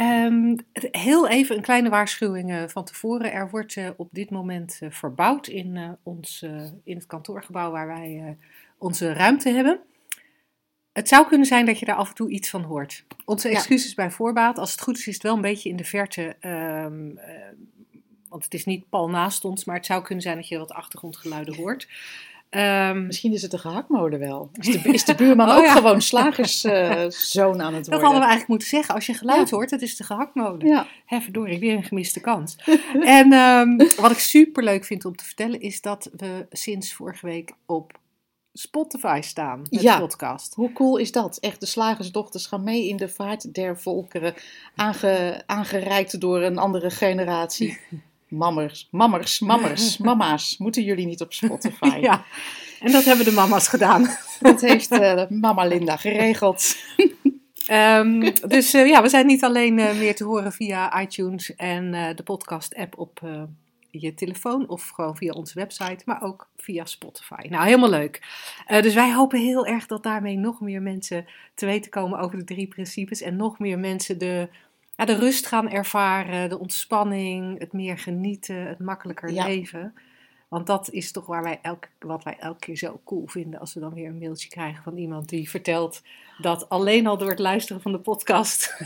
Um, 0.00 0.56
heel 0.90 1.28
even 1.28 1.56
een 1.56 1.62
kleine 1.62 1.88
waarschuwing 1.88 2.50
uh, 2.50 2.62
van 2.66 2.84
tevoren. 2.84 3.32
Er 3.32 3.50
wordt 3.50 3.76
uh, 3.76 3.88
op 3.96 4.08
dit 4.12 4.30
moment 4.30 4.78
uh, 4.82 4.90
verbouwd 4.90 5.46
in, 5.46 5.98
ons, 6.02 6.42
in 6.84 6.96
het 6.96 7.06
kantoorgebouw 7.06 7.70
waar 7.70 7.86
wij 7.86 8.36
onze 8.78 9.12
ruimte 9.12 9.50
hebben. 9.50 9.80
Het 10.92 11.08
zou 11.08 11.26
kunnen 11.26 11.46
zijn 11.46 11.66
dat 11.66 11.78
je 11.78 11.86
daar 11.86 11.96
af 11.96 12.08
en 12.08 12.14
toe 12.14 12.30
iets 12.30 12.50
van 12.50 12.62
hoort. 12.62 13.04
Onze 13.24 13.48
excuses 13.48 13.88
ja. 13.88 13.94
bij 13.94 14.10
voorbaat. 14.10 14.58
Als 14.58 14.70
het 14.70 14.80
goed 14.80 14.98
is, 14.98 15.06
is 15.06 15.14
het 15.14 15.22
wel 15.22 15.34
een 15.34 15.40
beetje 15.40 15.68
in 15.68 15.76
de 15.76 15.84
verte. 15.84 16.36
Um, 16.40 17.18
want 18.28 18.44
het 18.44 18.54
is 18.54 18.64
niet 18.64 18.88
pal 18.88 19.08
naast 19.08 19.44
ons, 19.44 19.64
maar 19.64 19.76
het 19.76 19.86
zou 19.86 20.02
kunnen 20.02 20.22
zijn 20.22 20.36
dat 20.36 20.48
je 20.48 20.58
wat 20.58 20.72
achtergrondgeluiden 20.72 21.54
hoort. 21.54 21.88
Um, 22.56 23.06
Misschien 23.06 23.32
is 23.32 23.42
het 23.42 23.50
de 23.50 23.58
gehaktmolen 23.58 24.18
wel. 24.18 24.50
Is 24.52 24.66
de, 24.66 24.92
is 24.92 25.04
de 25.04 25.14
buurman 25.14 25.48
oh, 25.48 25.56
ook 25.56 25.64
ja. 25.64 25.72
gewoon 25.72 26.00
slagerszoon 26.00 27.56
uh, 27.60 27.64
aan 27.64 27.74
het 27.74 27.86
worden? 27.86 27.90
Dat 27.90 28.00
hadden 28.00 28.20
we 28.20 28.26
eigenlijk 28.26 28.48
moeten 28.48 28.68
zeggen. 28.68 28.94
Als 28.94 29.06
je 29.06 29.14
geluid 29.14 29.48
ja. 29.48 29.56
hoort, 29.56 29.70
het 29.70 29.82
is 29.82 29.96
de 29.96 30.04
gehaktmolen. 30.04 30.66
Ja. 30.66 30.86
Hè, 31.06 31.20
verdorie, 31.20 31.58
weer 31.58 31.76
een 31.76 31.84
gemiste 31.84 32.20
kans. 32.20 32.56
en 33.00 33.32
um, 33.32 33.76
wat 33.76 34.10
ik 34.10 34.18
super 34.18 34.64
leuk 34.64 34.84
vind 34.84 35.04
om 35.04 35.16
te 35.16 35.24
vertellen, 35.24 35.60
is 35.60 35.80
dat 35.80 36.10
we 36.16 36.46
sinds 36.50 36.92
vorige 36.92 37.26
week 37.26 37.52
op 37.66 38.00
Spotify 38.52 39.20
staan 39.22 39.66
met 39.70 39.82
ja. 39.82 39.94
de 39.94 40.00
podcast. 40.00 40.54
Hoe 40.54 40.72
cool 40.72 40.96
is 40.96 41.12
dat? 41.12 41.38
Echt, 41.38 41.60
de 41.60 41.66
slagersdochters 41.66 42.46
gaan 42.46 42.64
mee 42.64 42.88
in 42.88 42.96
de 42.96 43.08
vaart 43.08 43.54
der 43.54 43.78
volkeren, 43.78 44.34
aange, 44.74 45.42
aangereikt 45.46 46.20
door 46.20 46.42
een 46.42 46.58
andere 46.58 46.90
generatie. 46.90 47.78
Mammers, 48.32 48.88
mammers, 48.90 49.40
mammers, 49.40 49.96
mama's, 50.08 50.58
moeten 50.58 50.82
jullie 50.82 51.06
niet 51.06 51.20
op 51.20 51.32
Spotify? 51.32 51.98
Ja, 52.00 52.24
en 52.80 52.92
dat 52.92 53.04
hebben 53.04 53.24
de 53.24 53.32
mama's 53.32 53.68
gedaan. 53.68 54.08
Dat 54.40 54.60
heeft 54.60 54.92
uh, 54.92 55.22
mama 55.28 55.64
Linda 55.64 55.96
geregeld. 55.96 56.76
um, 57.70 58.20
dus 58.48 58.74
uh, 58.74 58.88
ja, 58.88 59.02
we 59.02 59.08
zijn 59.08 59.26
niet 59.26 59.44
alleen 59.44 59.78
uh, 59.78 59.98
meer 59.98 60.14
te 60.14 60.24
horen 60.24 60.52
via 60.52 61.00
iTunes 61.00 61.54
en 61.54 61.90
de 62.16 62.22
podcast-app 62.22 62.98
op 62.98 63.20
je 63.90 64.14
telefoon 64.14 64.68
of 64.68 64.88
gewoon 64.88 65.16
via 65.16 65.32
onze 65.32 65.54
website, 65.54 66.02
maar 66.04 66.22
ook 66.22 66.48
via 66.56 66.84
Spotify. 66.84 67.46
Nou, 67.48 67.64
helemaal 67.64 67.90
leuk. 67.90 68.22
dus 68.66 68.94
wij 68.94 69.12
hopen 69.12 69.40
heel 69.40 69.66
erg 69.66 69.86
dat 69.86 70.02
daarmee 70.02 70.36
nog 70.36 70.60
meer 70.60 70.82
mensen 70.82 71.26
te 71.54 71.66
weten 71.66 71.90
komen 71.90 72.18
over 72.18 72.38
de 72.38 72.44
drie 72.44 72.68
principes 72.68 73.20
en 73.20 73.36
nog 73.36 73.58
meer 73.58 73.78
mensen 73.78 74.18
de 74.18 74.48
ja, 74.96 75.04
de 75.04 75.18
rust 75.18 75.46
gaan 75.46 75.70
ervaren, 75.70 76.48
de 76.48 76.58
ontspanning, 76.58 77.58
het 77.58 77.72
meer 77.72 77.98
genieten, 77.98 78.66
het 78.66 78.78
makkelijker 78.78 79.32
ja. 79.32 79.46
leven. 79.46 79.94
Want 80.52 80.66
dat 80.66 80.90
is 80.90 81.12
toch 81.12 81.26
waar 81.26 81.42
wij 81.42 81.58
elke, 81.62 81.88
wat 81.98 82.24
wij 82.24 82.36
elke 82.38 82.58
keer 82.58 82.76
zo 82.76 83.00
cool 83.04 83.26
vinden 83.26 83.60
als 83.60 83.74
we 83.74 83.80
dan 83.80 83.94
weer 83.94 84.08
een 84.08 84.18
mailtje 84.18 84.48
krijgen 84.48 84.82
van 84.82 84.96
iemand 84.96 85.28
die 85.28 85.50
vertelt 85.50 86.02
dat 86.38 86.68
alleen 86.68 87.06
al 87.06 87.18
door 87.18 87.28
het 87.28 87.38
luisteren 87.38 87.82
van 87.82 87.92
de 87.92 87.98
podcast 87.98 88.76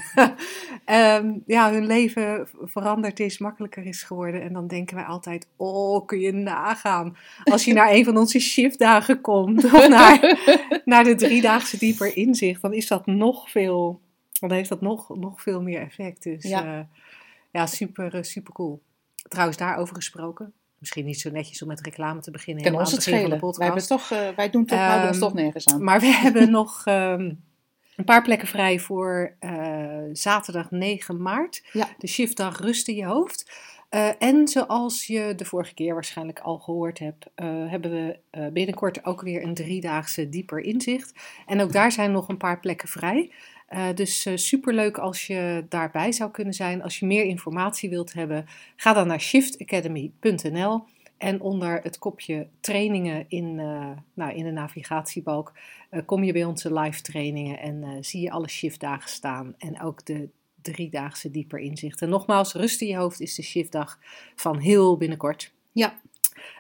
um, 0.87 1.43
ja, 1.47 1.71
hun 1.73 1.87
leven 1.87 2.49
veranderd 2.63 3.21
is, 3.21 3.39
makkelijker 3.39 3.87
is 3.87 4.03
geworden. 4.03 4.43
En 4.43 4.53
dan 4.53 4.67
denken 4.67 4.97
wij 4.97 5.05
altijd, 5.05 5.47
oh, 5.57 6.07
kun 6.07 6.21
je 6.21 6.33
nagaan 6.33 7.17
als 7.45 7.65
je 7.65 7.73
naar 7.73 7.93
een 7.93 8.05
van 8.05 8.17
onze 8.17 8.39
shiftdagen 8.41 9.21
komt 9.21 9.65
of 9.65 9.89
naar, 9.89 10.39
naar 10.85 11.05
de 11.05 11.15
driedaagse 11.15 11.79
dieper 11.79 12.17
inzicht, 12.17 12.63
dan 12.63 12.73
is 12.73 12.87
dat 12.87 13.07
nog 13.07 13.51
veel 13.51 14.01
dan 14.39 14.53
heeft 14.53 14.69
dat 14.69 14.81
nog, 14.81 15.17
nog 15.17 15.43
veel 15.43 15.63
meer 15.63 15.81
effect. 15.81 16.23
Dus 16.23 16.43
ja, 16.43 16.79
uh, 16.79 16.85
ja 17.51 17.67
super, 17.67 18.25
super 18.25 18.53
cool. 18.53 18.83
Trouwens, 19.29 19.59
daarover 19.59 19.95
gesproken. 19.95 20.53
Misschien 20.79 21.05
niet 21.05 21.21
zo 21.21 21.31
netjes 21.31 21.63
om 21.63 21.69
met 21.69 21.81
reclame 21.81 22.21
te 22.21 22.31
beginnen. 22.31 22.65
Kan 22.65 22.75
ons 22.75 22.93
het 22.93 23.03
schelen. 23.03 23.41
Wij, 23.41 23.67
hebben 23.67 23.87
toch, 23.87 24.11
uh, 24.11 24.29
wij 24.37 24.51
doen 24.51 24.65
toch, 24.65 24.79
um, 24.79 24.85
houden 24.85 25.09
ons 25.09 25.19
toch 25.19 25.35
nergens 25.35 25.67
aan. 25.67 25.85
Maar 25.85 26.01
we 26.01 26.07
hebben 26.25 26.51
nog 26.51 26.87
um, 26.87 27.45
een 27.97 28.05
paar 28.05 28.23
plekken 28.23 28.49
vrij 28.49 28.79
voor 28.79 29.37
uh, 29.41 30.03
zaterdag 30.13 30.71
9 30.71 31.23
maart. 31.23 31.63
Ja. 31.73 31.89
De 31.99 32.07
shiftdag 32.07 32.61
Rust 32.61 32.89
in 32.89 32.95
je 32.95 33.05
hoofd. 33.05 33.51
Uh, 33.97 34.09
en 34.19 34.49
zoals 34.49 35.07
je 35.07 35.33
de 35.37 35.45
vorige 35.45 35.75
keer 35.75 35.95
waarschijnlijk 35.95 36.41
al 36.41 36.59
gehoord 36.59 36.99
hebt, 36.99 37.27
uh, 37.37 37.71
hebben 37.71 37.91
we 37.91 38.19
uh, 38.39 38.47
binnenkort 38.49 39.05
ook 39.05 39.21
weer 39.21 39.43
een 39.43 39.55
driedaagse 39.55 40.29
dieper 40.29 40.61
inzicht. 40.61 41.13
En 41.47 41.61
ook 41.61 41.73
daar 41.73 41.93
zijn 41.93 42.13
nog 42.13 42.29
een 42.29 42.37
paar 42.37 42.61
plekken 42.61 42.89
vrij. 42.89 43.33
Dus 43.95 44.29
superleuk 44.35 44.99
als 44.99 45.27
je 45.27 45.67
daarbij 45.69 46.13
zou 46.13 46.31
kunnen 46.31 46.55
zijn. 46.55 46.83
Als 46.83 46.99
je 46.99 47.07
meer 47.07 47.25
informatie 47.25 47.91
wilt 47.91 48.13
hebben, 48.13 48.47
ga 48.77 48.93
dan 48.93 49.07
naar 49.07 49.21
shiftacademy.nl 49.21 50.85
en 51.19 51.41
onder 51.41 51.81
het 51.83 51.99
kopje 51.99 52.49
trainingen 52.61 53.25
in, 53.29 53.55
nou, 54.15 54.35
in 54.35 54.45
de 54.45 54.51
navigatiebalk 54.51 55.53
kom 56.05 56.25
je 56.25 56.33
bij 56.33 56.45
onze 56.45 56.81
live 56.81 57.03
trainingen 57.03 57.59
en 57.59 58.05
zie 58.05 58.21
je 58.21 58.31
alle 58.31 58.49
shiftdagen 58.49 59.11
staan 59.11 59.55
en 59.59 59.81
ook 59.81 60.05
de 60.05 60.29
driedaagse 60.73 61.31
dieper 61.31 61.59
inzicht. 61.59 62.03
En 62.03 62.09
nogmaals, 62.09 62.53
rust 62.53 62.81
in 62.81 62.89
je 62.89 62.97
hoofd 62.97 63.21
is 63.21 63.35
de 63.35 63.43
shiftdag 63.43 63.99
van 64.35 64.59
heel 64.59 64.97
binnenkort. 64.97 65.53
Ja, 65.73 66.01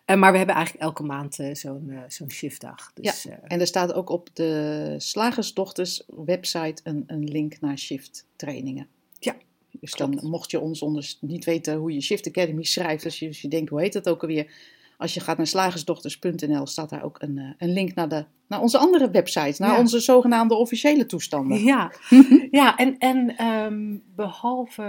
uh, 0.07 0.17
maar 0.17 0.33
we 0.33 0.39
hebben 0.39 0.55
eigenlijk 0.55 0.85
elke 0.85 1.03
maand 1.03 1.39
uh, 1.39 1.55
zo'n 1.55 1.87
uh, 1.89 2.01
zo'n 2.09 2.31
shiftdag. 2.31 2.93
Dus, 2.95 3.23
ja, 3.23 3.41
en 3.43 3.61
er 3.61 3.67
staat 3.67 3.93
ook 3.93 4.11
op 4.11 4.29
de 4.33 4.95
Slagersdochters 4.99 6.03
website 6.07 6.81
een, 6.85 7.05
een 7.07 7.25
link 7.25 7.61
naar 7.61 7.79
shift 7.79 8.27
trainingen. 8.37 8.89
Ja. 9.19 9.37
Dus 9.81 9.93
dan 9.93 10.19
mocht 10.23 10.51
je 10.51 10.61
ons 10.61 10.83
onder, 10.83 11.15
niet 11.21 11.45
weten 11.45 11.77
hoe 11.77 11.93
je 11.93 12.01
Shift 12.01 12.27
Academy 12.27 12.63
schrijft, 12.63 13.05
als 13.05 13.19
je, 13.19 13.27
als 13.27 13.41
je 13.41 13.49
denkt 13.49 13.71
hoe 13.71 13.81
heet 13.81 13.93
dat 13.93 14.09
ook 14.09 14.23
alweer. 14.23 14.53
Als 14.97 15.15
je 15.15 15.21
gaat 15.21 15.37
naar 15.37 15.47
slagersdochters.nl 15.47 16.67
staat 16.67 16.91
daar 16.91 17.03
ook 17.03 17.23
een, 17.23 17.55
een 17.59 17.73
link 17.73 17.95
naar, 17.95 18.09
de, 18.09 18.25
naar 18.49 18.61
onze 18.61 18.79
andere 18.79 19.11
websites, 19.11 19.59
naar 19.59 19.73
ja. 19.73 19.79
onze 19.79 20.01
zogenaamde 20.01 20.55
officiële 20.55 21.07
toestanden. 21.07 21.65
Ja, 21.65 21.93
ja 22.51 22.77
en, 22.77 22.99
en 22.99 23.47
um, 23.47 24.03
behalve... 24.15 24.83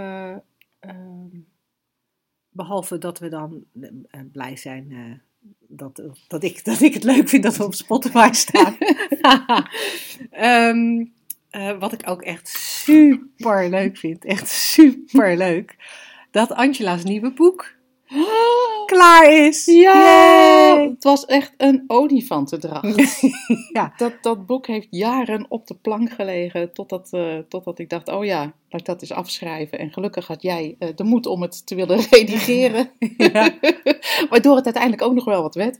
Um, 0.80 1.48
Behalve 2.50 2.98
dat 2.98 3.20
we 3.20 3.30
dan 3.30 3.64
uh, 3.74 3.90
blij 4.32 4.56
zijn 4.56 4.92
uh, 4.92 5.14
dat, 5.68 6.02
dat, 6.28 6.44
ik, 6.44 6.66
dat 6.66 6.82
ik 6.82 6.94
het 6.94 7.04
leuk 7.04 7.30
vind 7.30 7.44
dat 7.44 7.58
we 7.58 7.64
op 7.64 7.74
Spotify 7.74 8.30
staan. 8.32 8.78
um, 10.70 11.14
uh, 11.62 11.80
wat 11.80 11.94
ik 11.94 12.10
ook 12.10 12.22
echt 12.22 12.48
super 12.48 13.70
leuk 13.70 13.98
vind, 13.98 14.26
echt 14.26 14.48
super 14.48 15.38
leuk, 15.38 15.76
dat 16.32 16.52
Angela's 16.52 17.04
nieuwe 17.04 17.34
boek 17.34 17.76
klaar 18.86 19.34
is. 19.34 19.66
Ja, 19.66 19.94
Yay! 19.94 20.88
het 20.90 21.04
was 21.04 21.26
echt 21.26 21.54
een 21.58 21.84
olifantendracht. 21.88 23.22
ja. 23.74 23.94
dat, 23.98 24.14
dat 24.22 24.46
boek 24.46 24.68
heeft 24.68 24.88
jaren 24.90 25.46
op 25.50 25.68
de 25.68 25.76
plank 25.76 26.12
gelegen 26.12 26.74
totdat, 26.74 27.10
uh, 27.12 27.38
totdat 27.50 27.80
ik 27.80 27.90
dacht, 27.90 28.08
oh 28.08 28.26
ja, 28.26 28.40
laat 28.70 28.82
ik 28.82 28.86
dat 28.86 29.02
eens 29.02 29.12
afschrijven. 29.12 29.80
En 29.80 29.92
gelukkig 29.92 30.28
had 30.28 30.42
jij 30.42 30.76
uh, 30.80 30.90
de 30.96 31.04
moed 31.04 31.26
om 31.26 31.42
het 31.42 31.68
te 31.68 31.76
willen 31.76 32.00
redigeren. 32.10 32.90
Ja. 33.18 33.54
Waardoor 34.30 34.56
het 34.56 34.66
uiteindelijk 34.66 35.04
ook 35.04 35.14
nog 35.14 35.26
wel 35.26 35.42
wat 35.42 35.56
werd. 35.56 35.78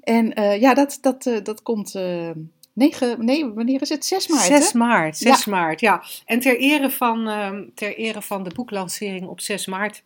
En 0.00 0.40
uh, 0.40 0.60
ja, 0.60 0.74
dat, 0.74 0.98
dat, 1.00 1.40
dat 1.42 1.62
komt... 1.62 1.98
9, 2.72 3.24
nee, 3.24 3.46
wanneer 3.46 3.80
is 3.80 3.88
het? 3.88 4.04
6 4.04 4.28
maart. 4.28 4.44
6 4.44 4.72
maart, 4.72 5.16
6 5.16 5.44
ja. 5.44 5.52
maart, 5.52 5.80
ja. 5.80 6.02
En 6.24 6.40
ter 6.40 6.58
ere, 6.58 6.90
van, 6.90 7.28
uh, 7.28 7.50
ter 7.74 7.96
ere 7.96 8.22
van 8.22 8.42
de 8.42 8.54
boeklancering 8.54 9.26
op 9.26 9.40
6 9.40 9.66
maart 9.66 10.02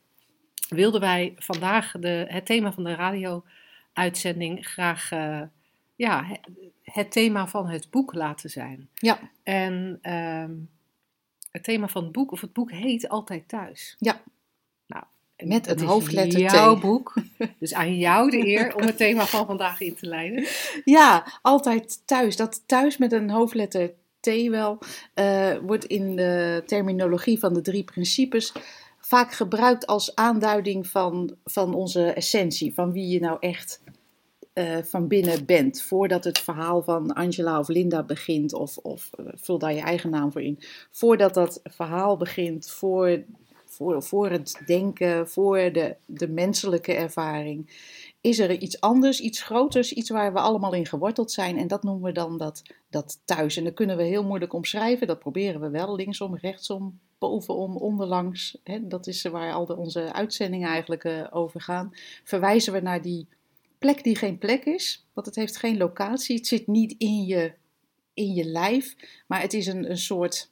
wilden 0.68 1.00
wij 1.00 1.32
vandaag 1.36 1.92
de, 1.98 2.24
het 2.28 2.46
thema 2.46 2.72
van 2.72 2.84
de 2.84 2.94
radio-uitzending 2.94 4.66
graag 4.66 5.10
uh, 5.12 5.42
ja, 5.96 6.26
het 6.82 7.10
thema 7.10 7.46
van 7.46 7.68
het 7.68 7.90
boek 7.90 8.14
laten 8.14 8.50
zijn. 8.50 8.88
Ja. 8.94 9.18
En 9.42 9.98
um, 10.02 10.68
het 11.50 11.64
thema 11.64 11.88
van 11.88 12.02
het 12.02 12.12
boek, 12.12 12.32
of 12.32 12.40
het 12.40 12.52
boek 12.52 12.70
heet 12.70 13.08
Altijd 13.08 13.48
Thuis. 13.48 13.96
Ja. 13.98 14.20
Nou, 14.86 15.04
Met 15.36 15.66
het 15.66 15.82
hoofdletter 15.82 16.48
T. 16.48 16.50
jouw 16.50 16.78
boek. 16.78 17.14
Dus 17.58 17.74
aan 17.74 17.96
jou 17.96 18.30
de 18.30 18.46
eer 18.46 18.74
om 18.74 18.82
het 18.82 18.96
thema 18.96 19.26
van 19.26 19.46
vandaag 19.46 19.80
in 19.80 19.94
te 19.94 20.06
leiden. 20.06 20.46
Ja, 20.84 21.26
Altijd 21.42 22.06
Thuis. 22.06 22.36
Dat 22.36 22.62
thuis 22.66 22.96
met 22.96 23.12
een 23.12 23.30
hoofdletter 23.30 23.92
T 24.20 24.48
wel 24.48 24.78
uh, 25.14 25.56
wordt 25.58 25.84
in 25.84 26.16
de 26.16 26.62
terminologie 26.66 27.38
van 27.38 27.54
de 27.54 27.60
drie 27.60 27.84
principes 27.84 28.52
vaak 29.06 29.32
gebruikt 29.32 29.86
als 29.86 30.14
aanduiding 30.14 30.86
van, 30.86 31.36
van 31.44 31.74
onze 31.74 32.12
essentie, 32.12 32.74
van 32.74 32.92
wie 32.92 33.08
je 33.08 33.20
nou 33.20 33.36
echt 33.40 33.82
uh, 34.54 34.76
van 34.82 35.08
binnen 35.08 35.46
bent. 35.46 35.82
Voordat 35.82 36.24
het 36.24 36.38
verhaal 36.38 36.82
van 36.82 37.12
Angela 37.12 37.58
of 37.58 37.68
Linda 37.68 38.02
begint, 38.02 38.54
of, 38.54 38.76
of 38.76 39.10
uh, 39.20 39.26
vul 39.34 39.58
daar 39.58 39.74
je 39.74 39.80
eigen 39.80 40.10
naam 40.10 40.32
voor 40.32 40.42
in. 40.42 40.58
Voordat 40.90 41.34
dat 41.34 41.60
verhaal 41.64 42.16
begint, 42.16 42.70
voor, 42.70 43.22
voor, 43.64 44.02
voor 44.02 44.30
het 44.30 44.62
denken, 44.66 45.28
voor 45.28 45.58
de, 45.72 45.96
de 46.06 46.28
menselijke 46.28 46.94
ervaring, 46.94 47.70
is 48.24 48.38
er 48.38 48.58
iets 48.58 48.80
anders, 48.80 49.20
iets 49.20 49.42
groters, 49.42 49.92
iets 49.92 50.10
waar 50.10 50.32
we 50.32 50.38
allemaal 50.38 50.72
in 50.72 50.86
geworteld 50.86 51.32
zijn. 51.32 51.58
En 51.58 51.66
dat 51.66 51.82
noemen 51.82 52.02
we 52.02 52.12
dan 52.12 52.38
dat, 52.38 52.62
dat 52.90 53.20
thuis. 53.24 53.56
En 53.56 53.64
dat 53.64 53.74
kunnen 53.74 53.96
we 53.96 54.02
heel 54.02 54.24
moeilijk 54.24 54.52
omschrijven. 54.52 55.06
Dat 55.06 55.18
proberen 55.18 55.60
we 55.60 55.70
wel, 55.70 55.96
linksom, 55.96 56.36
rechtsom, 56.36 56.98
bovenom, 57.18 57.76
onderlangs. 57.76 58.58
Hè, 58.62 58.86
dat 58.86 59.06
is 59.06 59.22
waar 59.22 59.52
al 59.52 59.66
de, 59.66 59.76
onze 59.76 60.12
uitzendingen 60.12 60.68
eigenlijk 60.68 61.04
uh, 61.04 61.26
over 61.30 61.60
gaan. 61.60 61.92
Verwijzen 62.24 62.72
we 62.72 62.80
naar 62.80 63.02
die 63.02 63.28
plek 63.78 64.04
die 64.04 64.16
geen 64.16 64.38
plek 64.38 64.64
is. 64.64 65.06
Want 65.12 65.26
het 65.26 65.36
heeft 65.36 65.56
geen 65.56 65.76
locatie. 65.76 66.36
Het 66.36 66.46
zit 66.46 66.66
niet 66.66 66.94
in 66.98 67.24
je, 67.24 67.52
in 68.14 68.34
je 68.34 68.44
lijf. 68.44 68.96
Maar 69.26 69.40
het 69.40 69.52
is 69.52 69.66
een, 69.66 69.90
een 69.90 69.98
soort 69.98 70.50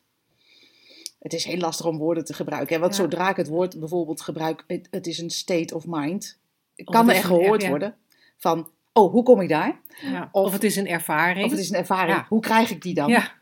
het 1.18 1.32
is 1.32 1.44
heel 1.44 1.58
lastig 1.58 1.86
om 1.86 1.98
woorden 1.98 2.24
te 2.24 2.34
gebruiken. 2.34 2.80
Want 2.80 2.94
zodra 2.94 3.30
ik 3.30 3.36
het 3.36 3.48
woord 3.48 3.78
bijvoorbeeld 3.78 4.20
gebruik, 4.20 4.64
het, 4.66 4.88
het 4.90 5.06
is 5.06 5.18
een 5.18 5.30
state 5.30 5.74
of 5.74 5.86
mind 5.86 6.40
kan 6.74 7.10
er 7.10 7.24
gehoord 7.24 7.68
worden 7.68 7.96
van, 8.36 8.70
oh, 8.92 9.12
hoe 9.12 9.22
kom 9.22 9.40
ik 9.40 9.48
daar? 9.48 9.80
Ja. 10.02 10.28
Of, 10.32 10.52
het 10.52 10.64
is 10.64 10.76
een 10.76 10.86
ervaring. 10.86 11.44
Of 11.44 11.50
het 11.50 11.60
is 11.60 11.70
een 11.70 11.76
ervaring. 11.76 12.26
Hoe 12.28 12.40
krijg 12.40 12.70
ik 12.70 12.82
die 12.82 12.94
dan? 12.94 13.08
Ja. 13.08 13.32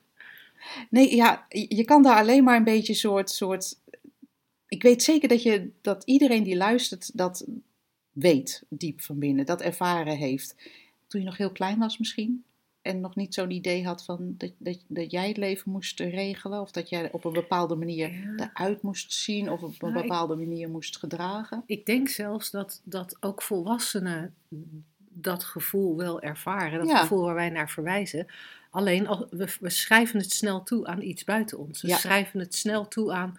Nee, 0.91 1.17
ja, 1.17 1.47
je 1.49 1.85
kan 1.85 2.03
daar 2.03 2.17
alleen 2.17 2.45
maar 2.45 2.57
een 2.57 2.65
beetje 2.65 2.95
soort, 2.95 3.31
soort... 3.31 3.79
Ik 4.67 4.83
weet 4.83 5.03
zeker 5.03 5.29
dat, 5.29 5.43
je, 5.43 5.71
dat 5.81 6.05
iedereen 6.05 6.43
die 6.43 6.57
luistert 6.57 7.17
dat 7.17 7.47
weet, 8.13 8.63
diep 8.69 9.01
van 9.01 9.19
binnen. 9.19 9.47
Dat 9.47 9.61
ervaren 9.61 10.17
heeft. 10.17 10.57
Toen 11.07 11.21
je 11.21 11.27
nog 11.27 11.37
heel 11.37 11.53
klein 11.53 11.79
was 11.79 11.99
misschien. 11.99 12.45
En 12.83 13.01
nog 13.01 13.17
niet 13.17 13.35
zo'n 13.35 13.51
idee 13.51 13.87
had 13.87 14.05
van 14.05 14.35
dat, 14.39 14.51
dat, 14.59 14.79
dat 14.87 15.11
jij 15.11 15.29
het 15.29 15.37
leven 15.37 15.71
moest 15.71 16.01
regelen. 16.01 16.61
Of 16.61 16.71
dat 16.71 16.89
jij 16.89 17.13
op 17.13 17.25
een 17.25 17.33
bepaalde 17.33 17.75
manier 17.75 18.11
ja. 18.13 18.51
eruit 18.55 18.83
moest 18.83 19.13
zien. 19.13 19.51
Of 19.51 19.63
op 19.63 19.83
een 19.83 19.93
nou, 19.93 20.03
bepaalde 20.03 20.37
manier 20.37 20.69
moest 20.69 20.97
gedragen. 20.97 21.63
Ik 21.67 21.87
denk 21.87 22.09
zelfs 22.09 22.51
dat, 22.51 22.81
dat 22.85 23.17
ook 23.21 23.43
volwassenen 23.43 24.35
dat 25.13 25.45
gevoel 25.45 25.97
wel 25.97 26.21
ervaren. 26.21 26.87
Dat 26.87 26.99
gevoel 26.99 27.25
waar 27.25 27.35
wij 27.35 27.51
naar 27.51 27.71
verwijzen. 27.71 28.27
Alleen 28.71 29.27
we, 29.31 29.57
we 29.61 29.71
schrijven 29.71 30.19
het 30.19 30.33
snel 30.33 30.63
toe 30.63 30.87
aan 30.87 31.03
iets 31.03 31.25
buiten 31.25 31.59
ons. 31.59 31.83
We 31.83 31.91
schrijven 31.91 32.41
het 32.41 32.55
snel 32.55 32.89
toe 32.89 33.13
aan. 33.13 33.39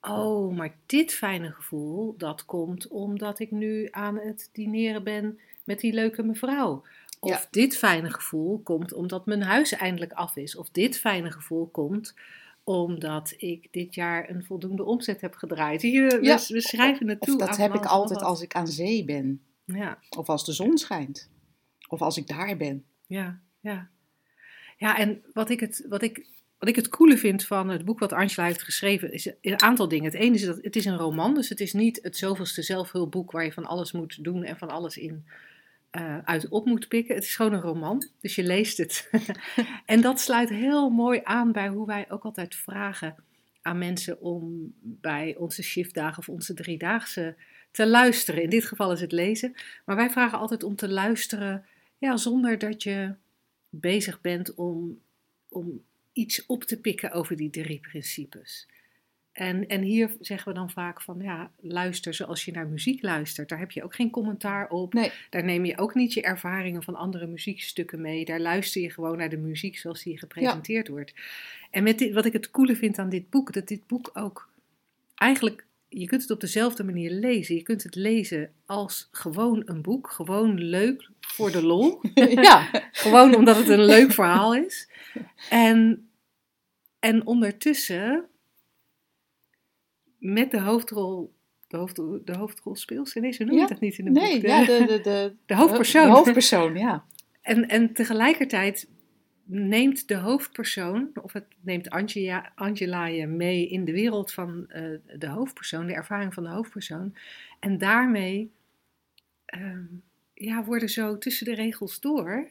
Oh, 0.00 0.56
maar 0.56 0.74
dit 0.86 1.12
fijne 1.12 1.52
gevoel, 1.52 2.14
dat 2.18 2.44
komt 2.44 2.88
omdat 2.88 3.38
ik 3.38 3.50
nu 3.50 3.88
aan 3.90 4.18
het 4.18 4.48
dineren 4.52 5.04
ben 5.04 5.38
met 5.64 5.80
die 5.80 5.92
leuke 5.92 6.22
mevrouw. 6.22 6.82
Of 7.24 7.48
dit 7.50 7.76
fijne 7.76 8.10
gevoel 8.10 8.58
komt 8.58 8.92
omdat 8.92 9.26
mijn 9.26 9.42
huis 9.42 9.72
eindelijk 9.72 10.12
af 10.12 10.36
is. 10.36 10.56
Of 10.56 10.70
dit 10.70 10.98
fijne 10.98 11.30
gevoel 11.30 11.66
komt 11.66 12.14
omdat 12.64 13.34
ik 13.36 13.68
dit 13.70 13.94
jaar 13.94 14.30
een 14.30 14.44
voldoende 14.44 14.84
omzet 14.84 15.20
heb 15.20 15.34
gedraaid. 15.34 15.82
Ja. 15.82 16.18
we, 16.48 16.60
schrijven 16.60 17.08
het 17.08 17.20
toe. 17.20 17.34
Of 17.34 17.46
dat 17.46 17.56
heb 17.56 17.74
ik 17.74 17.84
altijd 17.84 18.22
als 18.22 18.42
ik 18.42 18.54
aan 18.54 18.66
zee 18.66 19.04
ben. 19.04 19.42
Ja. 19.64 19.98
Of 20.16 20.28
als 20.28 20.44
de 20.44 20.52
zon 20.52 20.78
schijnt. 20.78 21.30
Of 21.88 22.02
als 22.02 22.16
ik 22.16 22.26
daar 22.26 22.56
ben. 22.56 22.84
Ja, 23.06 23.40
ja. 23.60 23.88
Ja, 24.76 24.98
en 24.98 25.22
wat 25.32 25.50
ik 25.50 25.60
het, 25.60 25.86
wat 25.88 26.02
ik, 26.02 26.26
wat 26.58 26.68
ik 26.68 26.76
het 26.76 26.88
coole 26.88 27.18
vind 27.18 27.44
van 27.44 27.68
het 27.68 27.84
boek 27.84 27.98
wat 27.98 28.12
Angela 28.12 28.46
heeft 28.46 28.62
geschreven, 28.62 29.12
is 29.12 29.32
een 29.40 29.62
aantal 29.62 29.88
dingen. 29.88 30.04
Het 30.04 30.20
ene 30.20 30.34
is 30.34 30.44
dat 30.44 30.58
het 30.62 30.76
is 30.76 30.84
een 30.84 30.96
roman, 30.96 31.34
dus 31.34 31.48
het 31.48 31.60
is 31.60 31.72
niet 31.72 31.98
het 32.02 32.16
zoveelste 32.16 32.62
zelfhulpboek 32.62 33.30
waar 33.30 33.44
je 33.44 33.52
van 33.52 33.66
alles 33.66 33.92
moet 33.92 34.24
doen 34.24 34.44
en 34.44 34.58
van 34.58 34.68
alles 34.68 34.96
in 34.96 35.26
uh, 35.96 36.18
uit 36.24 36.48
op 36.48 36.66
moet 36.66 36.88
pikken. 36.88 37.14
Het 37.14 37.24
is 37.24 37.36
gewoon 37.36 37.52
een 37.52 37.60
roman, 37.60 38.08
dus 38.20 38.34
je 38.34 38.42
leest 38.42 38.78
het. 38.78 39.10
en 39.86 40.00
dat 40.00 40.20
sluit 40.20 40.48
heel 40.48 40.90
mooi 40.90 41.20
aan 41.24 41.52
bij 41.52 41.68
hoe 41.68 41.86
wij 41.86 42.10
ook 42.10 42.24
altijd 42.24 42.54
vragen 42.54 43.14
aan 43.62 43.78
mensen 43.78 44.20
om 44.20 44.72
bij 44.80 45.36
onze 45.38 45.62
shiftdagen 45.62 46.18
of 46.18 46.28
onze 46.28 46.54
driedaagse 46.54 47.36
te 47.70 47.86
luisteren. 47.86 48.42
In 48.42 48.50
dit 48.50 48.64
geval 48.64 48.92
is 48.92 49.00
het 49.00 49.12
lezen. 49.12 49.54
Maar 49.84 49.96
wij 49.96 50.10
vragen 50.10 50.38
altijd 50.38 50.62
om 50.62 50.76
te 50.76 50.88
luisteren 50.88 51.64
ja, 51.98 52.16
zonder 52.16 52.58
dat 52.58 52.82
je 52.82 53.14
bezig 53.68 54.20
bent 54.20 54.54
om, 54.54 55.00
om 55.48 55.82
iets 56.12 56.46
op 56.46 56.64
te 56.64 56.80
pikken 56.80 57.12
over 57.12 57.36
die 57.36 57.50
drie 57.50 57.80
principes. 57.80 58.68
En, 59.34 59.66
en 59.66 59.82
hier 59.82 60.10
zeggen 60.20 60.48
we 60.48 60.58
dan 60.58 60.70
vaak 60.70 61.00
van, 61.00 61.20
ja, 61.20 61.50
luister 61.60 62.14
zoals 62.14 62.44
je 62.44 62.52
naar 62.52 62.66
muziek 62.66 63.02
luistert. 63.02 63.48
Daar 63.48 63.58
heb 63.58 63.70
je 63.70 63.82
ook 63.82 63.94
geen 63.94 64.10
commentaar 64.10 64.68
op. 64.68 64.92
Nee. 64.92 65.12
Daar 65.30 65.44
neem 65.44 65.64
je 65.64 65.78
ook 65.78 65.94
niet 65.94 66.12
je 66.12 66.22
ervaringen 66.22 66.82
van 66.82 66.94
andere 66.94 67.26
muziekstukken 67.26 68.00
mee. 68.00 68.24
Daar 68.24 68.40
luister 68.40 68.82
je 68.82 68.90
gewoon 68.90 69.16
naar 69.16 69.28
de 69.28 69.36
muziek 69.36 69.78
zoals 69.78 70.02
die 70.02 70.18
gepresenteerd 70.18 70.88
wordt. 70.88 71.14
En 71.70 71.82
met 71.82 71.98
dit, 71.98 72.12
wat 72.12 72.24
ik 72.24 72.32
het 72.32 72.50
coole 72.50 72.76
vind 72.76 72.98
aan 72.98 73.08
dit 73.08 73.30
boek, 73.30 73.52
dat 73.52 73.68
dit 73.68 73.86
boek 73.86 74.10
ook 74.12 74.48
eigenlijk, 75.14 75.66
je 75.88 76.06
kunt 76.06 76.22
het 76.22 76.30
op 76.30 76.40
dezelfde 76.40 76.84
manier 76.84 77.10
lezen. 77.10 77.54
Je 77.54 77.62
kunt 77.62 77.82
het 77.82 77.94
lezen 77.94 78.50
als 78.66 79.08
gewoon 79.10 79.62
een 79.64 79.82
boek, 79.82 80.10
gewoon 80.10 80.60
leuk 80.60 81.08
voor 81.20 81.50
de 81.50 81.62
lol. 81.62 82.00
ja. 82.14 82.68
gewoon 82.92 83.34
omdat 83.34 83.56
het 83.56 83.68
een 83.68 83.84
leuk 83.84 84.12
verhaal 84.12 84.54
is. 84.54 84.88
En, 85.50 86.08
en 86.98 87.26
ondertussen 87.26 88.28
met 90.24 90.50
de 90.50 90.60
hoofdrol 90.60 91.34
de, 91.68 91.76
hoofd, 91.76 91.96
de 92.26 92.36
hoofdrolspeelster? 92.36 93.20
Nee, 93.20 93.32
zo 93.32 93.44
noem 93.44 93.58
je 93.58 93.66
dat 93.66 93.80
niet 93.80 93.98
in 93.98 94.04
de 94.04 94.10
nee, 94.10 94.34
boek. 94.34 94.46
ja, 94.46 94.64
de, 94.64 94.84
de, 94.86 95.00
de, 95.00 95.34
de 95.46 95.54
hoofdpersoon. 95.54 96.06
De 96.06 96.12
hoofdpersoon, 96.12 96.76
ja. 96.76 97.04
En, 97.42 97.68
en 97.68 97.92
tegelijkertijd 97.92 98.88
neemt 99.44 100.08
de 100.08 100.16
hoofdpersoon, 100.16 101.10
of 101.22 101.32
het 101.32 101.46
neemt 101.60 101.90
Angela, 101.90 102.52
Angela 102.54 103.06
je 103.06 103.26
mee 103.26 103.68
in 103.68 103.84
de 103.84 103.92
wereld 103.92 104.32
van 104.32 104.66
uh, 104.68 104.98
de 105.18 105.28
hoofdpersoon, 105.28 105.86
de 105.86 105.94
ervaring 105.94 106.34
van 106.34 106.42
de 106.42 106.48
hoofdpersoon. 106.48 107.16
En 107.60 107.78
daarmee 107.78 108.52
uh, 109.58 109.78
ja, 110.34 110.64
worden 110.64 110.88
zo 110.88 111.18
tussen 111.18 111.46
de 111.46 111.54
regels 111.54 112.00
door. 112.00 112.48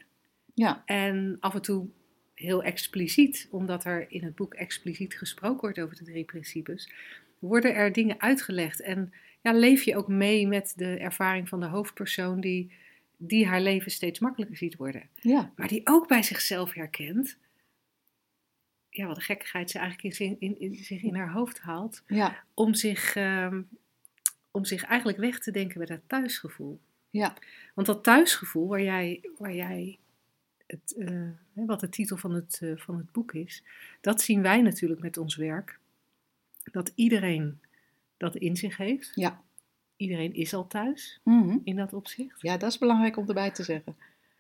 Ja. 0.53 0.83
En 0.85 1.37
af 1.39 1.53
en 1.53 1.61
toe 1.61 1.87
heel 2.33 2.63
expliciet, 2.63 3.47
omdat 3.51 3.85
er 3.85 4.05
in 4.11 4.23
het 4.23 4.35
boek 4.35 4.53
expliciet 4.53 5.15
gesproken 5.15 5.61
wordt 5.61 5.79
over 5.79 5.95
de 5.95 6.03
drie 6.03 6.25
principes, 6.25 6.89
worden 7.47 7.75
er 7.75 7.91
dingen 7.91 8.21
uitgelegd. 8.21 8.81
En 8.81 9.13
ja, 9.41 9.53
leef 9.53 9.83
je 9.83 9.97
ook 9.97 10.07
mee 10.07 10.47
met 10.47 10.73
de 10.75 10.97
ervaring 10.97 11.49
van 11.49 11.59
de 11.59 11.65
hoofdpersoon 11.65 12.39
die, 12.39 12.71
die 13.17 13.47
haar 13.47 13.61
leven 13.61 13.91
steeds 13.91 14.19
makkelijker 14.19 14.57
ziet 14.57 14.75
worden. 14.75 15.09
Ja. 15.21 15.51
Maar 15.55 15.67
die 15.67 15.81
ook 15.83 16.07
bij 16.07 16.23
zichzelf 16.23 16.73
herkent. 16.73 17.37
Ja, 18.89 19.07
wat 19.07 19.15
een 19.15 19.21
gekkigheid 19.21 19.71
ze 19.71 19.79
eigenlijk 19.79 20.19
in, 20.19 20.35
in, 20.39 20.59
in, 20.59 20.75
zich 20.75 21.03
in 21.03 21.15
haar 21.15 21.31
hoofd 21.31 21.59
haalt. 21.59 22.03
Ja. 22.07 22.43
Om, 22.53 22.73
zich, 22.73 23.15
ehm, 23.15 23.62
om 24.51 24.65
zich 24.65 24.83
eigenlijk 24.83 25.17
weg 25.17 25.39
te 25.39 25.51
denken 25.51 25.77
bij 25.77 25.88
dat 25.88 26.01
thuisgevoel. 26.07 26.79
Ja. 27.09 27.33
Want 27.73 27.88
dat 27.88 28.03
thuisgevoel 28.03 28.67
waar 28.67 28.81
jij, 28.81 29.29
waar 29.38 29.53
jij 29.53 30.00
het, 30.65 30.95
uh, 30.97 31.29
wat 31.53 31.79
de 31.79 31.89
titel 31.89 32.17
van 32.17 32.33
het, 32.33 32.59
uh, 32.63 32.77
van 32.77 32.97
het 32.97 33.12
boek 33.12 33.33
is, 33.33 33.63
dat 34.01 34.21
zien 34.21 34.41
wij 34.41 34.62
natuurlijk 34.62 35.01
met 35.01 35.17
ons 35.17 35.35
werk 35.35 35.79
dat 36.72 36.91
iedereen 36.96 37.60
dat 38.17 38.36
in 38.36 38.55
zich 38.55 38.77
heeft. 38.77 39.12
Ja. 39.13 39.41
Iedereen 39.96 40.34
is 40.34 40.53
al 40.53 40.67
thuis 40.67 41.20
mhm. 41.24 41.58
in 41.63 41.75
dat 41.75 41.93
opzicht. 41.93 42.41
Ja, 42.41 42.58
dat 42.58 42.70
is 42.70 42.77
belangrijk 42.77 43.17
om 43.17 43.27
erbij 43.27 43.51
te 43.51 43.63
zeggen. 43.63 43.96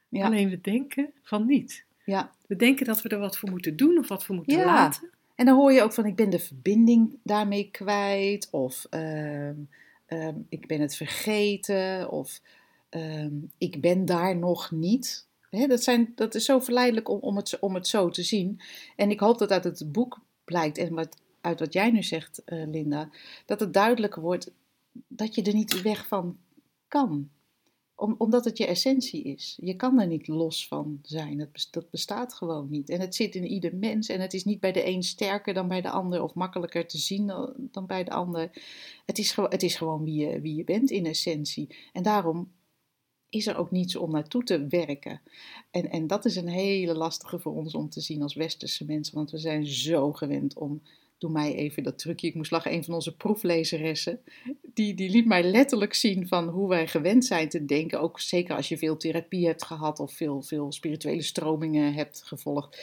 Ja. 0.09 0.25
Alleen 0.25 0.49
we 0.49 0.61
denken 0.61 1.11
van 1.21 1.45
niet. 1.45 1.85
Ja. 2.05 2.31
We 2.47 2.55
denken 2.55 2.85
dat 2.85 3.01
we 3.01 3.09
er 3.09 3.19
wat 3.19 3.37
voor 3.37 3.49
moeten 3.49 3.75
doen 3.75 3.97
of 3.97 4.07
wat 4.07 4.25
voor 4.25 4.35
moeten 4.35 4.57
ja. 4.57 4.65
laten. 4.65 5.09
En 5.35 5.45
dan 5.45 5.55
hoor 5.55 5.71
je 5.71 5.81
ook 5.81 5.93
van 5.93 6.05
ik 6.05 6.15
ben 6.15 6.29
de 6.29 6.39
verbinding 6.39 7.17
daarmee 7.23 7.69
kwijt 7.71 8.47
of 8.51 8.85
ehm, 8.89 9.55
ehm, 10.05 10.35
ik 10.49 10.67
ben 10.67 10.81
het 10.81 10.95
vergeten 10.95 12.11
of 12.11 12.41
ehm, 12.89 13.33
ik 13.57 13.81
ben 13.81 14.05
daar 14.05 14.37
nog 14.37 14.71
niet. 14.71 15.27
dat, 15.49 15.83
zijn, 15.83 16.11
dat 16.15 16.35
is 16.35 16.45
zo 16.45 16.59
verleidelijk 16.59 17.09
om, 17.09 17.19
om, 17.19 17.35
het, 17.35 17.59
om 17.59 17.75
het 17.75 17.87
zo 17.87 18.09
te 18.09 18.23
zien. 18.23 18.61
En 18.95 19.09
ik 19.09 19.19
hoop 19.19 19.37
dat 19.37 19.51
uit 19.51 19.63
het 19.63 19.91
boek 19.91 20.19
blijkt 20.43 20.77
en 20.77 20.93
wat 20.93 21.17
uit 21.43 21.59
wat 21.59 21.73
jij 21.73 21.91
nu 21.91 22.03
zegt, 22.03 22.41
uh, 22.45 22.67
Linda, 22.67 23.09
dat 23.45 23.59
het 23.59 23.73
duidelijker 23.73 24.21
wordt 24.21 24.51
dat 25.07 25.35
je 25.35 25.41
er 25.41 25.53
niet 25.53 25.81
weg 25.81 26.07
van 26.07 26.37
kan. 26.87 27.29
Om, 27.95 28.15
omdat 28.17 28.45
het 28.45 28.57
je 28.57 28.65
essentie 28.65 29.23
is. 29.23 29.57
Je 29.61 29.75
kan 29.75 29.99
er 29.99 30.07
niet 30.07 30.27
los 30.27 30.67
van 30.67 30.99
zijn. 31.01 31.49
dat 31.71 31.89
bestaat 31.89 32.33
gewoon 32.33 32.69
niet. 32.69 32.89
En 32.89 32.99
het 32.99 33.15
zit 33.15 33.35
in 33.35 33.45
ieder 33.45 33.75
mens. 33.75 34.09
En 34.09 34.21
het 34.21 34.33
is 34.33 34.43
niet 34.43 34.59
bij 34.59 34.71
de 34.71 34.87
een 34.87 35.03
sterker 35.03 35.53
dan 35.53 35.67
bij 35.67 35.81
de 35.81 35.89
ander. 35.89 36.23
Of 36.23 36.33
makkelijker 36.33 36.87
te 36.87 36.97
zien 36.97 37.27
dan 37.57 37.85
bij 37.85 38.03
de 38.03 38.11
ander. 38.11 38.49
Het 39.05 39.17
is, 39.17 39.35
het 39.35 39.63
is 39.63 39.75
gewoon 39.75 40.03
wie 40.03 40.27
je, 40.27 40.41
wie 40.41 40.55
je 40.55 40.63
bent 40.63 40.91
in 40.91 41.05
essentie. 41.05 41.75
En 41.93 42.03
daarom 42.03 42.51
is 43.29 43.47
er 43.47 43.57
ook 43.57 43.71
niets 43.71 43.95
om 43.95 44.11
naartoe 44.11 44.43
te 44.43 44.67
werken. 44.67 45.21
En, 45.71 45.89
en 45.89 46.07
dat 46.07 46.25
is 46.25 46.35
een 46.35 46.47
hele 46.47 46.95
lastige 46.95 47.39
voor 47.39 47.55
ons 47.55 47.75
om 47.75 47.89
te 47.89 48.01
zien 48.01 48.21
als 48.21 48.35
westerse 48.35 48.85
mensen. 48.85 49.15
Want 49.15 49.31
we 49.31 49.37
zijn 49.37 49.67
zo 49.67 50.13
gewend 50.13 50.55
om 50.55 50.81
doe 51.23 51.31
mij 51.31 51.55
even 51.55 51.83
dat 51.83 51.99
trucje. 51.99 52.27
Ik 52.27 52.35
moest 52.35 52.51
lachen, 52.51 52.73
een 52.73 52.83
van 52.83 52.93
onze 52.93 53.15
proeflezeressen, 53.15 54.19
die, 54.73 54.93
die 54.93 55.09
liet 55.09 55.25
mij 55.25 55.43
letterlijk 55.43 55.93
zien 55.93 56.27
van 56.27 56.47
hoe 56.47 56.69
wij 56.69 56.87
gewend 56.87 57.25
zijn 57.25 57.49
te 57.49 57.65
denken. 57.65 58.01
Ook 58.01 58.19
zeker 58.19 58.55
als 58.55 58.69
je 58.69 58.77
veel 58.77 58.97
therapie 58.97 59.47
hebt 59.47 59.63
gehad 59.63 59.99
of 59.99 60.13
veel, 60.13 60.41
veel 60.41 60.71
spirituele 60.71 61.21
stromingen 61.21 61.93
hebt 61.93 62.23
gevolgd. 62.25 62.79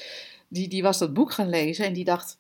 Die, 0.49 0.69
die 0.69 0.83
was 0.83 0.99
dat 0.99 1.15
boek 1.15 1.33
gaan 1.33 1.49
lezen 1.49 1.85
en 1.85 1.93
die 1.93 2.05
dacht, 2.05 2.40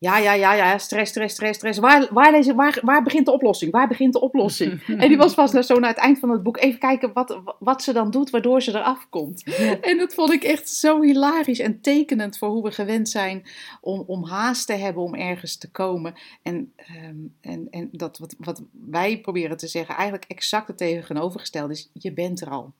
ja, 0.00 0.18
ja, 0.18 0.32
ja, 0.32 0.52
ja, 0.54 0.78
stress, 0.78 1.10
stress, 1.10 1.34
stress, 1.34 1.58
stress. 1.58 1.78
Waar, 1.78 2.08
waar, 2.12 2.54
waar, 2.54 2.78
waar 2.82 3.02
begint 3.02 3.26
de 3.26 3.32
oplossing? 3.32 3.72
Waar 3.72 3.88
begint 3.88 4.12
de 4.12 4.20
oplossing? 4.20 4.82
en 5.02 5.08
die 5.08 5.16
was 5.16 5.34
vast 5.34 5.64
zo 5.64 5.78
naar 5.78 5.90
het 5.90 5.98
eind 5.98 6.18
van 6.18 6.30
het 6.30 6.42
boek. 6.42 6.58
Even 6.58 6.78
kijken 6.78 7.12
wat, 7.12 7.40
wat 7.58 7.82
ze 7.82 7.92
dan 7.92 8.10
doet, 8.10 8.30
waardoor 8.30 8.62
ze 8.62 8.70
eraf 8.70 9.08
komt. 9.08 9.44
En 9.80 9.98
dat 9.98 10.14
vond 10.14 10.32
ik 10.32 10.42
echt 10.42 10.68
zo 10.68 11.02
hilarisch 11.02 11.58
en 11.58 11.80
tekenend 11.80 12.38
voor 12.38 12.48
hoe 12.48 12.62
we 12.62 12.70
gewend 12.70 13.08
zijn 13.08 13.42
om, 13.80 14.04
om 14.06 14.24
haast 14.24 14.66
te 14.66 14.72
hebben 14.72 15.02
om 15.02 15.14
ergens 15.14 15.58
te 15.58 15.70
komen. 15.70 16.14
En, 16.42 16.72
ehm, 16.76 17.16
en, 17.40 17.66
en 17.70 17.88
dat 17.92 18.18
wat, 18.18 18.34
wat 18.38 18.62
wij 18.90 19.20
proberen 19.20 19.56
te 19.56 19.66
zeggen, 19.66 19.94
eigenlijk 19.94 20.30
exact 20.30 20.68
het 20.68 20.76
tegenovergestelde 20.76 21.72
is: 21.72 21.90
je 21.92 22.12
bent 22.12 22.40
er 22.40 22.50
al. 22.50 22.72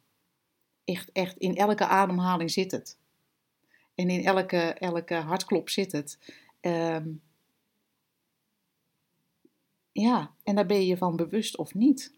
Echt, 0.84 1.10
echt, 1.12 1.36
in 1.36 1.56
elke 1.56 1.86
ademhaling 1.86 2.50
zit 2.50 2.70
het. 2.70 2.98
En 3.94 4.10
in 4.10 4.24
elke, 4.24 4.58
elke 4.58 5.14
hartklop 5.14 5.68
zit 5.68 5.92
het. 5.92 6.18
Ehm, 6.60 7.08
ja, 9.92 10.34
en 10.42 10.54
daar 10.54 10.66
ben 10.66 10.76
je 10.76 10.86
je 10.86 10.96
van 10.96 11.16
bewust 11.16 11.56
of 11.56 11.74
niet. 11.74 12.14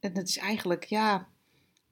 En 0.00 0.16
het 0.16 0.28
is 0.28 0.38
eigenlijk, 0.38 0.84
ja, 0.84 1.28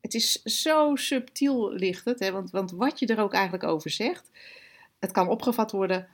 het 0.00 0.14
is 0.14 0.42
zo 0.42 0.96
subtiel 0.96 1.72
ligt 1.72 2.04
het. 2.04 2.18
Hè? 2.18 2.32
Want, 2.32 2.50
want 2.50 2.70
wat 2.70 2.98
je 2.98 3.06
er 3.06 3.20
ook 3.20 3.32
eigenlijk 3.32 3.64
over 3.64 3.90
zegt, 3.90 4.30
het 4.98 5.12
kan 5.12 5.28
opgevat 5.28 5.70
worden 5.70 6.08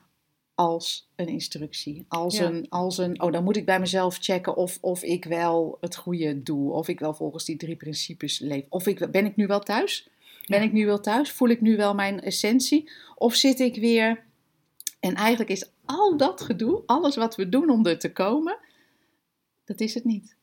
als 0.54 1.09
een 1.16 1.28
instructie. 1.28 2.04
Als, 2.09 2.38
een, 2.38 2.66
als 2.68 2.99
een, 2.99 3.23
oh, 3.23 3.32
dan 3.32 3.44
moet 3.44 3.56
ik 3.56 3.64
bij 3.64 3.80
mezelf 3.80 4.16
checken 4.20 4.56
of, 4.56 4.78
of 4.80 5.02
ik 5.02 5.25
wel 5.25 5.78
het 5.80 5.97
goede 5.97 6.42
doe. 6.42 6.73
Of 6.73 6.88
ik 6.88 7.00
wel 7.00 7.14
volgens 7.14 7.44
die 7.44 7.56
drie 7.56 7.76
principes 7.76 8.38
leef. 8.38 8.64
Of 8.68 8.87
ik, 8.87 9.11
ben 9.11 9.25
ik 9.25 9.37
nu 9.37 9.47
wel 9.47 9.61
thuis? 9.61 10.09
Ben 10.47 10.62
ik 10.62 10.73
nu 10.73 10.87
wel 10.87 11.00
thuis? 11.00 11.32
Voel 11.32 11.49
ik 11.49 11.61
nu 11.61 11.76
wel 11.76 11.94
mijn 11.94 12.20
essentie? 12.20 12.90
Of 13.14 13.35
zit 13.35 13.61
ik 13.61 13.76
weer 13.76 14.25
en 15.00 15.14
eigenlijk 15.14 15.50
is 15.50 15.71
al 15.85 16.16
dat 16.16 16.40
gedoe, 16.40 16.83
alles 16.87 17.16
wat 17.16 17.37
we 17.37 17.49
doen 17.49 17.71
om 17.71 17.87
er 17.87 17.99
te 17.99 18.12
komen, 18.12 18.59
dat 19.64 19.80
is 19.80 19.95
het 19.95 20.04
niet. 20.04 20.37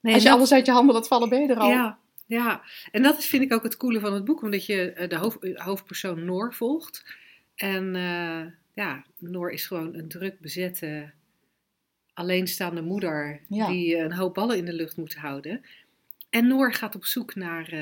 Nee, 0.00 0.14
Als 0.14 0.22
je 0.22 0.30
alles 0.30 0.52
uit 0.52 0.66
je 0.66 0.72
handen 0.72 0.94
laat 0.94 1.08
vallen, 1.08 1.28
ben 1.28 1.40
je 1.40 1.48
er 1.48 1.58
al. 1.58 1.68
Ja, 1.68 1.98
ja, 2.26 2.62
en 2.90 3.02
dat 3.02 3.18
is, 3.18 3.26
vind 3.26 3.42
ik 3.42 3.52
ook 3.52 3.62
het 3.62 3.76
coole 3.76 4.00
van 4.00 4.12
het 4.12 4.24
boek, 4.24 4.42
omdat 4.42 4.66
je 4.66 4.92
eh, 4.92 5.08
de 5.08 5.16
hoofd, 5.16 5.42
eh, 5.42 5.64
hoofdpersoon 5.64 6.24
Noor 6.24 6.54
volgt. 6.54 7.14
En 7.54 7.94
uh, 7.94 8.44
ja, 8.74 9.04
Noor 9.18 9.50
is 9.50 9.66
gewoon 9.66 9.94
een 9.94 10.08
druk 10.08 10.40
bezette, 10.40 11.10
alleenstaande 12.14 12.82
moeder 12.82 13.40
die 13.48 13.96
een 13.96 14.12
hoop 14.12 14.34
ballen 14.34 14.56
in 14.56 14.64
de 14.64 14.72
lucht 14.72 14.96
moet 14.96 15.14
houden. 15.14 15.64
En 16.30 16.46
Noor 16.46 16.72
gaat 16.72 16.94
op 16.94 17.04
zoek 17.04 17.34
naar, 17.34 17.74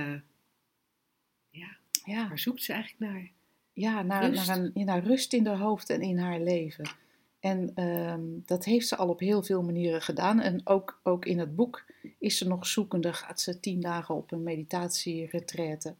ja, 1.50 1.76
ja, 2.04 2.28
waar 2.28 2.38
zoekt 2.38 2.62
ze 2.62 2.72
eigenlijk 2.72 3.12
naar? 3.12 3.30
Ja, 3.78 4.02
naar, 4.02 4.30
rust. 4.30 4.46
Naar, 4.46 4.58
een, 4.58 4.84
naar 4.84 5.04
rust 5.04 5.32
in 5.32 5.46
haar 5.46 5.58
hoofd 5.58 5.90
en 5.90 6.00
in 6.00 6.18
haar 6.18 6.40
leven. 6.40 6.90
En 7.40 7.70
ehm, 7.74 8.20
dat 8.46 8.64
heeft 8.64 8.88
ze 8.88 8.96
al 8.96 9.08
op 9.08 9.20
heel 9.20 9.42
veel 9.42 9.62
manieren 9.62 10.02
gedaan. 10.02 10.40
En 10.40 10.60
ook, 10.64 11.00
ook 11.02 11.24
in 11.24 11.38
het 11.38 11.56
boek 11.56 11.84
is 12.18 12.38
ze 12.38 12.46
nog 12.46 12.66
zoekende, 12.66 13.12
gaat 13.12 13.40
ze 13.40 13.60
tien 13.60 13.80
dagen 13.80 14.14
op 14.14 14.32
een 14.32 14.42
meditatieretraite. 14.42 15.94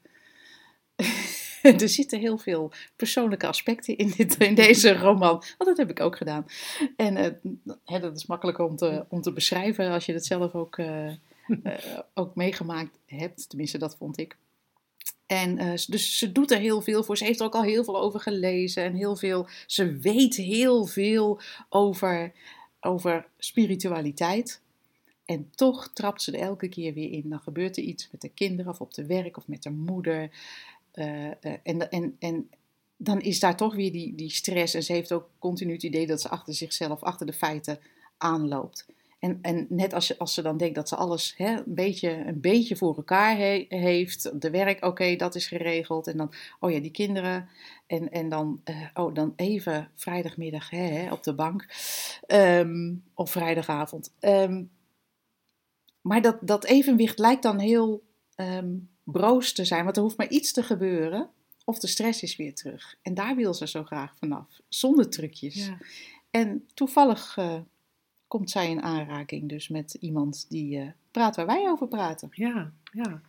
er 1.63 1.89
zitten 1.89 2.19
heel 2.19 2.39
veel 2.39 2.73
persoonlijke 2.97 3.47
aspecten 3.47 3.97
in, 3.97 4.13
dit, 4.17 4.37
in 4.37 4.55
deze 4.55 4.95
roman. 4.95 5.31
Want 5.31 5.57
dat 5.59 5.77
heb 5.77 5.91
ik 5.91 6.01
ook 6.01 6.17
gedaan. 6.17 6.47
En 6.97 7.41
uh, 7.87 8.01
dat 8.01 8.17
is 8.17 8.27
makkelijk 8.27 8.59
om 8.59 8.77
te, 8.77 9.05
om 9.09 9.21
te 9.21 9.33
beschrijven 9.33 9.91
als 9.91 10.07
je 10.07 10.13
het 10.13 10.27
zelf 10.27 10.55
ook, 10.55 10.77
uh, 10.77 11.13
ook 12.15 12.35
meegemaakt 12.35 12.99
hebt. 13.07 13.49
Tenminste, 13.49 13.79
dat 13.79 13.97
vond 13.97 14.19
ik. 14.19 14.37
En 15.29 15.63
uh, 15.63 15.73
dus 15.87 16.19
ze 16.19 16.33
doet 16.33 16.51
er 16.51 16.59
heel 16.59 16.83
veel 16.83 17.05
voor. 17.05 17.17
Ze 17.17 17.25
heeft 17.25 17.41
er 17.41 17.47
ook 17.47 17.55
al 17.55 17.63
heel 17.63 17.85
veel 17.85 18.01
over 18.01 18.21
gelezen. 18.21 18.85
En 18.85 18.95
heel 18.95 19.17
veel, 19.17 19.49
ze 19.67 19.97
weet 19.97 20.37
heel 20.37 20.87
veel 20.87 21.41
over, 21.69 22.33
over 22.81 23.27
spiritualiteit. 23.39 24.61
En 25.25 25.51
toch 25.55 25.91
trapt 25.93 26.23
ze 26.23 26.33
er 26.33 26.41
elke 26.41 26.69
keer 26.69 26.95
weer 26.95 27.11
in. 27.11 27.29
Dan 27.29 27.41
gebeurt 27.41 27.77
er 27.77 27.83
iets 27.83 28.09
met 28.13 28.21
de 28.21 28.29
kinderen 28.29 28.73
of 28.73 28.81
op 28.81 28.95
de 28.95 29.07
werk 29.07 29.37
of 29.37 29.49
met 29.49 29.63
de 29.63 29.71
moeder. 29.71 30.31
Uh, 30.95 31.25
uh, 31.25 31.31
en, 31.63 31.91
en, 31.91 32.17
en 32.19 32.51
dan 32.97 33.21
is 33.21 33.41
daar 33.41 33.57
toch 33.57 33.75
weer 33.75 33.93
die, 33.93 34.15
die 34.15 34.31
stress. 34.31 34.75
En 34.75 34.83
ze 34.83 34.93
heeft 34.93 35.13
ook 35.13 35.29
continu 35.39 35.73
het 35.73 35.83
idee 35.83 36.07
dat 36.07 36.21
ze 36.21 36.29
achter 36.29 36.55
zichzelf, 36.55 37.03
achter 37.03 37.27
de 37.27 37.33
feiten 37.33 37.79
aanloopt. 38.17 38.87
En, 39.19 39.39
en 39.43 39.67
net 39.69 39.93
als, 39.93 40.19
als 40.19 40.35
ze 40.35 40.43
dan 40.43 40.57
denkt 40.57 40.75
dat 40.75 40.89
ze 40.89 40.97
alles 40.97 41.35
hè, 41.37 41.57
een, 41.57 41.75
beetje, 41.75 42.11
een 42.11 42.41
beetje 42.41 42.77
voor 42.77 42.97
elkaar 42.97 43.37
heeft, 43.69 44.41
de 44.41 44.51
werk, 44.51 44.85
oké, 44.85 45.17
dat 45.17 45.35
is 45.35 45.47
geregeld. 45.47 46.07
En 46.07 46.17
dan, 46.17 46.33
oh 46.61 46.71
ja, 46.71 46.81
die 46.81 46.91
kinderen. 46.91 47.49
En, 47.87 48.11
en 48.11 48.29
dan, 48.29 48.61
uh, 48.65 48.87
oh, 48.95 49.15
dan 49.15 49.33
even 49.37 49.91
vrijdagmiddag 49.95 50.71
hè, 50.71 51.13
op 51.13 51.23
de 51.23 51.35
bank. 51.35 51.67
Um, 52.27 53.05
of 53.15 53.31
vrijdagavond. 53.31 54.15
Um, 54.21 54.71
maar 56.01 56.23
dat, 56.23 56.39
dat 56.41 56.65
evenwicht 56.65 57.19
lijkt 57.19 57.43
dan 57.43 57.59
heel 57.59 58.03
um, 58.37 58.89
broos 59.05 59.53
te 59.53 59.65
zijn, 59.65 59.85
want 59.85 59.97
er 59.97 60.03
hoeft 60.03 60.17
maar 60.17 60.29
iets 60.29 60.53
te 60.53 60.63
gebeuren. 60.63 61.31
Of 61.65 61.79
de 61.79 61.87
stress 61.87 62.23
is 62.23 62.37
weer 62.37 62.55
terug. 62.55 62.99
En 63.03 63.15
daar 63.15 63.37
wil 63.37 63.55
ze 63.55 63.69
zo 63.69 63.85
graag 63.85 64.17
vanaf, 64.19 64.61
zonder 64.69 65.11
trucjes. 65.11 65.67
Ja. 65.67 65.79
En 66.31 66.67
toevallig. 66.75 67.37
Uh, 67.37 67.61
komt 68.29 68.51
zij 68.51 68.71
in 68.71 68.83
aanraking 68.83 69.49
dus 69.49 69.69
met 69.69 69.97
iemand 70.01 70.47
die 70.49 70.79
uh, 70.79 70.91
praat 71.11 71.37
waar 71.37 71.47
wij 71.47 71.69
over 71.69 71.89
praten. 71.89 72.29
Ja, 72.33 72.73
ja. 72.93 73.21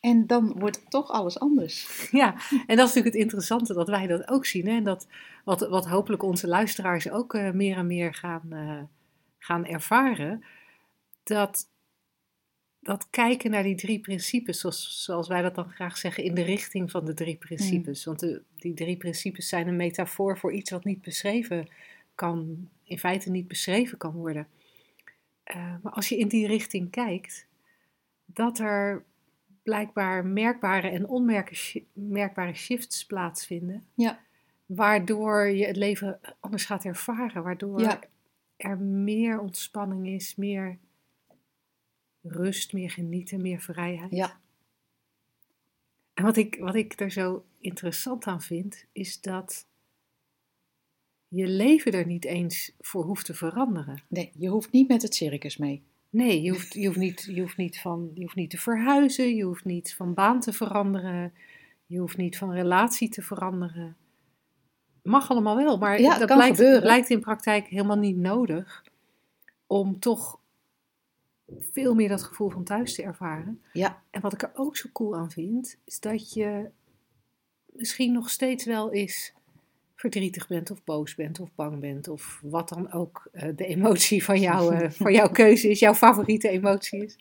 En 0.00 0.26
dan 0.26 0.58
wordt 0.58 0.90
toch 0.90 1.10
alles 1.10 1.38
anders. 1.38 1.86
Ja, 2.10 2.34
en 2.50 2.76
dat 2.76 2.88
is 2.88 2.94
natuurlijk 2.94 3.14
het 3.14 3.22
interessante 3.22 3.74
dat 3.74 3.88
wij 3.88 4.06
dat 4.06 4.28
ook 4.28 4.46
zien. 4.46 4.66
Hè? 4.66 4.76
En 4.76 4.84
dat 4.84 5.06
wat, 5.44 5.68
wat 5.68 5.86
hopelijk 5.86 6.22
onze 6.22 6.48
luisteraars 6.48 7.10
ook 7.10 7.34
uh, 7.34 7.50
meer 7.50 7.76
en 7.76 7.86
meer 7.86 8.14
gaan, 8.14 8.48
uh, 8.52 8.82
gaan 9.38 9.66
ervaren. 9.66 10.44
Dat, 11.22 11.68
dat 12.80 13.06
kijken 13.10 13.50
naar 13.50 13.62
die 13.62 13.74
drie 13.74 14.00
principes, 14.00 14.60
zoals, 14.60 15.04
zoals 15.04 15.28
wij 15.28 15.42
dat 15.42 15.54
dan 15.54 15.70
graag 15.70 15.96
zeggen, 15.96 16.24
in 16.24 16.34
de 16.34 16.42
richting 16.42 16.90
van 16.90 17.04
de 17.04 17.14
drie 17.14 17.36
principes. 17.36 17.98
Mm. 17.98 18.04
Want 18.04 18.20
de, 18.20 18.42
die 18.56 18.74
drie 18.74 18.96
principes 18.96 19.48
zijn 19.48 19.68
een 19.68 19.76
metafoor 19.76 20.38
voor 20.38 20.52
iets 20.52 20.70
wat 20.70 20.84
niet 20.84 21.02
beschreven 21.02 21.68
kan, 22.18 22.68
in 22.82 22.98
feite 22.98 23.30
niet 23.30 23.48
beschreven 23.48 23.98
kan 23.98 24.12
worden. 24.12 24.46
Uh, 25.44 25.74
maar 25.82 25.92
als 25.92 26.08
je 26.08 26.18
in 26.18 26.28
die 26.28 26.46
richting 26.46 26.90
kijkt, 26.90 27.46
dat 28.24 28.58
er 28.58 29.04
blijkbaar 29.62 30.26
merkbare 30.26 30.88
en 30.88 31.08
onmerkbare 31.94 32.54
shifts 32.54 33.06
plaatsvinden. 33.06 33.86
Ja. 33.94 34.20
Waardoor 34.66 35.46
je 35.46 35.66
het 35.66 35.76
leven 35.76 36.20
anders 36.40 36.64
gaat 36.64 36.84
ervaren. 36.84 37.42
Waardoor 37.42 37.98
er 38.56 38.78
meer 38.78 39.40
ontspanning 39.40 40.06
is, 40.06 40.34
meer 40.36 40.78
rust, 42.22 42.72
meer 42.72 42.90
genieten, 42.90 43.40
meer 43.40 43.60
vrijheid. 43.60 44.10
Ja. 44.10 44.40
En 46.14 46.24
wat 46.24 46.36
ik, 46.36 46.56
wat 46.60 46.74
ik 46.74 47.00
er 47.00 47.10
zo 47.10 47.44
interessant 47.58 48.26
aan 48.26 48.42
vind, 48.42 48.84
is 48.92 49.20
dat 49.20 49.66
je 51.28 51.46
leven 51.46 51.92
er 51.92 52.06
niet 52.06 52.24
eens 52.24 52.72
voor 52.80 53.04
hoeft 53.04 53.26
te 53.26 53.34
veranderen. 53.34 54.02
Nee, 54.08 54.32
je 54.38 54.48
hoeft 54.48 54.72
niet 54.72 54.88
met 54.88 55.02
het 55.02 55.14
circus 55.14 55.56
mee. 55.56 55.82
Nee, 56.10 56.42
je 56.42 56.50
hoeft, 56.50 56.74
je 56.74 56.86
hoeft, 56.86 56.98
niet, 56.98 57.28
je 57.30 57.40
hoeft, 57.40 57.56
niet, 57.56 57.80
van, 57.80 58.10
je 58.14 58.22
hoeft 58.22 58.34
niet 58.34 58.50
te 58.50 58.58
verhuizen, 58.58 59.34
je 59.34 59.44
hoeft 59.44 59.64
niet 59.64 59.94
van 59.94 60.14
baan 60.14 60.40
te 60.40 60.52
veranderen, 60.52 61.32
je 61.86 61.98
hoeft 61.98 62.16
niet 62.16 62.38
van 62.38 62.52
relatie 62.52 63.08
te 63.08 63.22
veranderen. 63.22 63.96
Mag 65.02 65.30
allemaal 65.30 65.56
wel, 65.56 65.78
maar 65.78 65.98
dat 65.98 66.26
blijkt, 66.26 66.80
blijkt 66.80 67.10
in 67.10 67.20
praktijk 67.20 67.66
helemaal 67.66 67.98
niet 67.98 68.16
nodig 68.16 68.84
om 69.66 69.98
toch 69.98 70.40
veel 71.72 71.94
meer 71.94 72.08
dat 72.08 72.22
gevoel 72.22 72.50
van 72.50 72.64
thuis 72.64 72.94
te 72.94 73.02
ervaren. 73.02 73.62
Ja. 73.72 74.02
En 74.10 74.20
wat 74.20 74.32
ik 74.32 74.42
er 74.42 74.50
ook 74.54 74.76
zo 74.76 74.88
cool 74.92 75.16
aan 75.16 75.30
vind, 75.30 75.76
is 75.84 76.00
dat 76.00 76.32
je 76.32 76.70
misschien 77.66 78.12
nog 78.12 78.30
steeds 78.30 78.64
wel 78.64 78.90
is 78.90 79.34
verdrietig 79.98 80.46
bent 80.46 80.70
of 80.70 80.84
boos 80.84 81.14
bent 81.14 81.40
of 81.40 81.54
bang 81.54 81.80
bent 81.80 82.08
of 82.08 82.40
wat 82.42 82.68
dan 82.68 82.92
ook 82.92 83.28
uh, 83.32 83.42
de 83.56 83.66
emotie 83.66 84.24
van, 84.24 84.40
jou, 84.40 84.74
uh, 84.74 84.90
van 84.90 85.12
jouw 85.12 85.30
keuze 85.30 85.68
is, 85.68 85.78
jouw 85.78 85.94
favoriete 85.94 86.48
emotie 86.48 87.04
is. 87.04 87.16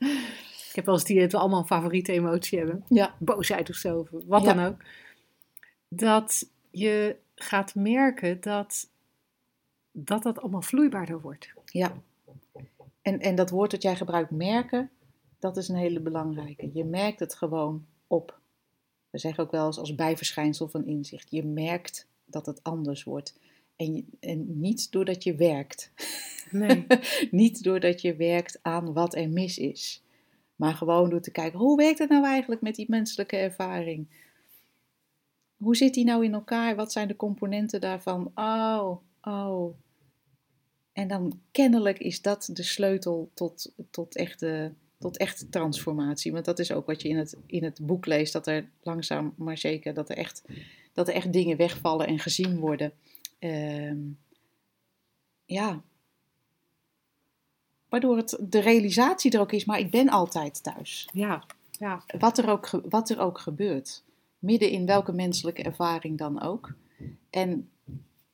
Ik 0.70 0.72
heb 0.74 0.86
wel 0.86 0.94
eens 0.94 1.04
die 1.04 1.20
dat 1.20 1.32
we 1.32 1.38
allemaal 1.38 1.60
een 1.60 1.66
favoriete 1.66 2.12
emotie 2.12 2.58
hebben. 2.58 2.84
Ja. 2.90 3.16
Boosheid 3.20 3.70
of 3.70 3.76
zo, 3.76 4.00
of 4.00 4.10
wat 4.26 4.44
dan 4.44 4.60
ook. 4.60 4.84
Dat 5.88 6.50
je 6.72 7.16
gaat 7.36 7.76
merken 7.76 8.42
dat, 8.42 8.90
dat 9.92 10.24
dat 10.24 10.40
allemaal 10.40 10.62
vloeibaarder 10.62 11.22
wordt. 11.22 11.54
Ja. 11.66 11.94
En, 13.02 13.20
en 13.20 13.36
dat 13.36 13.50
woord 13.50 13.72
dat 13.72 13.82
jij 13.82 13.96
gebruikt, 13.96 14.32
merken, 14.32 14.90
dat 15.40 15.58
is 15.58 15.68
een 15.68 15.76
hele 15.76 16.00
belangrijke. 16.00 16.70
Je 16.74 16.86
merkt 16.86 17.20
het 17.20 17.36
gewoon 17.36 17.86
op. 18.08 18.40
We 19.10 19.18
zeggen 19.18 19.44
ook 19.44 19.52
wel 19.52 19.66
eens 19.66 19.80
als 19.80 19.96
bijverschijnsel 19.96 20.68
van 20.68 20.86
inzicht. 20.86 21.28
Je 21.30 21.46
merkt 21.46 22.08
dat 22.28 22.46
het 22.46 22.64
anders 22.64 23.04
wordt. 23.04 23.40
En, 23.76 24.06
en 24.20 24.60
niet 24.60 24.92
doordat 24.92 25.24
je 25.24 25.36
werkt. 25.36 25.92
Nee. 26.52 26.86
niet 27.32 27.64
doordat 27.64 28.02
je 28.02 28.16
werkt 28.16 28.60
aan 28.62 28.94
wat 28.94 29.16
er 29.16 29.30
mis 29.30 29.58
is. 29.58 30.04
Maar 30.56 30.74
gewoon 30.74 31.10
door 31.10 31.22
te 31.22 31.32
kijken, 31.32 31.60
hoe 31.60 31.78
werkt 31.78 32.00
het 32.00 32.10
nou 32.10 32.26
eigenlijk 32.26 32.62
met 32.62 32.76
die 32.76 32.86
menselijke 32.90 33.38
ervaring? 33.38 34.08
hoe 35.58 35.76
zit 35.76 35.94
die 35.94 36.06
nou 36.06 36.24
in 36.24 36.34
elkaar? 36.34 36.76
Wat 36.76 36.92
zijn 36.92 37.08
de 37.08 37.16
componenten 37.16 37.82
daarvan? 37.82 38.32
Oh, 38.36 38.98
oh. 39.22 39.76
En 40.94 41.08
dan 41.08 41.40
kennelijk 41.52 42.00
is 42.00 42.22
dat 42.22 42.50
de 42.54 42.64
sleutel 42.64 43.30
tot, 43.34 43.74
tot, 43.92 44.16
echte, 44.16 44.74
tot 45.00 45.18
echte 45.18 45.50
transformatie. 45.50 46.32
Want 46.32 46.46
dat 46.46 46.60
is 46.60 46.72
ook 46.72 46.86
wat 46.86 47.02
je 47.02 47.10
in 47.10 47.18
het, 47.18 47.38
in 47.46 47.64
het 47.64 47.80
boek 47.82 48.06
leest. 48.06 48.34
Dat 48.34 48.48
er 48.48 48.70
langzaam 48.82 49.34
maar 49.38 49.58
zeker, 49.58 49.94
dat 49.94 50.10
er 50.10 50.18
echt, 50.18 50.44
dat 50.98 51.08
er 51.08 51.14
echt 51.14 51.34
dingen 51.34 51.58
wegvallen 51.58 52.08
en 52.08 52.20
gezien 52.20 52.60
worden. 52.60 52.94
Ehm, 53.40 53.98
ja. 55.46 55.82
Waardoor 57.90 58.18
het 58.18 58.38
de 58.42 58.60
realisatie 58.60 59.32
er 59.32 59.40
ook 59.40 59.52
is, 59.52 59.66
maar 59.66 59.80
ik 59.80 59.92
ben 59.92 60.10
altijd 60.10 60.64
thuis. 60.64 61.10
Ja, 61.14 61.44
ja. 61.72 62.04
Wat, 62.20 62.38
er 62.38 62.50
ook, 62.50 62.70
wat 62.90 63.10
er 63.10 63.20
ook 63.20 63.40
gebeurt. 63.40 64.04
Midden 64.40 64.70
in 64.70 64.86
welke 64.86 65.12
menselijke 65.12 65.64
ervaring 65.64 66.18
dan 66.18 66.42
ook. 66.42 66.74
En 67.30 67.70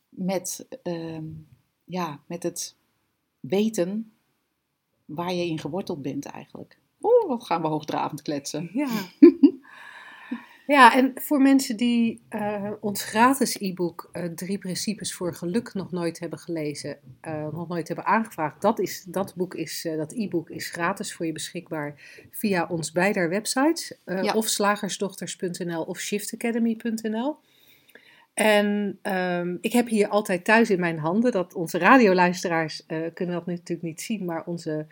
met, 0.09 0.67
ehm, 0.83 1.25
ja, 1.83 2.19
met 2.25 2.43
het 2.43 2.75
weten 3.39 4.11
waar 5.05 5.33
je 5.33 5.45
in 5.45 5.59
geworteld 5.59 6.01
bent 6.01 6.25
eigenlijk. 6.25 6.77
Oeh, 7.01 7.27
wat 7.27 7.45
gaan 7.45 7.61
we 7.61 7.67
hoogdravend 7.67 8.21
kletsen. 8.21 8.69
Ja. 8.73 8.89
Ja, 10.67 10.95
en 10.95 11.11
voor 11.15 11.41
mensen 11.41 11.77
die 11.77 12.21
uh, 12.29 12.71
ons 12.79 13.03
gratis 13.03 13.59
e-book 13.59 14.09
uh, 14.13 14.23
Drie 14.23 14.57
Principes 14.57 15.13
voor 15.13 15.35
Geluk 15.35 15.73
nog 15.73 15.91
nooit 15.91 16.19
hebben 16.19 16.39
gelezen, 16.39 16.97
uh, 17.27 17.47
nog 17.51 17.67
nooit 17.67 17.87
hebben 17.87 18.05
aangevraagd, 18.05 18.61
dat, 18.61 18.79
is, 18.79 19.03
dat 19.07 19.35
boek 19.35 19.53
is, 19.53 19.87
dat 19.97 20.13
e-book 20.13 20.49
is 20.49 20.69
gratis 20.69 21.13
voor 21.13 21.25
je 21.25 21.31
beschikbaar 21.31 21.93
via 22.31 22.67
ons 22.69 22.91
beide 22.91 23.27
websites, 23.27 23.93
ja. 24.05 24.33
of 24.33 24.47
slagersdochters.nl 24.47 25.83
of 25.83 25.99
shiftacademy.nl. 25.99 27.37
En 28.33 28.99
um, 29.01 29.57
ik 29.61 29.73
heb 29.73 29.87
hier 29.87 30.07
altijd 30.07 30.45
thuis 30.45 30.69
in 30.69 30.79
mijn 30.79 30.97
handen, 30.97 31.31
dat 31.31 31.53
onze 31.53 31.77
radioluisteraars 31.77 32.85
kunnen 33.13 33.35
dat 33.35 33.45
natuurlijk 33.45 33.81
niet 33.81 34.01
zien, 34.01 34.25
maar 34.25 34.45
onze 34.45 34.85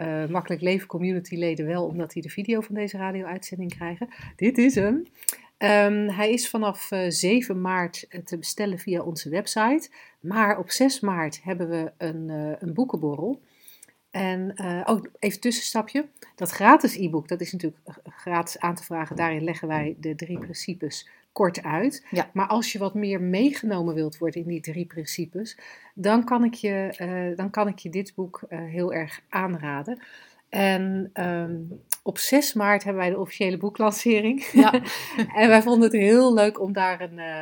uh, 0.00 0.26
Makkelijk 0.26 0.62
Leven 0.62 0.86
community 0.86 1.34
leden 1.34 1.66
wel, 1.66 1.84
omdat 1.86 2.12
die 2.12 2.22
de 2.22 2.28
video 2.28 2.60
van 2.60 2.74
deze 2.74 2.96
radio-uitzending 2.96 3.74
krijgen. 3.74 4.08
Dit 4.36 4.58
is 4.58 4.74
hem. 4.74 4.94
Um, 4.94 6.08
hij 6.08 6.32
is 6.32 6.48
vanaf 6.48 6.90
uh, 6.90 7.06
eh, 7.06 7.12
7 7.12 7.60
maart 7.60 8.06
eh, 8.08 8.20
te 8.20 8.38
bestellen 8.38 8.78
via 8.78 9.02
onze 9.02 9.28
website. 9.28 9.90
Maar 10.20 10.58
op 10.58 10.70
6 10.70 11.00
maart 11.00 11.42
hebben 11.42 11.68
we 11.68 11.92
een, 11.98 12.28
een 12.60 12.74
boekenborrel. 12.74 13.40
En 14.10 14.52
oh, 14.86 15.04
even 15.18 15.40
tussenstapje. 15.40 16.06
Dat 16.34 16.50
gratis 16.50 16.96
e-book, 16.96 17.28
dat 17.28 17.40
is 17.40 17.52
natuurlijk 17.52 17.82
gratis 18.04 18.58
aan 18.58 18.74
te 18.74 18.84
vragen. 18.84 19.16
Daarin 19.16 19.44
leggen 19.44 19.68
wij 19.68 19.96
de 19.98 20.14
drie 20.14 20.38
principes 20.38 21.08
kort 21.32 21.62
uit. 21.62 22.06
Ja. 22.10 22.30
Maar 22.32 22.46
als 22.46 22.72
je 22.72 22.78
wat 22.78 22.94
meer 22.94 23.20
meegenomen 23.20 23.94
wilt 23.94 24.18
worden 24.18 24.40
in 24.40 24.48
die 24.48 24.60
drie 24.60 24.86
principes, 24.86 25.58
dan 25.94 26.24
kan 26.24 26.44
ik 26.44 26.54
je, 26.54 26.94
uh, 27.00 27.36
dan 27.36 27.50
kan 27.50 27.68
ik 27.68 27.78
je 27.78 27.90
dit 27.90 28.12
boek 28.14 28.42
uh, 28.48 28.58
heel 28.58 28.92
erg 28.92 29.20
aanraden. 29.28 30.02
En 30.48 31.10
um, 31.14 31.82
op 32.02 32.18
6 32.18 32.52
maart 32.52 32.84
hebben 32.84 33.02
wij 33.02 33.10
de 33.10 33.18
officiële 33.18 33.56
boeklancering. 33.56 34.44
Ja. 34.52 34.72
en 35.40 35.48
wij 35.48 35.62
vonden 35.62 35.82
het 35.82 36.00
heel 36.00 36.34
leuk 36.34 36.60
om 36.60 36.72
daar 36.72 37.00
een, 37.00 37.18
uh, 37.18 37.40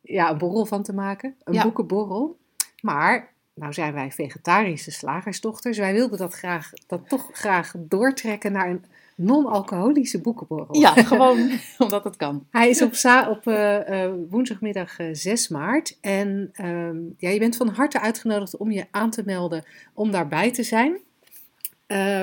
ja, 0.00 0.30
een 0.30 0.38
borrel 0.38 0.66
van 0.66 0.82
te 0.82 0.94
maken. 0.94 1.34
Een 1.44 1.54
ja. 1.54 1.62
boekenborrel. 1.62 2.38
Maar 2.80 3.32
nou 3.54 3.72
zijn 3.72 3.92
wij 3.92 4.10
vegetarische 4.10 4.90
slagersdochters. 4.90 5.78
Wij 5.78 5.92
wilden 5.92 6.18
dat, 6.18 6.34
graag, 6.34 6.70
dat 6.86 7.08
toch 7.08 7.28
graag 7.32 7.74
doortrekken 7.78 8.52
naar 8.52 8.68
een 8.68 8.84
non-alcoholische 9.18 10.20
boekenborrel. 10.20 10.76
Ja, 10.76 10.92
gewoon 10.92 11.50
omdat 11.78 12.04
het 12.04 12.16
kan. 12.16 12.46
Hij 12.50 12.68
is 12.68 12.82
op, 12.82 12.92
op 13.28 13.46
uh, 13.46 13.78
uh, 13.88 14.12
woensdagmiddag 14.30 14.98
uh, 14.98 15.08
eh, 15.08 15.14
6 15.14 15.48
maart. 15.48 15.98
En 16.00 16.50
ehm, 16.52 16.96
ja, 17.16 17.28
je 17.30 17.38
bent 17.38 17.56
van 17.56 17.68
harte 17.68 18.00
uitgenodigd 18.00 18.56
om 18.56 18.70
je 18.70 18.84
aan 18.90 19.10
te 19.10 19.22
melden 19.24 19.64
om 19.94 20.10
daarbij 20.10 20.50
te 20.50 20.62
zijn. 20.62 20.98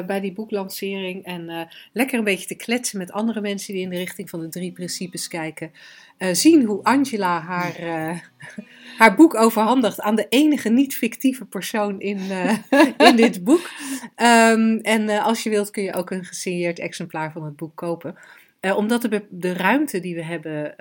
Bij 0.06 0.20
die 0.22 0.34
boeklancering 0.34 1.24
en 1.24 1.68
lekker 1.94 2.18
een 2.18 2.24
beetje 2.24 2.48
te 2.48 2.56
kletsen 2.56 2.98
met 2.98 3.12
andere 3.12 3.42
mensen 3.42 3.74
die 3.74 3.84
in 3.84 3.90
de 3.90 3.98
richting 3.98 4.30
van 4.30 4.40
de 4.40 4.50
drie 4.50 4.72
principes 4.72 5.28
kijken. 5.28 5.72
zien 6.32 6.64
hoe 6.64 6.84
Angela 6.84 7.40
haar, 7.40 7.76
haar 9.00 9.16
boek 9.16 9.36
overhandigt 9.36 10.02
aan 10.02 10.16
de 10.16 10.26
enige 10.30 10.70
niet-fictieve 10.70 11.46
persoon 11.46 12.00
in, 12.00 12.20
in 13.08 13.16
dit 13.16 13.44
boek. 13.44 13.70
Um, 14.18 14.80
en 14.80 15.10
als 15.10 15.44
je 15.44 15.50
wilt 15.50 15.72
kun 15.72 15.84
je 15.84 15.94
ook 15.94 16.12
een 16.12 16.26
gesigneerd 16.26 16.80
exemplaar 16.80 17.32
van 17.32 17.44
het 17.44 17.56
boek 17.56 17.76
kopen. 17.76 18.16
Omdat 18.76 19.02
de, 19.02 19.26
de, 19.30 19.54
ruimte 19.54 20.00
die 20.00 20.16
we 20.16 20.24
hebben 20.24 20.76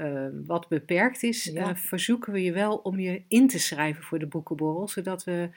wat 0.47 0.69
beperkt 0.69 1.23
is, 1.23 1.45
ja. 1.45 1.77
verzoeken 1.77 2.33
we 2.33 2.43
je 2.43 2.53
wel 2.53 2.77
om 2.77 2.99
je 2.99 3.23
in 3.29 3.49
te 3.49 3.59
schrijven 3.59 4.03
voor 4.03 4.19
de 4.19 4.27
boekenborrel. 4.27 4.89
Zodat 4.89 5.25
we 5.25 5.49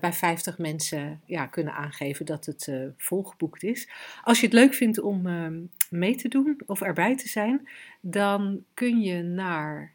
bij 0.00 0.12
50 0.12 0.58
mensen 0.58 1.20
ja, 1.24 1.46
kunnen 1.46 1.74
aangeven 1.74 2.26
dat 2.26 2.46
het 2.46 2.72
volgeboekt 2.96 3.62
is. 3.62 3.88
Als 4.24 4.40
je 4.40 4.46
het 4.46 4.54
leuk 4.54 4.74
vindt 4.74 5.00
om 5.00 5.26
ehm, 5.26 5.60
mee 5.90 6.16
te 6.16 6.28
doen 6.28 6.60
of 6.66 6.80
erbij 6.80 7.16
te 7.16 7.28
zijn, 7.28 7.68
dan 8.00 8.64
kun 8.74 9.00
je 9.00 9.22
naar 9.22 9.92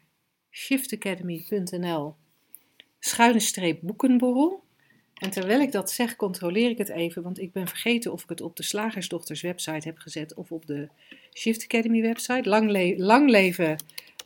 shiftacademy.nl 0.50 2.14
schuine 2.98 3.40
streep 3.40 3.78
boekenborrel. 3.82 4.62
En 5.14 5.30
terwijl 5.30 5.60
ik 5.60 5.72
dat 5.72 5.90
zeg, 5.90 6.16
controleer 6.16 6.70
ik 6.70 6.78
het 6.78 6.88
even, 6.88 7.22
want 7.22 7.38
ik 7.38 7.52
ben 7.52 7.68
vergeten 7.68 8.12
of 8.12 8.22
ik 8.22 8.28
het 8.28 8.40
op 8.40 8.56
de 8.56 8.62
Slagersdochters 8.62 9.40
website 9.40 9.88
heb 9.88 9.98
gezet 9.98 10.34
of 10.34 10.52
op 10.52 10.66
de 10.66 10.88
Shift 11.34 11.64
Academy 11.64 12.00
website. 12.00 12.48
Lang, 12.48 12.96
lang 12.96 13.30
leven 13.30 13.76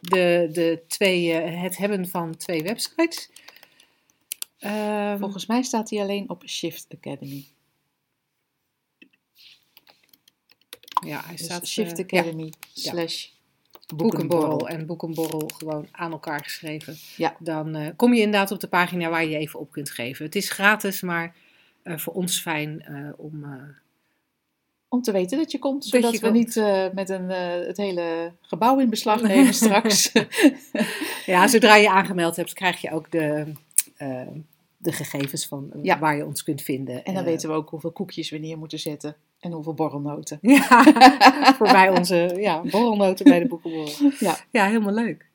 de, 0.01 0.49
de 0.53 0.83
twee, 0.87 1.27
uh, 1.27 1.63
het 1.63 1.77
hebben 1.77 2.09
van 2.09 2.37
twee 2.37 2.63
websites. 2.63 3.31
Um, 4.61 5.19
Volgens 5.19 5.47
mij 5.47 5.63
staat 5.63 5.91
hij 5.91 6.01
alleen 6.01 6.31
op 6.31 6.43
Shift 6.47 6.87
Academy. 6.97 7.45
Ja, 11.05 11.21
hij 11.25 11.37
dus 11.37 11.45
staat 11.45 11.67
Shift 11.67 11.99
uh, 11.99 12.05
Academy 12.05 12.53
ja. 12.73 12.91
slash 12.91 13.29
boekenborrel 13.97 14.69
en 14.69 14.87
boekenborrel 14.87 15.51
gewoon 15.57 15.89
aan 15.91 16.13
elkaar 16.13 16.43
geschreven. 16.43 16.97
Ja. 17.17 17.37
Dan 17.39 17.77
uh, 17.77 17.89
kom 17.97 18.15
je 18.15 18.21
inderdaad 18.21 18.51
op 18.51 18.61
de 18.61 18.69
pagina 18.69 19.09
waar 19.09 19.25
je 19.25 19.37
even 19.37 19.61
op 19.61 19.71
kunt 19.71 19.91
geven. 19.91 20.25
Het 20.25 20.37
is 20.37 20.51
gratis, 20.51 21.01
maar 21.01 21.35
uh, 21.85 21.99
voor 21.99 22.13
ons 22.13 22.41
fijn 22.41 22.85
om. 23.17 23.45
om 24.89 25.03
te 25.03 25.13
weten 25.13 25.39
dat 25.39 25.53
je 25.53 25.59
komt, 25.59 25.85
zodat 25.85 26.13
je 26.13 26.19
we 26.19 26.25
komt. 26.25 26.35
niet 26.35 26.55
met 26.95 27.09
een, 27.09 27.29
het 27.67 27.77
hele 27.77 28.33
gebouw 28.41 28.79
in 28.79 28.91
beslag 28.91 29.23
nemen 29.23 29.55
straks. 29.55 30.13
ja, 31.27 31.49
zodra 31.49 31.77
je 31.77 31.91
aangemeld 31.91 32.37
hebt, 32.37 32.53
krijg 32.53 32.81
je 32.81 32.91
ook 32.91 33.11
de, 33.11 33.53
de 34.77 34.93
gegevens 34.93 35.47
van 35.47 35.71
ja. 35.83 35.99
waar 35.99 36.17
je 36.17 36.27
ons 36.27 36.43
kunt 36.43 36.63
vinden. 36.63 37.05
En 37.05 37.15
dan 37.15 37.25
weten 37.25 37.49
we 37.49 37.55
ook 37.55 37.71
hoeveel 37.71 37.93
koekjes 37.93 38.31
we 38.31 38.39
neer 38.39 38.59
moeten 38.59 38.79
zetten. 38.79 39.17
En 39.41 39.53
hoeveel 39.53 39.75
borrelnoten. 39.75 40.39
Ja, 40.43 40.85
voor 41.59 41.89
onze 41.99 42.35
ja, 42.37 42.61
borrelnoten 42.61 43.25
bij 43.25 43.39
de 43.39 43.47
boekenborrel. 43.47 44.11
Ja. 44.19 44.39
ja, 44.51 44.67
helemaal 44.67 44.95
leuk. 44.95 45.27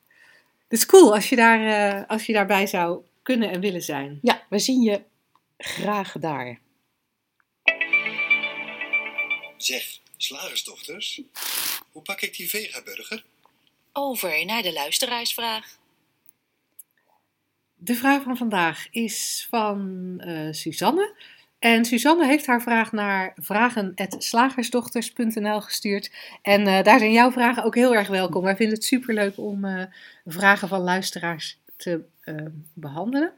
Het 0.68 0.78
is 0.78 0.86
cool 0.86 1.14
als 1.14 1.28
je, 1.28 1.36
daar, 1.36 1.60
uh, 2.00 2.08
als 2.08 2.26
je 2.26 2.32
daarbij 2.32 2.66
zou 2.66 3.02
kunnen 3.22 3.50
en 3.50 3.60
willen 3.60 3.82
zijn. 3.82 4.18
Ja, 4.22 4.42
we 4.48 4.58
zien 4.58 4.82
je 4.82 5.02
graag 5.58 6.12
daar. 6.20 6.60
Zeg, 9.56 9.98
slagersdochters, 10.16 11.22
hoe 11.92 12.02
pak 12.02 12.20
ik 12.20 12.36
die 12.36 12.48
vegaburger? 12.48 13.24
Over 13.92 14.44
naar 14.44 14.62
de 14.62 14.72
luisteraarsvraag. 14.72 15.78
De 17.84 17.94
vraag 17.94 18.22
van 18.22 18.36
vandaag 18.36 18.86
is 18.90 19.46
van 19.50 20.20
uh, 20.26 20.48
Suzanne. 20.50 21.14
En 21.58 21.84
Suzanne 21.84 22.26
heeft 22.26 22.46
haar 22.46 22.62
vraag 22.62 22.92
naar 22.92 23.32
vragen.slagersdochters.nl 23.36 25.60
gestuurd. 25.60 26.10
En 26.42 26.60
uh, 26.60 26.82
daar 26.82 26.98
zijn 26.98 27.12
jouw 27.12 27.30
vragen 27.30 27.64
ook 27.64 27.74
heel 27.74 27.94
erg 27.94 28.08
welkom. 28.08 28.42
Wij 28.42 28.56
vinden 28.56 28.74
het 28.74 28.84
superleuk 28.84 29.38
om 29.38 29.64
uh, 29.64 29.82
vragen 30.24 30.68
van 30.68 30.80
luisteraars 30.80 31.58
te 31.76 32.00
behandelen. 32.74 33.32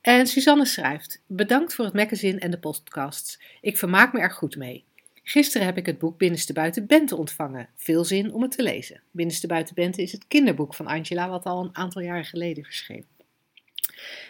En 0.00 0.26
Suzanne 0.26 0.66
schrijft: 0.66 1.22
Bedankt 1.26 1.74
voor 1.74 1.84
het 1.84 1.94
magazine 1.94 2.38
en 2.38 2.50
de 2.50 2.58
podcasts. 2.58 3.40
Ik 3.60 3.78
vermaak 3.78 4.12
me 4.12 4.20
er 4.20 4.30
goed 4.30 4.56
mee. 4.56 4.84
Gisteren 5.22 5.66
heb 5.66 5.76
ik 5.76 5.86
het 5.86 5.98
boek 5.98 6.18
Binnenste 6.18 6.52
Buiten 6.52 6.86
Bente 6.86 7.16
ontvangen. 7.16 7.68
Veel 7.76 8.04
zin 8.04 8.32
om 8.32 8.42
het 8.42 8.50
te 8.50 8.62
lezen. 8.62 9.00
Binnenste 9.10 9.46
Buiten 9.46 9.74
Bente 9.74 10.02
is 10.02 10.12
het 10.12 10.28
kinderboek 10.28 10.74
van 10.74 10.86
Angela, 10.86 11.28
wat 11.28 11.44
al 11.44 11.64
een 11.64 11.76
aantal 11.76 12.02
jaren 12.02 12.24
geleden 12.24 12.64
verscheen. 12.64 13.06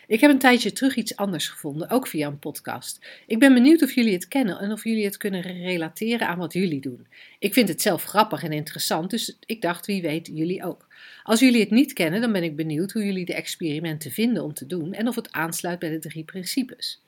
Ik 0.07 0.21
heb 0.21 0.31
een 0.31 0.39
tijdje 0.39 0.73
terug 0.73 0.95
iets 0.95 1.17
anders 1.17 1.49
gevonden, 1.49 1.91
ook 1.91 2.07
via 2.07 2.27
een 2.27 2.39
podcast. 2.39 3.07
Ik 3.27 3.39
ben 3.39 3.55
benieuwd 3.55 3.83
of 3.83 3.95
jullie 3.95 4.13
het 4.13 4.29
kennen 4.29 4.59
en 4.59 4.73
of 4.73 4.85
jullie 4.85 5.05
het 5.05 5.17
kunnen 5.17 5.43
relateren 5.43 6.29
aan 6.29 6.39
wat 6.39 6.53
jullie 6.53 6.81
doen. 6.81 7.07
Ik 7.39 7.53
vind 7.53 7.69
het 7.69 7.83
zelf 7.83 8.05
grappig 8.05 8.43
en 8.43 8.53
interessant, 8.53 9.11
dus 9.11 9.39
ik 9.47 9.61
dacht 9.61 9.87
wie 9.87 10.03
weet 10.03 10.31
jullie 10.33 10.65
ook. 10.65 10.87
Als 11.23 11.41
jullie 11.41 11.61
het 11.61 11.71
niet 11.71 11.93
kennen, 11.93 12.21
dan 12.21 12.33
ben 12.33 12.43
ik 12.43 12.57
benieuwd 12.57 12.93
hoe 12.93 13.05
jullie 13.05 13.25
de 13.25 13.35
experimenten 13.35 14.11
vinden 14.11 14.43
om 14.43 14.55
te 14.55 14.67
doen 14.67 14.93
en 14.93 15.09
of 15.09 15.15
het 15.15 15.33
aansluit 15.33 15.79
bij 15.79 15.91
de 15.91 15.99
drie 15.99 16.25
principes. 16.25 17.03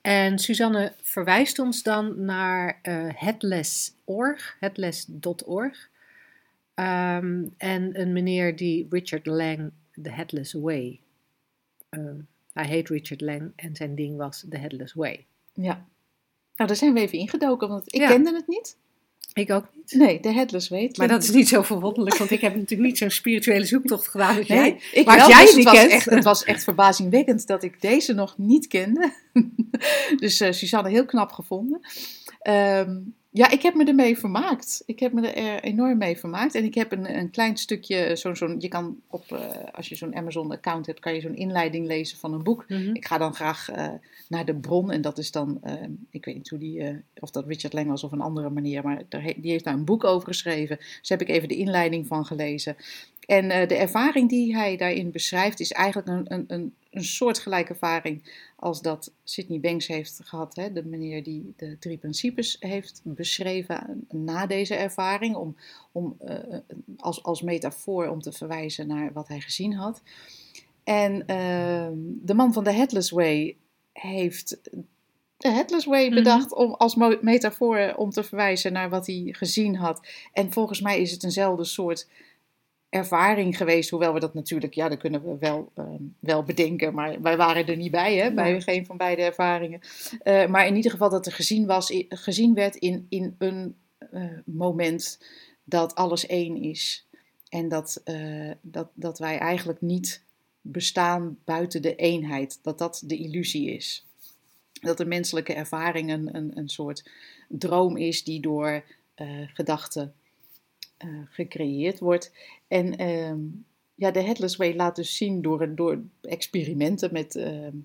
En 0.00 0.38
Suzanne 0.38 0.92
verwijst 1.02 1.58
ons 1.58 1.82
dan 1.82 2.24
naar 2.24 2.78
uh, 2.82 3.08
headless.org, 3.14 4.56
headless.org. 4.60 5.88
Ehm, 6.74 7.44
en 7.56 8.00
een 8.00 8.12
meneer 8.12 8.56
die 8.56 8.86
Richard 8.90 9.26
Lang, 9.26 9.70
The 10.02 10.10
Headless 10.10 10.52
Way. 10.52 11.00
Ehm, 11.98 12.14
hij 12.52 12.66
heet 12.66 12.88
Richard 12.88 13.20
Lang 13.20 13.52
en 13.56 13.76
zijn 13.76 13.94
ding 13.94 14.16
was 14.16 14.44
The 14.50 14.56
Headless 14.58 14.92
Way. 14.94 15.24
Ja. 15.54 15.86
Nou, 16.56 16.68
daar 16.68 16.76
zijn 16.76 16.92
we 16.94 17.00
even 17.00 17.18
ingedoken, 17.18 17.68
want 17.68 17.94
ik 17.94 18.00
Ja. 18.00 18.08
kende 18.08 18.34
het 18.34 18.46
niet. 18.48 18.76
Ik 19.32 19.50
ook 19.50 19.68
niet. 19.74 19.92
Nee, 19.92 20.20
de 20.20 20.32
Headless 20.32 20.68
Way. 20.68 20.90
Maar 20.96 21.08
dat 21.08 21.22
is 21.22 21.30
niet 21.30 21.48
zo 21.48 21.62
verwonderlijk, 21.62 22.16
want 22.16 22.30
ik 22.30 22.40
heb 22.40 22.54
natuurlijk 22.54 22.88
niet 22.88 22.98
zo'n 22.98 23.10
spirituele 23.10 23.64
zoektocht 23.64 24.08
gedaan 24.08 24.36
als 24.38 24.46
Nee, 24.48 24.58
jij. 24.58 24.80
ik 24.92 25.06
Maar 25.06 25.16
wel, 25.16 25.28
jij 25.28 25.44
dus 25.44 25.54
het 25.54 25.64
was 25.64 25.72
kent- 25.74 25.90
Echt, 25.90 26.04
het 26.04 26.24
was 26.24 26.44
echt 26.44 26.64
verbazingwekkend 26.64 27.46
dat 27.46 27.62
ik 27.62 27.80
deze 27.80 28.12
nog 28.12 28.38
niet 28.38 28.66
kende. 28.66 29.12
dus 30.16 30.40
eh, 30.40 30.52
Suzanne 30.52 30.90
heel 30.90 31.04
knap 31.06 31.32
gevonden. 31.32 31.80
Ehm, 32.40 32.96
ja, 33.36 33.50
ik 33.50 33.62
heb 33.62 33.74
me 33.74 33.84
ermee 33.84 34.18
vermaakt. 34.18 34.82
Ik 34.86 35.00
heb 35.00 35.12
me 35.12 35.28
er 35.28 35.62
enorm 35.62 35.98
mee 35.98 36.18
vermaakt. 36.18 36.54
En 36.54 36.64
ik 36.64 36.74
heb 36.74 36.92
een, 36.92 37.18
een 37.18 37.30
klein 37.30 37.56
stukje, 37.56 38.16
zo'n, 38.16 38.36
zo'n, 38.36 38.60
je 38.60 38.68
kan 38.68 39.00
op, 39.06 39.32
eh, 39.32 39.50
als 39.72 39.88
je 39.88 39.94
zo'n 39.94 40.16
Amazon-account 40.16 40.86
hebt, 40.86 41.00
kan 41.00 41.14
je 41.14 41.20
zo'n 41.20 41.36
inleiding 41.36 41.86
lezen 41.86 42.18
van 42.18 42.32
een 42.32 42.42
boek. 42.42 42.64
Mhm. 42.68 42.94
Ik 42.94 43.06
ga 43.06 43.18
dan 43.18 43.34
graag 43.34 43.70
eh, 43.70 43.88
naar 44.28 44.44
de 44.44 44.54
bron 44.54 44.90
en 44.90 45.00
dat 45.00 45.18
is 45.18 45.30
dan, 45.30 45.58
eh, 45.62 45.72
ik 46.10 46.24
weet 46.24 46.34
niet 46.34 46.48
hoe 46.48 46.58
die, 46.58 47.02
of 47.18 47.30
dat 47.30 47.46
Richard 47.46 47.72
Lang 47.72 47.86
was 47.86 48.04
of 48.04 48.12
een 48.12 48.20
andere 48.20 48.50
manier, 48.50 48.82
maar 48.82 49.02
die 49.36 49.50
heeft 49.50 49.64
daar 49.64 49.74
een 49.74 49.84
boek 49.84 50.04
over 50.04 50.28
geschreven. 50.28 50.76
Dus 50.76 51.08
heb 51.08 51.20
ik 51.20 51.28
even 51.28 51.48
de 51.48 51.56
inleiding 51.56 52.06
van 52.06 52.26
gelezen. 52.26 52.76
En 53.26 53.48
de 53.68 53.74
ervaring 53.74 54.28
die 54.28 54.56
hij 54.56 54.76
daarin 54.76 55.10
beschrijft 55.10 55.60
is 55.60 55.72
eigenlijk 55.72 56.08
een, 56.08 56.32
een, 56.32 56.44
een, 56.46 56.74
een 56.90 57.04
soortgelijke 57.04 57.72
ervaring 57.72 58.22
als 58.64 58.82
dat 58.82 59.12
Sidney 59.24 59.60
Banks 59.60 59.86
heeft 59.86 60.20
gehad. 60.24 60.56
Hè? 60.56 60.72
De 60.72 60.84
meneer 60.84 61.22
die 61.22 61.52
de 61.56 61.78
drie 61.78 61.98
principes 61.98 62.56
heeft 62.60 63.00
beschreven 63.04 64.06
na 64.10 64.46
deze 64.46 64.74
ervaring, 64.74 65.34
om, 65.36 65.56
om, 65.92 66.16
eh, 66.18 66.58
als, 66.96 67.22
als 67.22 67.42
metafoor 67.42 68.08
om 68.08 68.20
te 68.20 68.32
verwijzen 68.32 68.86
naar 68.86 69.12
wat 69.12 69.28
hij 69.28 69.40
gezien 69.40 69.74
had. 69.74 70.02
En 70.84 71.26
ehm, 71.26 71.96
de 72.22 72.34
man 72.34 72.52
van 72.52 72.64
de 72.64 72.72
Headless 72.72 73.10
Way 73.10 73.56
heeft 73.92 74.58
de 75.36 75.50
Headless 75.50 75.86
Way 75.86 76.06
Mhm. 76.06 76.14
bedacht 76.14 76.54
om, 76.54 76.74
als 76.74 76.94
metafoor 77.20 77.94
om 77.96 78.10
te 78.10 78.22
verwijzen 78.24 78.72
naar 78.72 78.90
wat 78.90 79.06
hij 79.06 79.28
gezien 79.30 79.76
had. 79.76 80.06
En 80.32 80.52
volgens 80.52 80.80
mij 80.80 81.00
is 81.00 81.10
het 81.10 81.24
eenzelfde 81.24 81.64
soort 81.64 82.08
ervaring 82.94 83.56
geweest, 83.56 83.90
hoewel 83.90 84.14
we 84.14 84.20
dat 84.20 84.34
natuurlijk, 84.34 84.74
ja, 84.74 84.88
dat 84.88 84.98
kunnen 84.98 85.22
we 85.24 85.36
wel, 85.38 85.70
ehm, 85.74 86.02
wel 86.18 86.42
bedenken, 86.42 86.94
maar 86.94 87.20
wij 87.22 87.36
waren 87.36 87.66
er 87.66 87.76
niet 87.76 87.90
bij, 87.90 88.16
hè, 88.16 88.32
bij 88.34 88.60
geen 88.60 88.86
van 88.86 88.96
beide 88.96 89.22
ervaringen. 89.22 89.80
Eh, 90.22 90.46
maar 90.46 90.66
in 90.66 90.76
ieder 90.76 90.90
geval 90.90 91.10
dat 91.10 91.26
er 91.26 91.32
gezien, 91.32 91.66
was, 91.66 91.92
gezien 92.08 92.54
werd 92.54 92.76
in, 92.76 93.06
in 93.08 93.34
een 93.38 93.76
eh, 93.98 94.22
moment 94.44 95.18
dat 95.64 95.94
alles 95.94 96.26
één 96.26 96.62
is. 96.62 97.06
En 97.48 97.68
dat, 97.68 98.00
eh, 98.04 98.50
dat, 98.60 98.88
dat 98.94 99.18
wij 99.18 99.38
eigenlijk 99.38 99.80
niet 99.80 100.22
bestaan 100.60 101.38
buiten 101.44 101.82
de 101.82 101.94
eenheid, 101.96 102.58
dat 102.62 102.78
dat 102.78 103.02
de 103.06 103.16
illusie 103.16 103.70
is. 103.70 104.06
Dat 104.72 104.96
de 104.96 105.06
menselijke 105.06 105.54
ervaring 105.54 106.10
een, 106.10 106.36
een, 106.36 106.58
een 106.58 106.68
soort 106.68 107.10
droom 107.48 107.96
is 107.96 108.24
die 108.24 108.40
door 108.40 108.84
gedachten 109.54 110.14
eh, 110.96 111.08
gecreëerd 111.30 111.98
wordt. 111.98 112.32
En 112.68 112.96
ehm, 112.96 113.38
ja, 113.94 114.10
de 114.10 114.22
Headless 114.22 114.56
Way 114.56 114.74
laat 114.74 114.96
dus 114.96 115.16
zien 115.16 115.42
door, 115.42 115.74
door 115.74 116.02
experimenten 116.20 117.12
met, 117.12 117.36
ehm, 117.36 117.76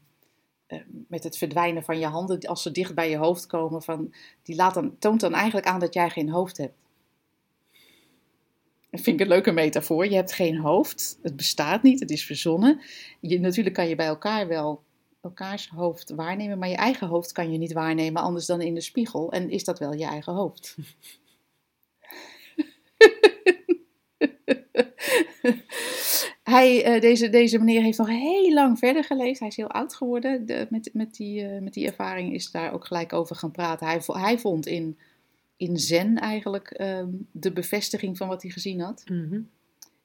eh, 0.67 0.79
met 1.07 1.23
het 1.23 1.37
verdwijnen 1.37 1.83
van 1.83 1.99
je 1.99 2.05
handen, 2.05 2.39
als 2.39 2.61
ze 2.61 2.71
dicht 2.71 2.95
bij 2.95 3.09
je 3.09 3.17
hoofd 3.17 3.45
komen, 3.45 3.81
van, 3.81 4.13
die 4.43 4.55
laat 4.55 4.73
dan, 4.73 4.97
toont 4.99 5.19
dan 5.19 5.33
eigenlijk 5.33 5.67
aan 5.67 5.79
dat 5.79 5.93
jij 5.93 6.09
geen 6.09 6.29
hoofd 6.29 6.57
hebt. 6.57 6.77
Dat 8.89 9.01
vind 9.01 9.19
ik 9.19 9.21
een 9.21 9.33
leuke 9.33 9.51
metafoor. 9.51 10.05
Je 10.05 10.15
hebt 10.15 10.33
geen 10.33 10.57
hoofd, 10.57 11.19
het 11.21 11.35
bestaat 11.35 11.83
niet, 11.83 11.99
het 11.99 12.11
is 12.11 12.25
verzonnen. 12.25 12.81
Je, 13.19 13.39
natuurlijk 13.39 13.75
kan 13.75 13.87
je 13.87 13.95
bij 13.95 14.07
elkaar 14.07 14.47
wel 14.47 14.83
elkaars 15.21 15.69
hoofd 15.69 16.09
waarnemen, 16.09 16.59
maar 16.59 16.69
je 16.69 16.75
eigen 16.75 17.07
hoofd 17.07 17.31
kan 17.31 17.51
je 17.51 17.57
niet 17.57 17.73
waarnemen 17.73 18.21
anders 18.21 18.45
dan 18.45 18.61
in 18.61 18.73
de 18.73 18.81
spiegel. 18.81 19.31
En 19.31 19.49
is 19.49 19.63
dat 19.63 19.79
wel 19.79 19.93
je 19.93 20.05
eigen 20.05 20.33
hoofd? 20.33 20.75
Hij, 26.43 26.83
eh, 26.83 27.01
deze, 27.01 27.29
deze 27.29 27.57
meneer 27.57 27.81
heeft 27.81 27.97
nog 27.97 28.07
heel 28.07 28.53
lang 28.53 28.79
verder 28.79 29.03
geleefd. 29.03 29.39
Hij 29.39 29.47
is 29.47 29.55
heel 29.55 29.71
oud 29.71 29.95
geworden. 29.95 30.45
De, 30.45 30.67
met, 30.69 30.89
met, 30.93 31.15
die, 31.15 31.45
eh, 31.45 31.61
met 31.61 31.73
die 31.73 31.87
ervaring 31.87 32.33
is 32.33 32.51
daar 32.51 32.73
ook 32.73 32.85
gelijk 32.85 33.13
over 33.13 33.35
gaan 33.35 33.51
praten. 33.51 33.87
Hij, 33.87 34.01
hij 34.05 34.39
vond 34.39 34.67
in, 34.67 34.97
in 35.57 35.77
Zen 35.77 36.17
eigenlijk 36.17 36.69
ehm, 36.69 37.09
de 37.31 37.51
bevestiging 37.51 38.17
van 38.17 38.27
wat 38.27 38.41
hij 38.41 38.51
gezien 38.51 38.79
had. 38.79 39.03
Mhm. 39.05 39.41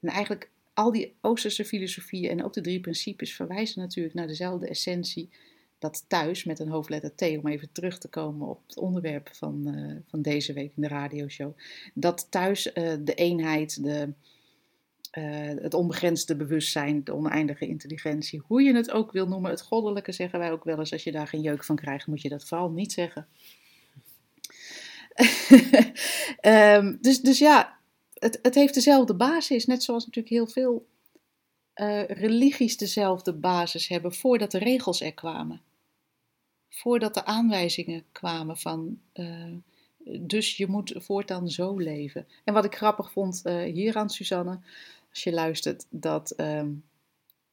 En 0.01 0.09
eigenlijk 0.09 0.51
al 0.75 0.93
die 0.93 1.15
Oosterse 1.21 1.65
filosofieën 1.65 2.31
en 2.31 2.45
ook 2.45 2.53
de 2.53 2.61
drie 2.61 2.81
principes 2.81 3.35
verwijzen 3.35 3.81
natuurlijk 3.81 4.15
naar 4.15 4.27
dezelfde 4.27 4.69
essentie. 4.69 5.31
Dat 5.79 6.05
thuis 6.09 6.45
met 6.45 6.59
een 6.59 6.69
hoofdletter 6.69 7.15
T, 7.15 7.23
om 7.23 7.47
even 7.47 7.73
terug 7.73 7.99
te 7.99 8.09
komen 8.09 8.49
op 8.49 8.61
het 8.67 8.77
onderwerp 8.77 9.29
van, 9.33 9.67
eh, 9.67 9.97
van 10.07 10.23
deze 10.23 10.53
week 10.53 10.73
in 10.77 10.83
de 10.83 10.89
radioshow. 10.89 11.53
Dat 11.95 12.27
thuis 12.31 12.73
eh, 12.73 12.93
de 13.01 13.15
eenheid, 13.15 13.83
de, 13.83 14.13
eh, 15.11 15.23
het 15.63 15.75
onbegrensde 15.75 16.37
bewustzijn, 16.37 17.05
de 17.05 17.15
oneindige 17.15 17.67
intelligentie, 17.67 18.43
hoe 18.47 18.63
je 18.63 18.75
het 18.75 18.91
ook 18.91 19.13
wil 19.13 19.29
noemen, 19.29 19.51
het 19.51 19.63
goddelijke 19.63 20.13
zeggen 20.13 20.39
wij 20.39 20.53
ook 20.53 20.65
wel 20.65 20.79
eens. 20.79 20.93
Als 20.93 21.05
je 21.05 21.13
daar 21.13 21.29
geen 21.29 21.43
jeuk 21.43 21.65
van 21.65 21.77
krijgt, 21.77 22.07
moet 22.07 22.23
je 22.23 22.29
dat 22.29 22.45
vooral 22.45 22.71
niet 22.71 22.93
zeggen. 22.93 23.27
Ehm, 26.41 26.97
dus, 27.01 27.21
dus 27.21 27.39
ja, 27.39 27.79
het, 28.15 28.39
het 28.43 28.55
heeft 28.55 28.75
dezelfde 28.75 29.15
basis, 29.15 29.67
net 29.67 29.83
zoals 29.83 30.07
natuurlijk 30.07 30.35
heel 30.35 30.47
veel 30.47 30.87
eh, 31.75 32.05
religies 32.05 32.77
dezelfde 32.77 33.33
basis 33.33 33.89
hebben 33.89 34.15
voordat 34.15 34.51
de 34.51 34.59
regels 34.59 35.01
er 35.01 35.15
kwamen. 35.15 35.61
Voordat 36.69 37.15
de 37.15 37.25
aanwijzingen 37.25 38.05
kwamen 38.13 38.57
van, 38.57 38.99
eh, 39.13 39.53
dus 40.21 40.57
je 40.57 40.67
moet 40.67 40.95
voortaan 40.97 41.49
zo 41.49 41.79
leven. 41.79 42.27
En 42.45 42.55
wat 42.55 42.65
ik 42.65 42.77
grappig 42.77 43.13
vond 43.13 43.43
eh, 43.45 43.63
hier 43.63 43.97
aan 43.97 44.11
Suzanne, 44.11 44.59
als 45.11 45.25
je 45.25 45.33
luistert, 45.33 45.87
dat, 45.91 46.31
ehm, 46.31 46.71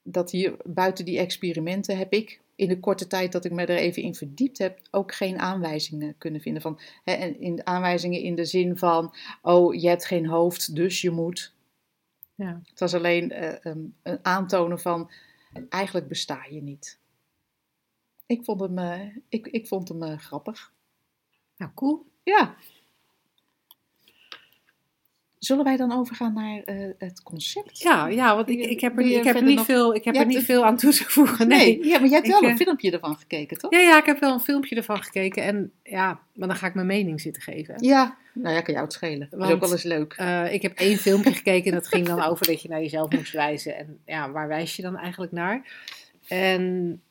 dat 0.03 0.31
hier 0.31 0.55
buiten 0.63 1.05
die 1.05 1.19
experimenten 1.19 1.97
heb 1.97 2.13
ik 2.13 2.39
in 2.55 2.67
de 2.67 2.79
korte 2.79 3.07
tijd 3.07 3.31
dat 3.31 3.45
ik 3.45 3.51
me 3.51 3.65
er 3.65 3.77
even 3.77 4.03
in 4.03 4.15
verdiept 4.15 4.57
heb, 4.57 4.79
ook 4.91 5.13
geen 5.13 5.39
aanwijzingen 5.39 6.15
kunnen 6.17 6.41
vinden. 6.41 6.61
Van, 6.61 6.79
hè, 7.03 7.13
in 7.25 7.65
aanwijzingen 7.65 8.21
in 8.21 8.35
de 8.35 8.45
zin 8.45 8.77
van, 8.77 9.13
oh, 9.41 9.73
je 9.73 9.87
hebt 9.87 10.05
geen 10.05 10.27
hoofd, 10.27 10.75
dus 10.75 11.01
je 11.01 11.09
moet. 11.09 11.53
Ja. 12.41 12.61
Het 12.63 12.79
was 12.79 12.93
alleen 12.93 13.31
eh, 13.31 13.71
een, 13.71 13.95
een 14.03 14.19
aantonen 14.21 14.79
van, 14.79 15.11
eigenlijk 15.69 16.07
besta 16.07 16.45
je 16.49 16.61
niet. 16.61 16.99
Ik 18.25 18.43
vond 18.43 18.59
hem, 18.61 18.77
eh, 18.77 19.15
ik, 19.29 19.47
ik 19.47 19.67
vond 19.67 19.87
hem 19.87 20.03
eh, 20.03 20.17
grappig. 20.17 20.73
Nou, 21.57 21.71
cool. 21.73 22.11
Ja. 22.23 22.55
Zullen 25.41 25.63
wij 25.63 25.77
dan 25.77 25.91
overgaan 25.91 26.33
naar 26.33 26.61
eh, 26.63 26.89
het 26.97 27.23
concept? 27.23 27.79
Ja, 27.79 28.07
ja 28.07 28.35
want 28.35 28.49
ik, 28.49 28.59
ik 28.59 28.81
heb 28.81 28.97
er, 28.97 29.05
ik 29.05 29.23
heb 29.23 29.35
er 29.35 29.43
niet, 29.43 29.55
nog- 29.55 29.65
veel, 29.65 29.95
ik 29.95 30.03
heb 30.03 30.15
er 30.15 30.25
niet 30.25 30.43
veel 30.43 30.65
aan 30.65 30.77
toe 30.77 30.93
te 30.93 31.03
voegen. 31.03 31.47
Nee. 31.47 31.85
ja, 31.85 31.99
maar 31.99 32.07
jij 32.07 32.17
hebt 32.17 32.27
wel 32.27 32.37
Ik, 32.37 32.43
een 32.43 32.49
eh, 32.49 32.55
filmpje 32.55 32.91
ervan 32.91 33.15
gekeken, 33.15 33.57
toch? 33.57 33.71
Ja, 33.71 33.79
ja, 33.79 33.97
ik 33.97 34.05
heb 34.05 34.19
wel 34.19 34.33
een 34.33 34.39
filmpje 34.39 34.75
ervan 34.75 35.03
gekeken. 35.03 35.43
En 35.43 35.71
ja, 35.83 36.19
maar 36.33 36.47
dan 36.47 36.57
ga 36.57 36.67
ik 36.67 36.73
mijn 36.73 36.87
mening 36.87 37.21
zitten 37.21 37.41
geven. 37.41 37.75
Ja. 37.83 38.17
Nou 38.33 38.55
ja, 38.55 38.61
kan 38.61 38.73
jou 38.73 38.85
het 38.85 38.95
schelen. 38.95 39.27
Dat 39.31 39.47
is 39.47 39.53
ook 39.53 39.59
wel 39.59 39.71
eens 39.71 39.83
leuk. 39.83 40.13
Eh, 40.13 40.53
ik 40.53 40.61
heb 40.61 40.77
één 40.77 40.97
filmpje 40.97 41.33
gekeken 41.33 41.71
en 41.71 41.77
dat 41.77 41.87
ging 41.87 42.07
dan 42.07 42.21
over 42.21 42.45
dat 42.45 42.61
je 42.61 42.69
naar 42.69 42.81
jezelf 42.81 43.11
moest 43.11 43.33
wijzen. 43.33 43.77
En 43.77 43.99
ja, 44.05 44.31
waar 44.31 44.47
wijs 44.47 44.75
je 44.75 44.81
dan 44.81 44.97
eigenlijk 44.97 45.31
naar? 45.31 45.61
En 46.27 47.01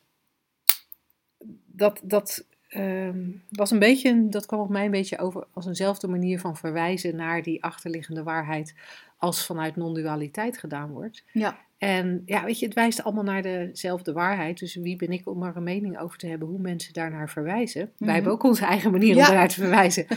dat, 1.66 2.00
dat 2.02 2.44
ehm, 2.70 3.20
was 3.50 3.70
een 3.70 3.78
beetje, 3.78 4.28
dat 4.28 4.46
kwam 4.46 4.60
op 4.60 4.68
mij 4.68 4.84
een 4.84 4.90
beetje 4.90 5.18
over 5.18 5.46
als 5.52 5.66
eenzelfde 5.66 6.08
manier 6.08 6.40
van 6.40 6.56
verwijzen 6.56 7.16
naar 7.16 7.42
die 7.42 7.64
achterliggende 7.64 8.22
waarheid 8.22 8.74
als 9.16 9.46
vanuit 9.46 9.76
non-dualiteit 9.76 10.58
gedaan 10.58 10.90
wordt. 10.90 11.24
Ja. 11.32 11.58
En 11.78 12.22
ja, 12.26 12.44
weet 12.44 12.58
je, 12.58 12.64
het 12.66 12.74
wijst 12.74 13.04
allemaal 13.04 13.24
naar 13.24 13.42
dezelfde 13.42 14.12
waarheid. 14.12 14.58
Dus 14.58 14.74
wie 14.74 14.96
ben 14.96 15.10
ik 15.10 15.28
om 15.28 15.42
er 15.42 15.56
een 15.56 15.62
mening 15.62 15.98
over 15.98 16.18
te 16.18 16.26
hebben 16.26 16.48
hoe 16.48 16.58
mensen 16.58 16.92
daarnaar 16.92 17.30
verwijzen? 17.30 17.92
Mhm. 17.94 18.04
Wij 18.04 18.14
hebben 18.14 18.32
ook 18.32 18.42
onze 18.42 18.64
eigen 18.64 18.90
manier 18.90 19.16
om 19.16 19.22
daarnaar 19.22 19.48
te 19.48 19.60
verwijzen. 19.60 20.06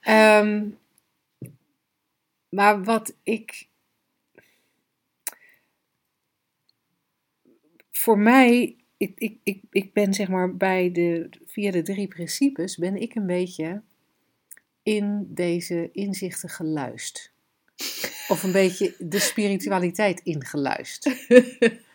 Ehm, 0.00 0.64
maar 2.48 2.84
wat 2.84 3.16
ik. 3.22 3.66
Voor 7.90 8.18
mij, 8.18 8.76
ik, 8.98 9.12
ik, 9.18 9.38
ik, 9.42 9.62
ik 9.70 9.92
ben 9.92 10.14
zeg 10.14 10.28
maar 10.28 10.56
bij 10.56 10.92
de, 10.92 11.28
via 11.46 11.70
de 11.70 11.82
drie 11.82 12.08
principes, 12.08 12.76
ben 12.76 12.96
ik 12.96 13.14
een 13.14 13.26
beetje 13.26 13.82
in 14.82 15.26
deze 15.28 15.88
inzichten 15.92 16.48
geluisterd. 16.48 17.32
Of 18.28 18.42
een 18.42 18.52
beetje 18.52 18.94
de 18.98 19.18
spiritualiteit 19.18 20.20
ingeluisterd. 20.20 21.26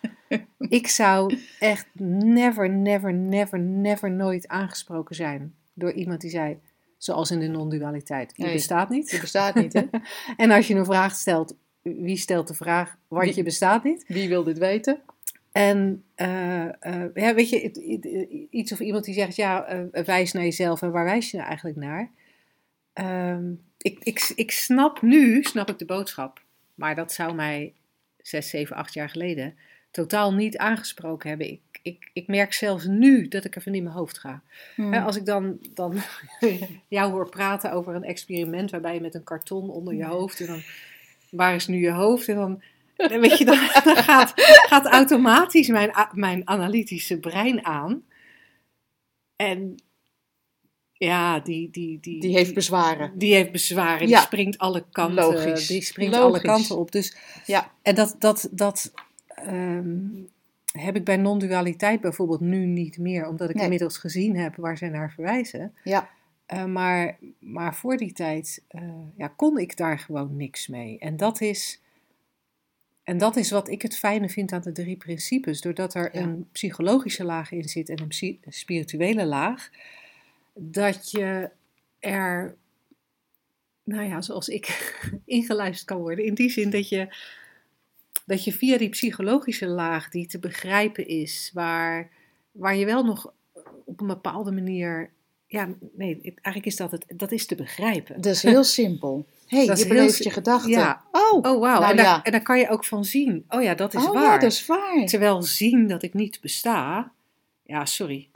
Ik 0.58 0.88
zou 0.88 1.38
echt 1.60 1.88
never, 2.00 2.70
never, 2.70 3.14
never, 3.14 3.60
never 3.60 4.12
nooit 4.12 4.48
aangesproken 4.48 5.16
zijn 5.16 5.56
door 5.74 5.92
iemand 5.92 6.22
die 6.22 6.30
zei: 6.30 6.60
Zoals 6.98 7.32
in 7.32 7.40
de 7.40 7.48
non-dualiteit. 7.48 8.36
Die 8.36 8.46
Nee, 8.46 8.54
bestaat 8.54 8.90
niet. 8.90 9.10
Die 9.10 9.20
bestaat 9.20 9.56
niet, 9.56 9.74
hè? 9.74 9.84
En 10.44 10.52
als 10.52 10.68
je 10.68 10.76
een 10.76 10.86
vraag 10.86 11.16
stelt, 11.16 11.56
wie 11.82 12.18
stelt 12.18 12.48
de 12.48 12.54
vraag, 12.54 12.98
want 13.08 13.26
Wie- 13.26 13.36
je 13.36 13.44
bestaat 13.44 13.84
niet? 13.84 14.04
Wie 14.08 14.30
wil 14.30 14.44
dit 14.44 14.58
weten? 14.58 15.02
En 15.54 16.04
eh, 16.16 16.66
eh, 16.66 17.10
ja, 17.14 17.34
weet 17.34 17.50
je, 17.50 17.60
het- 17.62 17.78
iets 18.50 18.72
of 18.72 18.80
iemand 18.80 19.06
die 19.06 19.14
zegt, 19.14 19.36
ja, 19.36 19.66
eh, 19.66 20.04
wijs 20.06 20.32
naar 20.32 20.44
jezelf 20.44 20.82
en 20.82 20.92
waar 20.92 21.04
wijs 21.06 21.32
je 21.32 21.38
nou 21.38 21.48
eigenlijk 21.50 21.78
naar? 21.78 22.12
Ehm, 22.94 23.52
ik, 23.78 24.00
ik, 24.04 24.32
ik 24.36 24.52
snap 24.52 25.02
nu, 25.02 25.44
snap 25.44 25.70
ik 25.70 25.78
de 25.78 25.86
boodschap, 25.86 26.42
maar 26.76 26.96
dat 26.96 27.14
zou 27.14 27.34
mij 27.36 27.74
zes, 28.18 28.50
zeven, 28.50 28.76
acht 28.76 28.94
jaar 28.94 29.10
geleden 29.10 29.56
totaal 29.92 30.34
niet 30.34 30.58
aangesproken 30.58 31.30
hebben. 31.30 31.50
Ik, 31.52 31.62
ik, 31.82 32.10
ik 32.14 32.28
merk 32.28 32.54
zelfs 32.54 32.86
nu 32.86 33.28
dat 33.28 33.46
ik 33.46 33.56
even 33.56 33.74
in 33.76 33.84
mijn 33.84 33.96
hoofd 33.96 34.20
ga. 34.20 34.42
Hmm. 34.76 34.94
Als 34.94 35.16
ik 35.16 35.26
dan, 35.26 35.60
dan 35.74 35.96
jou 36.88 37.12
hoor 37.12 37.30
praten 37.30 37.72
over 37.72 37.96
een 37.96 38.04
experiment 38.04 38.72
waarbij 38.72 38.94
je 38.94 39.02
met 39.02 39.16
een 39.16 39.24
karton 39.24 39.70
onder 39.70 39.94
je 39.94 40.06
hoofd 40.06 40.40
en 40.40 40.48
dan, 40.48 40.62
waar 41.30 41.56
is 41.56 41.68
nu 41.68 41.78
je 41.82 41.92
hoofd? 41.92 42.28
En 42.28 42.36
dan 42.36 42.62
weet 42.96 43.38
je, 43.38 43.46
dan, 43.46 43.58
dan 43.94 43.96
gaat, 44.04 44.34
gaat 44.68 44.86
automatisch 44.86 45.68
mijn, 45.68 45.92
mijn 46.12 46.48
analytische 46.48 47.20
brein 47.20 47.66
aan. 47.66 48.04
En 49.36 49.76
ja, 50.94 51.40
die, 51.40 51.70
die, 51.70 52.00
die, 52.00 52.20
Die 52.22 52.36
heeft 52.36 52.54
bezwaren. 52.54 53.18
die 53.18 53.34
heeft 53.34 53.52
bezwaren, 53.52 54.08
Ja. 54.08 54.18
die 54.18 54.26
springt 54.26 54.58
alle 54.58 54.86
kanten, 54.92 55.16
Logisch. 55.24 55.68
die 55.68 55.82
springt 55.82 56.16
Logisch. 56.16 56.30
alle 56.30 56.42
kanten 56.42 56.78
op. 56.78 56.92
Dus, 56.92 57.16
Ja. 57.46 57.72
En 57.82 57.96
dat, 57.96 58.16
dat, 58.20 58.50
dat 58.52 58.94
ehm, 59.28 59.98
heb 60.72 60.96
ik 60.96 61.04
bij 61.04 61.18
non-dualiteit 61.18 62.02
bijvoorbeeld 62.02 62.40
nu 62.40 62.66
niet 62.66 62.98
meer, 62.98 63.28
omdat 63.28 63.50
ik 63.50 63.56
Nee. 63.56 63.64
inmiddels 63.64 63.98
gezien 63.98 64.36
heb 64.38 64.56
waar 64.56 64.78
zij 64.78 64.90
naar 64.90 65.12
verwijzen. 65.12 65.74
Ja. 65.84 66.10
Eh, 66.46 66.66
maar, 66.66 67.18
maar 67.40 67.76
voor 67.76 67.98
die 67.98 68.14
tijd 68.14 68.64
eh, 68.68 68.82
ja, 69.18 69.28
kon 69.28 69.58
ik 69.58 69.78
daar 69.78 70.00
gewoon 70.00 70.36
niks 70.38 70.68
mee. 70.68 71.00
En 71.00 71.18
dat 71.18 71.42
is. 71.42 71.82
En 73.04 73.18
dat 73.18 73.36
is 73.36 73.52
wat 73.52 73.70
ik 73.70 73.82
het 73.82 73.98
fijne 73.98 74.30
vind 74.30 74.52
aan 74.52 74.62
de 74.62 74.72
drie 74.72 74.98
principes. 74.98 75.62
Doordat 75.62 75.94
er 75.94 76.16
Ja. 76.16 76.22
een 76.22 76.48
psychologische 76.52 77.24
laag 77.24 77.52
in 77.52 77.70
zit 77.70 77.90
en 77.90 78.02
een 78.02 78.38
spirituele 78.50 79.26
laag, 79.26 79.70
dat 80.54 81.12
je 81.12 81.50
er, 82.00 82.56
nou 83.84 84.04
ja, 84.08 84.22
zoals 84.22 84.48
ik, 84.48 84.94
ingeluisterd 85.26 85.88
kan 85.88 85.98
worden. 85.98 86.26
In 86.26 86.34
die 86.34 86.50
zin 86.50 86.70
dat 86.70 86.90
je, 86.90 87.16
dat 88.26 88.44
je 88.44 88.54
via 88.54 88.78
die 88.78 88.90
psychologische 88.90 89.68
laag, 89.68 90.10
die 90.10 90.28
te 90.28 90.40
begrijpen 90.40 91.08
is, 91.08 91.52
waar, 91.54 92.10
waar 92.52 92.76
je 92.76 92.86
wel 92.86 93.04
nog 93.06 93.34
op 93.86 94.02
een 94.02 94.08
bepaalde 94.08 94.52
manier. 94.52 95.10
Ja, 95.48 95.70
nee, 95.96 96.22
eigenlijk 96.22 96.66
is 96.66 96.76
dat 96.76 96.92
het, 96.92 97.06
dat 97.08 97.32
is 97.32 97.46
te 97.46 97.56
begrijpen. 97.56 98.22
Dat 98.22 98.34
is 98.34 98.42
heel 98.42 98.64
simpel. 98.64 99.26
hey, 99.54 99.66
Dat 99.66 99.80
je 99.80 99.88
beleeft 99.88 100.24
je 100.24 100.30
gedachten. 100.30 100.70
Ja. 100.72 101.04
Oh, 101.12 101.34
Oh, 101.34 101.42
wauw. 101.60 101.80
Nou 101.80 101.92
en, 101.92 101.96
daar, 101.98 102.06
ja. 102.06 102.24
en 102.24 102.32
daar 102.32 102.42
kan 102.42 102.60
je 102.60 102.70
ook 102.70 102.86
van 102.86 103.06
zien. 103.06 103.46
Oh 103.50 103.64
ja, 103.64 103.76
dat 103.76 103.94
is 103.94 104.06
oh 104.06 104.14
waar. 104.14 104.24
ja, 104.24 104.38
dat 104.38 104.52
is 104.52 104.66
waar. 104.66 105.06
Terwijl 105.06 105.42
zien 105.42 105.88
dat 105.88 106.04
ik 106.04 106.14
niet 106.14 106.42
besta. 106.42 107.12
Ja, 107.64 107.86
sorry. 107.86 108.30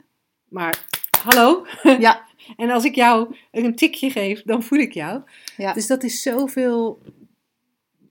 Maar 0.48 0.84
hallo. 1.22 1.66
Ja. 1.98 2.26
En 2.56 2.70
als 2.70 2.84
ik 2.84 2.94
jou 2.94 3.36
een 3.50 3.76
tikje 3.76 4.10
geef, 4.10 4.42
dan 4.42 4.62
voel 4.62 4.78
ik 4.78 4.92
jou. 4.92 5.22
Ja. 5.56 5.72
Dus 5.72 5.86
dat 5.86 6.02
is 6.02 6.22
zoveel. 6.22 7.02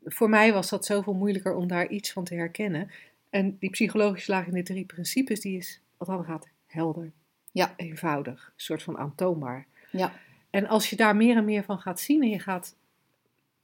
Voor 0.03 0.29
mij 0.29 0.53
was 0.53 0.69
dat 0.69 0.85
zoveel 0.85 1.13
moeilijker 1.13 1.55
om 1.55 1.67
daar 1.67 1.87
iets 1.87 2.11
van 2.11 2.23
te 2.23 2.35
herkennen. 2.35 2.91
En 3.29 3.57
die 3.59 3.69
psychologische 3.69 4.31
laag 4.31 4.45
in 4.45 4.53
de 4.53 4.63
drie 4.63 4.85
principes, 4.85 5.39
die 5.39 5.57
is, 5.57 5.81
wat 5.97 6.07
dan 6.07 6.23
gaat, 6.23 6.47
helder. 6.67 7.11
Ja. 7.51 7.73
Eenvoudig. 7.75 8.45
Een 8.45 8.63
soort 8.63 8.83
van 8.83 8.97
aantoonbaar. 8.97 9.65
Ja. 9.91 10.13
En 10.49 10.67
als 10.67 10.89
je 10.89 10.95
daar 10.95 11.15
meer 11.15 11.37
en 11.37 11.45
meer 11.45 11.63
van 11.63 11.79
gaat 11.79 11.99
zien 11.99 12.21
en 12.21 12.29
je 12.29 12.39
gaat 12.39 12.75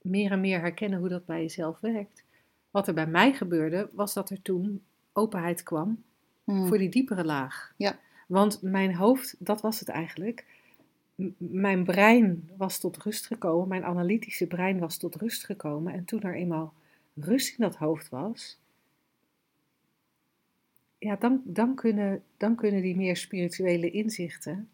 meer 0.04 0.30
en 0.30 0.40
meer 0.40 0.60
herkennen 0.60 0.98
hoe 0.98 1.08
dat 1.08 1.26
bij 1.26 1.40
jezelf 1.40 1.80
werkt. 1.80 2.24
Wat 2.70 2.88
er 2.88 2.94
bij 2.94 3.06
mij 3.06 3.32
gebeurde, 3.32 3.88
was 3.92 4.14
dat 4.14 4.30
er 4.30 4.42
toen 4.42 4.82
openheid 5.12 5.62
kwam 5.62 6.02
Hmm. 6.44 6.66
voor 6.66 6.78
die 6.78 6.88
diepere 6.88 7.24
laag. 7.24 7.74
Ja. 7.76 7.98
Want 8.28 8.62
mijn 8.62 8.94
hoofd, 8.94 9.36
dat 9.38 9.60
was 9.60 9.80
het 9.80 9.88
eigenlijk. 9.88 10.44
M- 11.14 11.28
mijn 11.38 11.84
brein 11.84 12.50
was 12.56 12.78
tot 12.78 12.96
rust 12.96 13.26
gekomen, 13.26 13.68
mijn 13.68 13.84
analytische 13.84 14.46
brein 14.46 14.78
was 14.78 14.96
tot 14.96 15.14
rust 15.14 15.44
gekomen. 15.44 15.92
En 15.92 16.04
toen 16.04 16.20
er 16.20 16.34
eenmaal 16.34 16.74
rust 17.14 17.48
in 17.58 17.64
dat 17.64 17.76
hoofd 17.76 18.08
was, 18.08 18.58
ja, 20.98 21.16
dan, 21.16 21.40
dan, 21.44 21.74
kunnen, 21.74 22.22
dan 22.36 22.54
kunnen 22.54 22.82
die 22.82 22.96
meer 22.96 23.16
spirituele 23.16 23.90
inzichten 23.90 24.68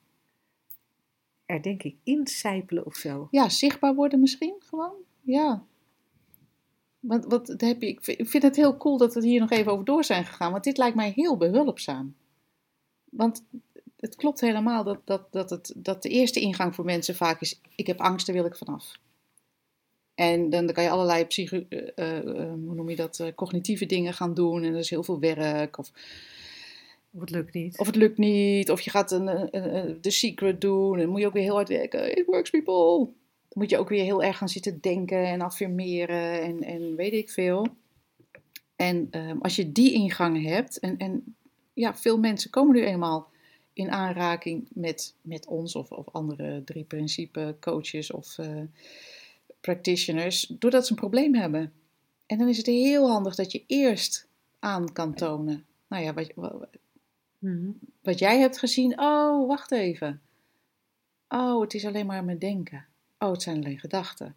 er 1.46 1.62
denk 1.62 1.82
ik 1.82 1.96
incijpelen 2.02 2.86
of 2.86 2.94
zo. 2.94 3.28
Ja, 3.30 3.48
zichtbaar 3.48 3.94
worden 3.94 4.20
misschien 4.20 4.54
gewoon. 4.58 4.94
Ja. 5.30 5.64
Want 7.00 7.24
wat 7.24 7.46
dat 7.46 7.60
heb 7.60 7.80
je, 7.82 7.88
ik 7.88 8.28
vind- 8.28 8.42
het 8.42 8.56
heel 8.56 8.76
cool 8.76 8.96
dat 8.96 9.14
we 9.14 9.26
hier 9.26 9.40
nog 9.40 9.50
even 9.50 9.72
over 9.72 9.84
door 9.84 10.04
zijn 10.04 10.24
gegaan. 10.24 10.52
Want 10.52 10.64
dit 10.64 10.78
lijkt 10.78 10.96
mij 10.96 11.12
heel 11.14 11.36
behulpzaam. 11.36 12.14
Want 13.04 13.44
het 13.96 14.16
klopt 14.16 14.40
helemaal 14.40 14.84
dat, 14.84 15.00
dat, 15.04 15.26
dat, 15.32 15.50
het, 15.50 15.72
dat 15.76 16.02
de 16.02 16.08
eerste 16.08 16.40
ingang 16.40 16.74
voor 16.74 16.84
mensen 16.84 17.14
vaak 17.14 17.40
is: 17.40 17.60
ik 17.74 17.86
heb 17.86 18.00
angst, 18.00 18.26
daar 18.26 18.36
wil 18.36 18.44
ik 18.44 18.56
vanaf. 18.56 18.98
En 20.14 20.50
dan, 20.50 20.72
kan 20.72 20.84
je 20.84 20.90
allerlei 20.90 21.24
psycho, 21.26 21.64
eh, 21.68 21.88
eh, 21.94 22.18
eh, 22.18 22.52
hoe 22.52 22.74
noem 22.74 22.88
je 22.90 22.96
dat, 22.96 23.32
cognitieve 23.34 23.86
dingen 23.86 24.14
gaan 24.14 24.34
doen. 24.34 24.62
En 24.62 24.72
er 24.72 24.78
is 24.78 24.90
heel 24.90 25.02
veel 25.02 25.20
werk. 25.20 25.78
Of, 25.78 25.90
Of 27.10 27.20
het 27.20 27.30
lukt 27.30 27.54
niet. 27.54 27.78
of 27.78 27.86
het 27.86 27.96
lukt 27.96 28.18
niet. 28.18 28.70
Of 28.70 28.80
je 28.80 28.90
gaat 28.90 29.10
een, 29.10 29.50
The 30.00 30.10
Secret 30.10 30.60
doen. 30.60 30.94
En 30.94 31.00
dan 31.00 31.10
moet 31.10 31.20
je 31.20 31.26
ook 31.26 31.32
weer 31.32 31.42
heel 31.42 31.54
hard 31.54 31.68
werken. 31.68 32.16
It 32.18 32.26
works 32.26 32.50
people. 32.50 33.08
Dan 33.50 33.62
moet 33.62 33.70
je 33.70 33.78
ook 33.78 33.88
weer 33.88 34.04
heel 34.04 34.22
erg 34.22 34.38
gaan 34.38 34.48
zitten 34.48 34.80
denken 34.80 35.26
en 35.26 35.40
affirmeren. 35.40 36.42
En, 36.42 36.62
en 36.62 36.96
weet 36.96 37.12
ik 37.12 37.30
veel. 37.30 37.66
En 38.76 39.08
ehm, 39.10 39.38
als 39.38 39.56
je 39.56 39.72
die 39.72 39.92
ingang 39.92 40.42
hebt. 40.42 40.78
En, 40.78 40.96
en 40.98 41.36
ja, 41.72 41.96
veel 41.96 42.18
mensen 42.18 42.50
komen 42.50 42.74
nu 42.74 42.84
eenmaal 42.84 43.28
in 43.72 43.90
aanraking 43.90 44.68
met, 44.72 45.14
met 45.22 45.46
ons. 45.46 45.74
Of, 45.74 45.90
of 45.90 46.08
andere 46.08 46.64
drie 46.64 46.84
principe 46.84 47.56
coaches 47.60 48.10
of 48.10 48.38
eh, 48.38 48.62
practitioners. 49.60 50.46
Doordat 50.58 50.86
ze 50.86 50.92
een 50.92 50.98
probleem 50.98 51.34
hebben. 51.34 51.72
En 52.26 52.38
dan 52.38 52.48
is 52.48 52.56
het 52.56 52.66
heel 52.66 53.10
handig 53.10 53.34
dat 53.34 53.52
je 53.52 53.64
eerst 53.66 54.28
aan 54.58 54.92
kan 54.92 55.14
tonen. 55.14 55.64
Nou 55.88 56.02
ja, 56.04 56.14
wat, 56.14 56.32
wat, 56.34 56.68
Mhm. 57.40 57.70
wat 58.02 58.18
jij 58.18 58.40
hebt 58.40 58.58
gezien, 58.58 59.00
oh, 59.00 59.46
wacht 59.46 59.72
even. 59.72 60.20
Oh, 61.28 61.60
het 61.60 61.74
is 61.74 61.86
alleen 61.86 62.06
maar 62.06 62.24
mijn 62.24 62.38
denken. 62.38 62.86
Oh, 63.22 63.30
het 63.30 63.42
zijn 63.42 63.56
alleen 63.56 63.78
gedachten. 63.78 64.34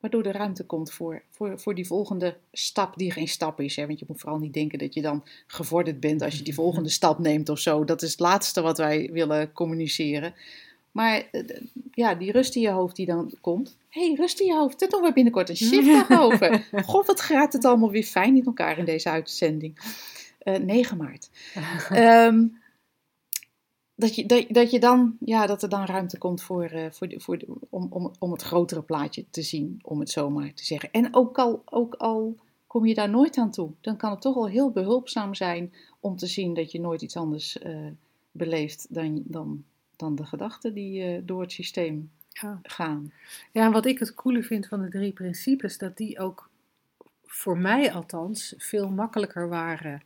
Waardoor 0.00 0.22
er 0.24 0.32
ruimte 0.32 0.64
komt 0.64 0.92
voor, 0.92 1.22
voor, 1.30 1.60
voor 1.60 1.74
die 1.74 1.86
volgende 1.86 2.36
stap, 2.52 2.96
die 2.96 3.12
geen 3.12 3.28
stap 3.28 3.60
is. 3.60 3.76
Hè? 3.76 3.86
Want 3.86 3.98
je 3.98 4.04
moet 4.08 4.20
vooral 4.20 4.38
niet 4.38 4.52
denken 4.52 4.78
dat 4.78 4.94
je 4.94 5.02
dan 5.02 5.24
gevorderd 5.46 6.00
bent 6.00 6.22
als 6.22 6.36
je 6.36 6.42
die 6.42 6.54
volgende 6.54 6.88
stap 6.98 7.18
neemt 7.18 7.48
of 7.48 7.58
zo. 7.58 7.84
Dat 7.84 8.02
is 8.02 8.10
het 8.10 8.20
laatste 8.20 8.60
wat 8.60 8.78
wij 8.78 9.10
willen 9.12 9.52
communiceren. 9.52 10.34
Maar 10.92 11.28
eh, 11.32 11.42
ja, 11.92 12.14
die 12.14 12.32
rust 12.32 12.54
in 12.54 12.62
je 12.62 12.70
hoofd 12.70 12.96
die 12.96 13.06
dan 13.06 13.32
komt. 13.40 13.76
Hé, 13.88 14.06
hey, 14.06 14.14
rust 14.14 14.40
in 14.40 14.46
je 14.46 14.54
hoofd. 14.54 14.80
Daar 14.80 14.88
doen 14.88 15.02
we 15.02 15.12
binnenkort 15.12 15.48
een 15.48 15.56
shiftdag 15.56 16.10
over. 16.24 16.66
God, 16.84 17.06
wat 17.06 17.20
gaat 17.20 17.52
het 17.52 17.64
allemaal 17.64 17.90
weer 17.90 18.02
fijn 18.02 18.36
in 18.36 18.44
elkaar 18.44 18.78
in 18.78 18.84
deze 18.84 19.10
uitzending. 19.10 19.78
Eh 20.38 20.58
9 20.58 20.96
maart. 20.96 21.30
Ehm, 21.90 22.44
dat, 23.96 24.14
je, 24.14 24.26
dat, 24.26 24.46
dat, 24.48 24.70
je 24.70 24.80
dan, 24.80 25.16
ja, 25.20 25.46
dat 25.46 25.62
er 25.62 25.68
dan 25.68 25.84
ruimte 25.84 26.18
komt 26.18 26.42
voor, 26.42 26.64
eh, 26.64 26.90
voor, 26.90 27.08
de- 27.08 27.20
voor 27.20 27.38
de- 27.38 27.46
om, 27.70 27.86
om, 27.90 28.10
om 28.18 28.32
het 28.32 28.42
grotere 28.42 28.82
plaatje 28.82 29.24
te 29.30 29.42
zien, 29.42 29.78
om 29.82 30.00
het 30.00 30.10
zo 30.10 30.30
maar 30.30 30.54
te 30.54 30.64
zeggen. 30.64 30.88
En 30.92 31.14
ook 31.14 31.38
al, 31.38 31.62
ook 31.64 31.94
al 31.94 32.36
kom 32.66 32.86
je 32.86 32.94
daar 32.94 33.10
nooit 33.10 33.36
aan 33.38 33.50
toe, 33.50 33.70
dan 33.80 33.96
kan 33.96 34.10
het 34.10 34.20
toch 34.20 34.34
wel 34.34 34.48
heel 34.48 34.70
behulpzaam 34.70 35.34
zijn 35.34 35.72
om 36.00 36.16
te 36.16 36.26
zien 36.26 36.54
dat 36.54 36.72
je 36.72 36.80
nooit 36.80 37.02
iets 37.02 37.16
anders 37.16 37.58
eh, 37.58 37.76
beleeft 38.30 38.86
dan, 38.94 39.22
dan, 39.24 39.64
dan 39.96 40.14
de 40.14 40.24
gedachten 40.26 40.74
die 40.74 41.02
eh, 41.02 41.22
door 41.24 41.40
het 41.40 41.52
systeem 41.52 42.10
Ja. 42.28 42.60
gaan. 42.62 43.12
Ja, 43.52 43.64
en 43.64 43.72
wat 43.72 43.86
ik 43.86 43.98
het 43.98 44.14
coole 44.14 44.42
vind 44.42 44.66
van 44.66 44.82
de 44.82 44.88
drie 44.88 45.12
principes, 45.12 45.78
dat 45.78 45.96
die 45.96 46.18
ook 46.18 46.50
voor 47.24 47.58
mij 47.58 47.92
althans 47.92 48.54
veel 48.56 48.90
makkelijker 48.90 49.48
waren 49.48 50.02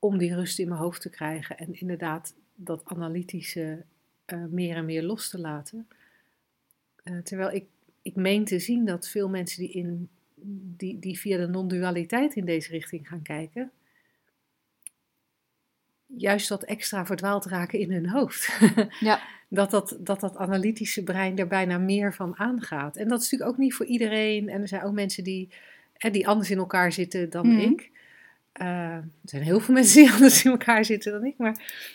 om 0.00 0.18
die 0.18 0.34
rust 0.34 0.58
in 0.58 0.68
mijn 0.68 0.80
hoofd 0.80 1.00
te 1.00 1.10
krijgen 1.10 1.58
en 1.58 1.80
inderdaad 1.80 2.34
dat 2.54 2.82
analytische 2.84 3.84
eh, 4.24 4.44
meer 4.50 4.76
en 4.76 4.84
meer 4.84 5.02
los 5.02 5.28
te 5.30 5.38
laten. 5.38 5.88
Eh, 7.02 7.18
terwijl 7.18 7.50
ik, 7.50 7.64
ik 8.02 8.14
meen 8.16 8.44
te 8.44 8.58
zien 8.58 8.84
dat 8.84 9.08
veel 9.08 9.28
mensen 9.28 9.60
die, 9.62 9.72
in, 9.72 10.08
die, 10.76 10.98
die 10.98 11.18
via 11.18 11.36
de 11.38 11.46
non-dualiteit 11.48 12.34
in 12.34 12.44
deze 12.44 12.70
richting 12.70 13.08
gaan 13.08 13.22
kijken, 13.22 13.70
juist 16.06 16.48
wat 16.48 16.62
extra 16.64 17.06
verdwaald 17.06 17.44
raken 17.44 17.78
in 17.78 17.92
hun 17.92 18.08
hoofd. 18.08 18.58
Ja. 19.00 19.20
dat, 19.48 19.70
dat, 19.70 19.96
dat 20.00 20.20
dat 20.20 20.36
analytische 20.36 21.02
brein 21.02 21.38
er 21.38 21.46
bijna 21.46 21.78
meer 21.78 22.14
van 22.14 22.36
aangaat. 22.36 22.96
En 22.96 23.08
dat 23.08 23.18
is 23.22 23.30
natuurlijk 23.30 23.50
ook 23.50 23.58
niet 23.64 23.74
voor 23.74 23.86
iedereen. 23.86 24.48
En 24.48 24.60
er 24.60 24.68
zijn 24.68 24.82
ook 24.82 24.92
mensen 24.92 25.24
die, 25.24 25.48
hè, 25.92 26.10
die 26.10 26.28
anders 26.28 26.50
in 26.50 26.58
elkaar 26.58 26.92
zitten 26.92 27.30
dan 27.30 27.46
Mhm. 27.46 27.58
ik. 27.58 27.90
Eh, 28.52 28.66
er 28.94 29.04
zijn 29.24 29.42
heel 29.42 29.60
veel 29.60 29.74
mensen 29.80 30.02
die 30.02 30.12
anders 30.12 30.44
in 30.44 30.50
elkaar 30.50 30.84
zitten 30.84 31.12
dan 31.12 31.24
ik. 31.24 31.34
Maar 31.38 31.88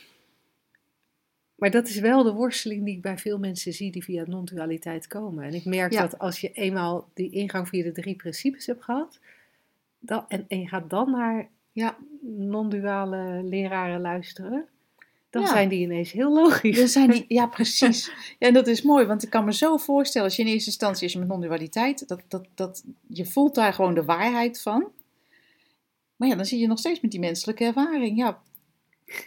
Maar 1.56 1.72
dat 1.72 1.88
is 1.88 2.00
wel 2.00 2.24
de 2.24 2.32
worsteling 2.34 2.86
die 2.86 2.96
ik 2.96 3.02
bij 3.02 3.18
veel 3.18 3.38
mensen 3.40 3.74
zie 3.74 3.92
die 3.92 4.04
via 4.04 4.24
non-dualiteit 4.28 5.08
komen. 5.08 5.44
En 5.44 5.54
ik 5.54 5.66
merk 5.66 5.92
Ja. 5.94 6.02
dat 6.02 6.20
als 6.20 6.40
je 6.42 6.52
eenmaal 6.52 7.10
die 7.14 7.30
ingang 7.32 7.68
via 7.68 7.84
de 7.84 7.92
drie 7.92 8.16
principes 8.16 8.66
hebt 8.66 8.84
gehad, 8.84 9.20
dan, 10.00 10.26
en, 10.28 10.46
en 10.48 10.60
je 10.60 10.68
gaat 10.68 10.90
dan 10.90 11.12
naar 11.12 11.50
Ja. 11.72 11.98
non-duale 12.22 13.44
leraren 13.44 14.02
luisteren, 14.02 14.66
dan 15.30 15.42
Ja. 15.42 15.48
zijn 15.48 15.70
die 15.70 15.80
ineens 15.82 16.12
heel 16.12 16.34
logisch. 16.34 16.80
Er 16.80 16.88
zijn 16.88 17.10
die, 17.12 17.26
ja, 17.40 17.48
precies. 17.48 18.06
Ja, 18.40 18.48
en 18.48 18.54
dat 18.54 18.68
is 18.68 18.82
mooi, 18.82 19.06
want 19.06 19.24
ik 19.24 19.30
kan 19.30 19.46
me 19.46 19.54
zo 19.54 19.78
voorstellen, 19.78 20.28
als 20.28 20.36
je 20.38 20.44
in 20.44 20.50
eerste 20.50 20.70
instantie 20.70 21.10
je 21.12 21.20
met 21.20 21.28
non-dualiteit, 21.28 22.08
dat, 22.08 22.22
dat, 22.28 22.48
dat, 22.56 22.84
je 23.08 23.26
voelt 23.26 23.56
daar 23.56 23.74
gewoon 23.74 23.94
de 23.94 24.04
waarheid 24.06 24.62
van. 24.62 24.92
Maar 26.16 26.28
ja, 26.28 26.36
dan 26.36 26.46
zie 26.46 26.60
je 26.60 26.68
nog 26.68 26.80
steeds 26.80 27.02
met 27.02 27.12
die 27.12 27.20
menselijke 27.20 27.64
ervaring. 27.64 28.18
Ja, 28.18 28.40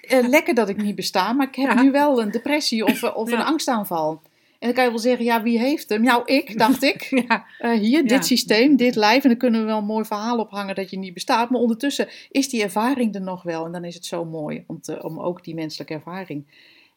eh, 0.02 0.28
lekker 0.28 0.54
dat 0.54 0.68
ik 0.68 0.76
niet 0.82 0.94
besta, 0.94 1.32
maar 1.32 1.48
ik 1.48 1.54
heb 1.54 1.72
Ja. 1.72 1.82
nu 1.82 1.90
wel 1.90 2.22
een 2.22 2.30
depressie 2.30 2.84
of, 2.84 3.02
eh, 3.02 3.16
of 3.16 3.32
een 3.32 3.42
angstaanval. 3.42 4.20
En 4.58 4.66
dan 4.66 4.72
kan 4.72 4.84
je 4.84 4.90
wel 4.90 4.98
zeggen, 4.98 5.24
ja, 5.24 5.42
wie 5.42 5.58
heeft 5.58 5.88
hem? 5.88 6.02
Nou, 6.02 6.22
ik, 6.24 6.58
dacht 6.58 6.82
ik. 6.82 7.02
Ja, 7.28 7.44
Eh, 7.58 7.70
hier, 7.78 8.06
dit 8.06 8.26
systeem, 8.26 8.76
dit 8.76 8.94
lijf. 8.94 9.22
En 9.22 9.28
dan 9.28 9.38
kunnen 9.38 9.60
we 9.60 9.66
wel 9.66 9.78
een 9.78 9.84
mooi 9.84 10.04
verhaal 10.04 10.38
ophangen 10.38 10.74
dat 10.74 10.90
je 10.90 10.98
niet 10.98 11.14
bestaat. 11.14 11.50
Maar 11.50 11.60
ondertussen 11.60 12.08
is 12.30 12.48
die 12.48 12.62
ervaring 12.62 13.14
er 13.14 13.20
nog 13.20 13.42
wel. 13.42 13.64
En 13.66 13.72
dan 13.72 13.84
is 13.84 13.94
het 13.94 14.04
zo 14.06 14.24
mooi 14.24 14.64
om, 14.66 14.80
te, 14.80 15.02
om 15.02 15.20
ook 15.20 15.44
die 15.44 15.54
menselijke 15.54 15.94
ervaring 15.94 16.46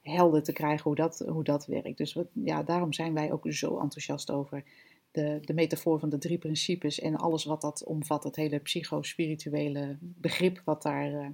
helder 0.02 0.44
te 0.44 0.54
krijgen 0.54 0.84
hoe 0.84 0.96
dat, 0.96 1.24
hoe 1.28 1.44
dat 1.44 1.66
werkt. 1.66 1.98
Dus 1.98 2.14
wat, 2.14 2.28
ja, 2.34 2.64
daarom 2.64 2.94
zijn 2.94 3.14
wij 3.14 3.32
ook 3.32 3.46
zo 3.50 3.80
enthousiast 3.80 4.32
over 4.32 4.64
de, 5.12 5.40
de 5.42 5.54
metafoor 5.54 6.00
van 6.00 6.10
de 6.10 6.18
drie 6.18 6.38
principes. 6.38 7.00
En 7.00 7.16
alles 7.16 7.44
wat 7.46 7.62
dat 7.62 7.84
omvat, 7.84 8.24
het 8.24 8.36
hele 8.36 8.60
psychospirituele 8.60 9.98
begrip 10.00 10.62
wat 10.66 10.82
daarbij 10.84 11.34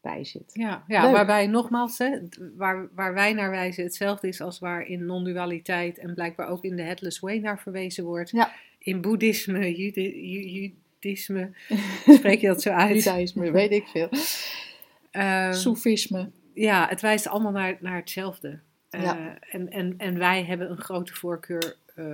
bij 0.00 0.24
zit. 0.24 0.50
ja, 0.52 0.84
ja 0.86 1.02
Leuk. 1.02 1.12
waarbij 1.12 1.46
nogmaals, 1.46 1.98
hè, 1.98 2.18
waar, 2.56 2.88
waar 2.94 3.14
wij 3.14 3.32
naar 3.32 3.50
wijzen 3.50 3.84
hetzelfde 3.84 4.28
is 4.28 4.40
als 4.40 4.58
waar 4.58 4.82
in 4.86 5.06
non-dualiteit 5.06 5.98
en 5.98 6.14
blijkbaar 6.14 6.48
ook 6.48 6.64
in 6.64 6.76
de 6.76 6.82
Headless 6.82 7.18
Way 7.20 7.38
naar 7.38 7.60
verwezen 7.60 8.04
wordt. 8.04 8.30
Ja. 8.30 8.52
In 8.78 9.00
boeddhisme, 9.00 9.74
jude- 9.76 10.72
spreek 12.18 12.40
je 12.40 12.46
dat 12.46 12.62
zo 12.62 12.70
uit? 12.70 12.94
Judaïsme, 12.96 13.50
weet 13.50 13.70
ik 13.70 13.86
veel. 13.86 14.08
Ehm, 15.10 15.52
Soefisme. 15.52 16.30
Ja, 16.54 16.88
het 16.88 17.00
wijst 17.00 17.26
allemaal 17.28 17.52
naar, 17.52 17.76
naar 17.80 17.96
hetzelfde. 17.96 18.58
Eh, 18.90 19.02
Ja. 19.02 19.38
en, 19.40 19.70
en, 19.70 19.94
en 19.96 20.18
wij 20.18 20.44
hebben 20.44 20.70
een 20.70 20.80
grote 20.80 21.14
voorkeur 21.14 21.76
eh, 21.94 22.04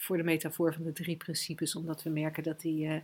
voor 0.00 0.16
de 0.16 0.22
metafoor 0.22 0.74
van 0.74 0.84
de 0.84 0.92
drie 0.92 1.16
principes, 1.16 1.76
omdat 1.76 2.02
we 2.02 2.10
merken 2.10 2.42
dat 2.42 2.60
die 2.60 2.86
eh, 2.86 3.00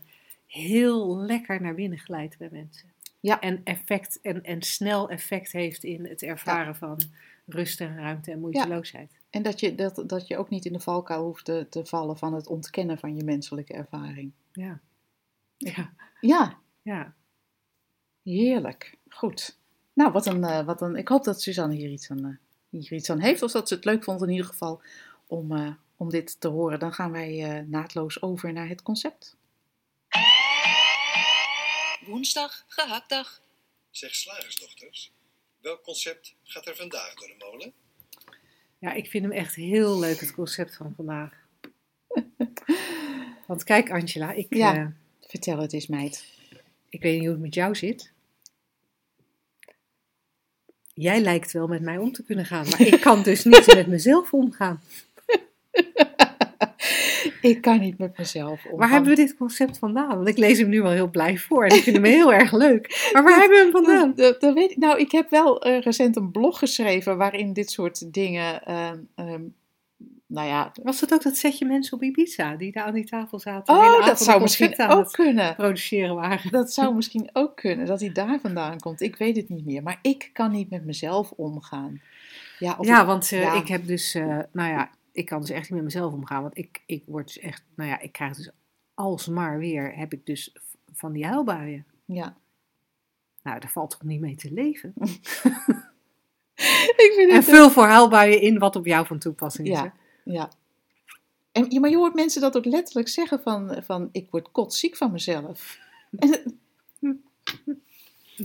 heel 0.47 1.17
lekker 1.17 1.61
naar 1.61 1.75
binnen 1.75 1.99
glijdt 1.99 2.39
bij 2.39 2.49
mensen. 2.53 2.93
Ja. 3.21 3.41
En, 3.41 3.61
effect, 3.65 4.21
en, 4.21 4.45
en 4.45 4.63
snel 4.63 5.11
effect 5.11 5.53
heeft 5.53 5.85
in 5.85 6.07
het 6.07 6.23
ervaren 6.23 6.77
van 6.77 7.01
rust 7.47 7.81
en 7.81 7.97
ruimte 7.97 8.31
en 8.31 8.41
moeiteloosheid. 8.41 9.11
En 9.31 9.43
dat 9.43 9.61
je, 9.61 9.75
dat, 9.75 10.03
dat 10.07 10.27
je 10.27 10.37
ook 10.37 10.49
niet 10.49 10.65
in 10.65 10.73
de 10.73 10.81
valkuil 10.81 11.25
hoeft 11.25 11.45
te, 11.45 11.67
te 11.71 11.87
vallen 11.87 12.19
van 12.19 12.35
het 12.35 12.47
ontkennen 12.47 12.99
van 12.99 13.17
je 13.17 13.25
menselijke 13.25 13.73
ervaring. 13.73 14.33
Ja. 14.53 14.81
Ja. 15.57 15.93
Ja, 16.21 16.59
ja. 16.83 17.15
heerlijk. 18.23 18.97
Goed. 19.09 19.59
Nou, 19.93 20.13
wat 20.13 20.27
een, 20.27 20.45
eh, 20.45 20.65
wat 20.65 20.81
een, 20.81 20.97
ik 20.97 21.09
hoop 21.09 21.25
dat 21.25 21.43
Suzanne 21.43 21.75
hier 21.75 21.91
iets, 21.91 22.11
aan, 22.11 22.25
eh, 22.25 22.37
hier 22.69 22.93
iets 22.93 23.11
aan 23.11 23.21
heeft. 23.21 23.43
Of 23.43 23.53
dat 23.53 23.69
ze 23.69 23.75
het 23.75 23.85
leuk 23.85 24.05
vond 24.05 24.23
in 24.23 24.31
ieder 24.31 24.47
geval 24.47 24.83
om, 25.27 25.53
om 25.97 26.11
dit 26.11 26.41
te 26.41 26.49
horen. 26.49 26.79
Dan 26.79 26.93
gaan 26.93 27.13
wij 27.13 27.45
eh, 27.59 27.65
naadloos 27.67 28.23
over 28.23 28.53
naar 28.53 28.69
het 28.69 28.83
concept. 28.83 29.37
Woensdag, 32.07 32.65
gehaktdag. 32.69 33.41
Zeg 33.91 34.15
slagersdochters, 34.15 35.13
welk 35.61 35.83
concept 35.83 36.35
gaat 36.45 36.67
er 36.67 36.77
vandaag 36.77 37.15
door 37.15 37.29
de 37.29 37.45
molen? 37.51 37.73
Ja, 38.79 38.93
ik 38.93 39.07
vind 39.11 39.25
hem 39.25 39.33
echt 39.33 39.55
heel 39.55 39.99
leuk, 39.99 40.21
het 40.21 40.33
concept 40.35 40.77
van 40.77 40.93
vandaag. 40.97 41.33
Want 43.47 43.65
kijk, 43.65 43.91
Angela, 43.91 44.33
ik, 44.33 44.55
Ja. 44.55 44.75
eh, 44.77 44.87
Vertel 45.21 45.59
het 45.59 45.73
eens, 45.73 45.87
meid. 45.87 46.25
ik 46.89 47.03
weet 47.03 47.13
niet 47.15 47.23
hoe 47.23 47.33
het 47.33 47.41
met 47.41 47.55
jou 47.55 47.75
zit. 47.75 48.13
Jij 50.95 51.21
lijkt 51.21 51.53
wel 51.53 51.67
met 51.67 51.83
mij 51.83 51.97
om 51.99 52.13
te 52.13 52.23
kunnen 52.25 52.47
gaan, 52.47 52.69
maar 52.69 52.81
ik 52.81 53.01
kan 53.01 53.23
dus 53.23 53.45
niet 53.45 53.67
met 53.75 53.87
mezelf 53.87 54.33
omgaan. 54.33 54.83
Ik 57.49 57.61
kan 57.61 57.81
niet 57.81 57.99
met 57.99 58.19
mezelf 58.19 58.65
omgaan. 58.65 58.79
Waar 58.79 58.91
hebben 58.91 59.11
we 59.11 59.17
dit 59.17 59.37
concept 59.37 59.79
vandaan? 59.79 60.17
Want 60.17 60.29
ik 60.29 60.39
lees 60.39 60.59
hem 60.59 60.69
nu 60.69 60.83
wel 60.83 60.91
heel 60.91 61.11
blij 61.11 61.37
voor 61.39 61.65
en 61.65 61.77
ik 61.77 61.83
vind 61.83 61.97
hem 61.97 62.05
heel 62.19 62.33
erg 62.33 62.53
leuk. 62.53 63.11
Maar 63.13 63.23
waar 63.23 63.39
hebben 63.39 63.57
we 63.57 63.63
hem 63.63 63.73
vandaan? 63.73 64.09
Dat, 64.09 64.17
dat, 64.17 64.41
dat 64.41 64.55
weet 64.55 64.71
ik. 64.71 64.77
Nou, 64.77 64.99
ik 64.99 65.13
heb 65.13 65.31
wel 65.31 65.63
eh, 65.63 65.81
recent 65.81 66.17
een 66.17 66.31
blog 66.31 66.59
geschreven 66.59 67.17
waarin 67.17 67.53
dit 67.53 67.71
soort 67.71 68.13
dingen. 68.15 68.63
ehm, 68.65 68.99
ehm, 69.15 69.43
nou 70.29 70.49
ja. 70.49 70.73
Was 70.83 71.01
het 71.01 71.15
ook 71.15 71.23
dat 71.23 71.37
setje 71.37 71.67
mensen 71.67 71.97
op 71.97 72.03
Ibiza 72.03 72.57
die 72.57 72.73
daar 72.73 72.85
aan 72.85 72.95
die 72.95 73.05
tafel 73.07 73.39
zaten? 73.41 73.75
Oh, 73.75 74.07
dat 74.07 74.21
zou 74.23 74.41
misschien 74.41 74.79
ook 74.89 75.13
kunnen. 75.13 75.55
produceren 75.55 76.15
waren? 76.15 76.51
Dat 76.51 76.73
zou 76.73 76.95
misschien 76.97 77.31
ook 77.33 77.57
kunnen, 77.57 77.87
dat 77.87 78.01
hij 78.01 78.13
daar 78.13 78.39
vandaan 78.43 78.79
komt. 78.81 79.01
Ik 79.01 79.17
weet 79.17 79.37
het 79.37 79.49
niet 79.49 79.65
meer. 79.67 79.83
Maar 79.83 79.99
ik 80.03 80.31
kan 80.33 80.51
niet 80.53 80.71
met 80.71 80.85
mezelf 80.85 81.31
omgaan. 81.31 82.01
Ja, 82.59 82.77
Ja, 82.81 83.01
ik- 83.01 83.07
want 83.07 83.33
eh, 83.33 83.41
ja. 83.43 83.55
ik 83.55 83.69
heb 83.69 83.87
dus, 83.87 84.15
eh, 84.15 84.39
nou 84.53 84.71
ja, 84.71 84.91
ik 85.16 85.26
kan 85.26 85.40
dus 85.40 85.50
echt 85.50 85.62
niet 85.62 85.74
met 85.74 85.83
mezelf 85.85 86.12
omgaan. 86.12 86.42
Want 86.42 86.59
ik, 86.59 86.83
ik 86.87 87.02
word 87.07 87.26
dus 87.26 87.38
echt, 87.38 87.62
nou 87.74 87.90
ja, 87.90 88.00
ik 88.00 88.12
krijg 88.12 88.37
dus 88.37 88.50
alsmaar 88.94 89.59
weer, 89.59 89.94
heb 89.96 90.12
ik 90.12 90.26
dus 90.26 90.57
van 90.92 91.12
die 91.12 91.26
huilbuien. 91.26 91.87
ja. 92.05 92.37
Nou, 93.42 93.61
daar 93.61 93.70
valt 93.70 93.90
toch 93.90 94.02
niet 94.02 94.20
mee 94.20 94.35
te 94.37 94.52
leven? 94.52 94.92
Ik 96.96 97.12
vind 97.16 97.31
En 97.31 97.37
het 97.37 97.44
vul 97.44 97.70
voor 97.70 97.87
huilbuien 97.87 98.40
in 98.40 98.59
wat 98.59 98.76
op 98.76 98.87
jou 98.87 99.07
van 99.07 99.18
toepassing 99.18 99.68
is. 99.68 99.74
Ja. 99.74 99.83
hè? 99.83 100.33
Ja. 100.33 100.50
En, 101.52 101.70
ja, 101.70 101.81
maar 101.81 101.90
je 101.90 101.96
hoort 101.96 102.14
mensen 102.14 102.40
dat 102.40 102.57
ook 102.57 102.64
letterlijk 102.64 103.09
zeggen 103.09 103.40
van, 103.42 103.83
van 103.85 104.09
ik 104.12 104.31
word 104.31 104.50
kotsziek 104.52 104.96
van 104.96 105.12
mezelf. 105.12 105.79
En 106.18 106.29
het- 106.31 106.55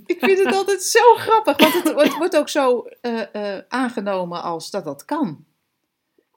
ik 0.06 0.20
vind 0.20 0.40
het 0.46 0.56
altijd 0.56 0.84
zo 0.84 1.14
grappig, 1.16 1.58
want 1.60 1.74
het, 1.74 1.94
wordt- 1.94 2.18
wordt 2.18 2.38
ook 2.38 2.50
zo 2.50 2.82
eh, 3.02 3.56
eh, 3.58 3.64
aangenomen 3.68 4.44
als 4.44 4.70
dat 4.72 4.84
dat 4.84 5.06
kan. 5.06 5.46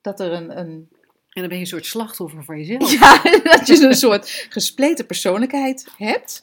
Dat 0.05 0.21
er 0.21 0.33
een, 0.33 0.59
een 0.59 0.89
En 1.31 1.41
dan 1.41 1.49
ben 1.49 1.55
je 1.55 1.63
een 1.63 1.67
soort 1.67 1.87
slachtoffer 1.87 2.45
voor 2.45 2.59
jezelf. 2.59 2.93
ja, 3.01 3.23
dat 3.43 3.67
je 3.67 3.87
een 3.87 3.95
soort 3.95 4.47
gespleten 4.49 5.07
persoonlijkheid 5.07 5.89
hebt, 5.97 6.43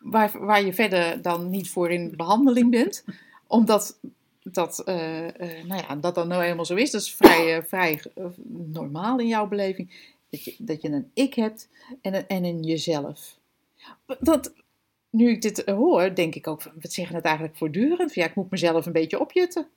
waar, 0.00 0.44
waar 0.44 0.64
je 0.64 0.72
verder 0.72 1.22
dan 1.22 1.50
niet 1.50 1.70
voor 1.70 1.90
in 1.90 2.16
behandeling 2.16 2.70
bent, 2.70 3.04
omdat 3.46 3.98
dat, 4.42 4.78
eh, 4.84 5.64
nou 5.64 5.82
ja, 5.88 5.96
dat 5.96 6.14
dan 6.14 6.28
nou 6.28 6.42
eenmaal 6.42 6.64
zo 6.64 6.74
is. 6.74 6.90
Dat 6.90 7.00
is 7.00 7.14
vrij, 7.14 7.56
eh, 7.56 7.64
vrij 7.64 8.02
normaal 8.72 9.18
in 9.18 9.28
jouw 9.28 9.48
beleving, 9.48 10.14
dat 10.30 10.44
je, 10.44 10.54
dat 10.58 10.82
je 10.82 10.88
een 10.88 11.10
ik 11.14 11.34
hebt 11.34 11.68
en 12.00 12.14
een, 12.14 12.26
en 12.26 12.44
een 12.44 12.62
jezelf. 12.62 13.38
Dat, 14.18 14.52
nu 15.10 15.30
ik 15.30 15.42
dit 15.42 15.62
hoor, 15.66 16.14
denk 16.14 16.34
ik 16.34 16.46
ook, 16.46 16.62
van, 16.62 16.72
wat 16.80 16.92
zeggen 16.92 17.16
het 17.16 17.24
eigenlijk 17.24 17.56
voortdurend? 17.56 18.12
Van, 18.12 18.22
Ja, 18.22 18.28
ik 18.28 18.34
moet 18.34 18.50
mezelf 18.50 18.86
een 18.86 18.92
beetje 18.92 19.20
opjutten. 19.20 19.68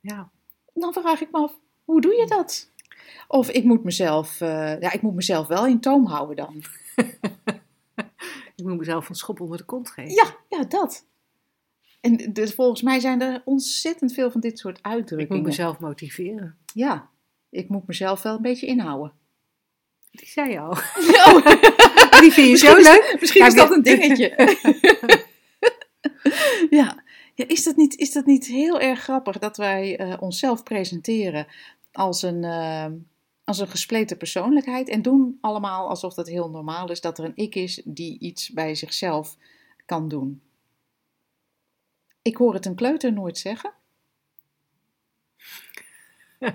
Ja. 0.00 0.30
Dan 0.74 0.92
vraag 0.92 1.20
ik 1.20 1.30
me 1.30 1.38
af, 1.38 1.58
hoe 1.90 2.00
doe 2.00 2.14
je 2.14 2.26
dat? 2.26 2.70
Of 3.28 3.50
ik 3.50 3.64
moet 3.64 3.84
mezelf, 3.84 4.40
eh, 4.40 4.80
ja, 4.80 4.92
ik 4.92 5.02
moet 5.02 5.14
mezelf 5.14 5.46
wel 5.46 5.66
in 5.66 5.80
toom 5.80 6.06
houden 6.06 6.36
dan. 6.36 6.62
Ik 8.56 8.66
moet 8.66 8.78
mezelf 8.78 9.08
een 9.08 9.14
schop 9.14 9.40
onder 9.40 9.58
de 9.58 9.64
kont 9.64 9.90
geven. 9.90 10.14
Ja, 10.14 10.36
ja, 10.48 10.64
dat. 10.64 11.06
En 12.00 12.32
dus 12.32 12.54
volgens 12.54 12.82
mij 12.82 13.00
zijn 13.00 13.22
er 13.22 13.42
ontzettend 13.44 14.12
veel 14.12 14.30
van 14.30 14.40
dit 14.40 14.58
soort 14.58 14.78
Ik 14.78 14.84
moet 14.84 14.92
uitdrukkingen. 14.92 15.42
mezelf 15.42 15.78
motiveren. 15.78 16.56
Ja, 16.74 17.10
ik 17.50 17.68
moet 17.68 17.86
mezelf 17.86 18.22
wel 18.22 18.34
een 18.34 18.42
beetje 18.42 18.66
inhouden. 18.66 19.12
Die 20.10 20.28
zei 20.28 20.50
je 20.50 20.60
al. 20.60 20.70
Oh, 20.70 21.46
Die 22.20 22.32
vind 22.32 22.48
je 22.48 22.56
zo 22.56 22.76
leuk. 22.76 23.16
misschien 23.20 23.46
is 23.46 23.54
dat 23.54 23.70
een 23.70 23.82
dingetje. 23.82 24.34
ja, 26.70 27.02
ja 27.34 27.44
is, 27.46 27.64
dat 27.64 27.76
niet, 27.76 27.96
is 27.96 28.12
dat 28.12 28.26
niet 28.26 28.46
heel 28.46 28.80
erg 28.80 29.00
grappig 29.00 29.38
dat 29.38 29.56
wij 29.56 29.96
eh, 29.96 30.16
onszelf 30.20 30.62
presenteren 30.62 31.46
als 31.92 32.22
een, 32.22 32.44
eh, 32.44 32.86
als 33.44 33.58
een 33.58 33.68
gespleten 33.68 34.16
persoonlijkheid 34.16 34.88
en 34.88 35.02
doen 35.02 35.38
allemaal 35.40 35.88
alsof 35.88 36.14
dat 36.14 36.28
heel 36.28 36.50
normaal 36.50 36.90
is 36.90 37.00
dat 37.00 37.18
er 37.18 37.24
een 37.24 37.36
ik 37.36 37.54
is 37.54 37.82
die 37.84 38.18
iets 38.18 38.50
bij 38.50 38.74
zichzelf 38.74 39.36
kan 39.86 40.08
doen. 40.08 40.42
Ik 42.22 42.36
hoor 42.36 42.54
het 42.54 42.66
een 42.66 42.74
kleuter 42.74 43.12
nooit 43.12 43.38
zeggen. 43.38 43.72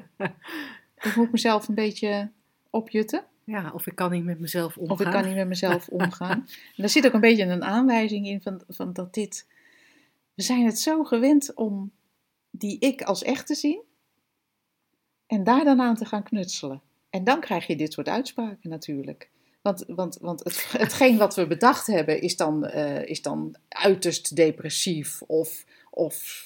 ik 0.95 1.15
moet 1.15 1.31
mezelf 1.31 1.67
een 1.67 1.75
beetje 1.75 2.31
opjutten. 2.69 3.25
Ja, 3.43 3.71
of 3.73 3.87
ik 3.87 3.95
kan 3.95 4.11
niet 4.11 4.23
met 4.23 4.39
mezelf 4.39 4.77
omgaan. 4.77 4.93
Of 4.93 5.05
ik 5.05 5.11
kan 5.11 5.25
niet 5.25 5.35
met 5.35 5.47
mezelf 5.47 5.87
omgaan. 5.99 6.47
En 6.49 6.75
daar 6.75 6.89
zit 6.89 7.05
ook 7.05 7.13
een 7.13 7.19
beetje 7.19 7.43
een 7.43 7.63
aanwijzing 7.63 8.27
in 8.27 8.41
van, 8.41 8.61
van 8.67 8.93
dat 8.93 9.13
dit. 9.13 9.47
We 10.33 10.41
zijn 10.41 10.65
het 10.65 10.79
zo 10.79 11.03
gewend 11.03 11.53
om 11.53 11.91
die 12.49 12.79
ik 12.79 13.01
als 13.01 13.23
echt 13.23 13.47
te 13.47 13.55
zien. 13.55 13.81
En 15.27 15.43
daar 15.43 15.63
dan 15.63 15.81
aan 15.81 15.95
te 15.95 16.05
gaan 16.05 16.23
knutselen. 16.23 16.81
En 17.09 17.23
dan 17.23 17.39
krijg 17.39 17.67
je 17.67 17.75
dit 17.75 17.93
soort 17.93 18.09
uitspraken 18.09 18.69
natuurlijk. 18.69 19.29
Want, 19.61 19.83
want, 19.87 20.17
want 20.21 20.43
het, 20.43 20.71
hetgeen 20.77 21.17
wat 21.17 21.35
we 21.35 21.47
bedacht 21.47 21.87
hebben 21.87 22.21
is 22.21 22.35
dan, 22.35 22.65
eh, 22.65 23.05
is 23.05 23.21
dan 23.21 23.55
uiterst 23.69 24.35
depressief 24.35 25.21
of, 25.21 25.65
of 25.89 26.43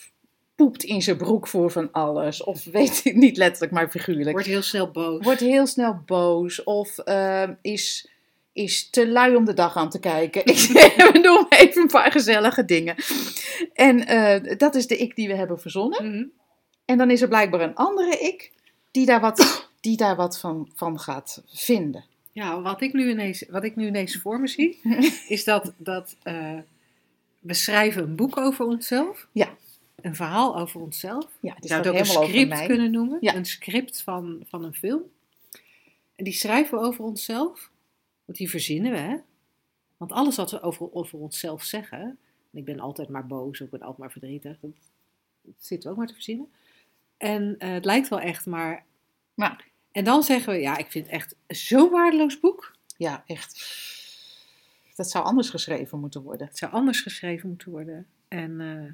poept 0.55 0.83
in 0.83 1.01
zijn 1.01 1.17
broek 1.17 1.47
voor 1.47 1.71
van 1.71 1.91
alles. 1.91 2.43
Of 2.43 2.63
weet 2.71 3.01
ik 3.03 3.15
niet 3.15 3.37
letterlijk, 3.37 3.71
maar 3.71 3.89
figuurlijk. 3.89 4.31
Wordt 4.31 4.47
heel 4.47 4.61
snel 4.61 4.91
boos. 4.91 5.23
Wordt 5.23 5.39
heel 5.39 5.67
snel 5.67 6.01
boos. 6.05 6.63
Of 6.63 6.97
ehm, 6.97 7.53
is, 7.61 8.09
is 8.53 8.89
te 8.89 9.07
lui 9.07 9.35
om 9.35 9.45
de 9.45 9.53
dag 9.53 9.75
aan 9.75 9.89
te 9.89 9.99
kijken. 9.99 10.45
Ik 10.53 11.19
noem 11.21 11.45
even 11.49 11.81
een 11.81 11.87
paar 11.87 12.11
gezellige 12.11 12.65
dingen. 12.65 12.95
En 13.73 14.07
eh, 14.07 14.57
dat 14.57 14.75
is 14.75 14.87
de 14.87 14.97
ik 14.97 15.15
die 15.15 15.27
we 15.27 15.35
hebben 15.35 15.59
verzonnen. 15.59 16.09
Mhm. 16.09 16.25
En 16.85 16.97
dan 16.97 17.11
is 17.11 17.21
er 17.21 17.27
blijkbaar 17.27 17.61
een 17.61 17.75
andere 17.75 18.17
ik 18.17 18.51
die 18.91 19.05
daar 19.05 19.19
wat, 19.19 19.69
die 19.79 19.97
daar 19.97 20.15
wat 20.15 20.39
van, 20.39 20.71
van 20.75 20.99
gaat 20.99 21.43
vinden. 21.47 22.05
Ja, 22.31 22.61
wat 22.61 22.81
ik 22.81 22.93
nu 22.93 23.09
ineens, 23.09 23.45
wat 23.49 23.63
ik 23.63 23.75
nu 23.75 23.87
ineens 23.87 24.15
voor 24.15 24.39
me 24.39 24.47
zie, 24.47 24.79
is 25.27 25.43
dat, 25.43 25.73
dat 25.77 26.15
eh, 26.23 26.57
we 27.39 27.53
schrijven 27.53 28.03
een 28.03 28.15
boek 28.15 28.37
over 28.37 28.65
onszelf. 28.65 29.27
Ja. 29.31 29.57
Een 30.01 30.15
verhaal 30.15 30.57
over 30.57 30.81
onszelf. 30.81 31.27
Ja, 31.39 31.53
het 31.53 31.63
Je 31.63 31.69
zou 31.69 31.81
het 31.81 31.89
ook 31.89 31.99
een 31.99 32.05
script 32.05 32.65
kunnen 32.65 32.91
noemen. 32.91 33.17
Ja. 33.21 33.35
Een 33.35 33.45
script 33.45 34.01
van, 34.01 34.43
van 34.47 34.63
een 34.63 34.73
film. 34.73 35.01
En 36.15 36.23
die 36.23 36.33
schrijven 36.33 36.79
we 36.79 36.85
over 36.85 37.03
onszelf. 37.03 37.71
Want 38.25 38.37
die 38.37 38.49
verzinnen 38.49 38.91
we, 38.91 38.97
hè. 38.97 39.15
Want 39.97 40.11
alles 40.11 40.35
wat 40.35 40.51
we 40.51 40.61
over, 40.61 40.93
over 40.93 41.19
onszelf 41.19 41.63
zeggen... 41.63 42.17
En 42.51 42.59
ik 42.59 42.65
ben 42.65 42.79
altijd 42.79 43.09
maar 43.09 43.27
boos, 43.27 43.59
ik 43.59 43.69
ben 43.69 43.79
altijd 43.79 43.97
maar 43.97 44.11
verdrietig. 44.11 44.59
Dat, 44.59 44.71
dat 45.41 45.53
zitten 45.57 45.89
we 45.89 45.93
ook 45.93 45.99
maar 45.99 46.07
te 46.07 46.13
verzinnen. 46.13 46.47
En 47.19 47.55
eh, 47.57 47.71
het 47.71 47.85
lijkt 47.85 48.07
wel 48.07 48.19
echt, 48.19 48.45
maar... 48.45 48.85
Ja. 49.33 49.59
En 49.91 50.03
dan 50.03 50.23
zeggen 50.23 50.53
we, 50.53 50.59
ja, 50.59 50.77
ik 50.77 50.91
vind 50.91 51.05
het 51.05 51.13
echt 51.13 51.35
zo'n 51.47 51.89
waardeloos 51.89 52.39
boek. 52.39 52.75
Ja, 52.97 53.23
echt. 53.25 53.53
Dat 54.95 55.09
zou 55.09 55.25
anders 55.25 55.49
geschreven 55.49 55.99
moeten 55.99 56.21
worden. 56.21 56.47
Het 56.47 56.57
zou 56.57 56.71
anders 56.71 57.01
geschreven 57.01 57.49
moeten 57.49 57.71
worden. 57.71 58.07
En, 58.27 58.61
eh, 58.61 58.93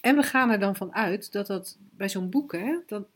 en 0.00 0.16
we 0.16 0.22
gaan 0.22 0.50
er 0.50 0.58
dan 0.58 0.76
van 0.76 0.94
uit 0.94 1.32
dat 1.32 1.46
dat 1.46 1.76
bij 1.80 2.08
zo'n 2.08 2.30
boek, 2.30 2.52
hè, 2.52 2.78
dat, 2.86 3.06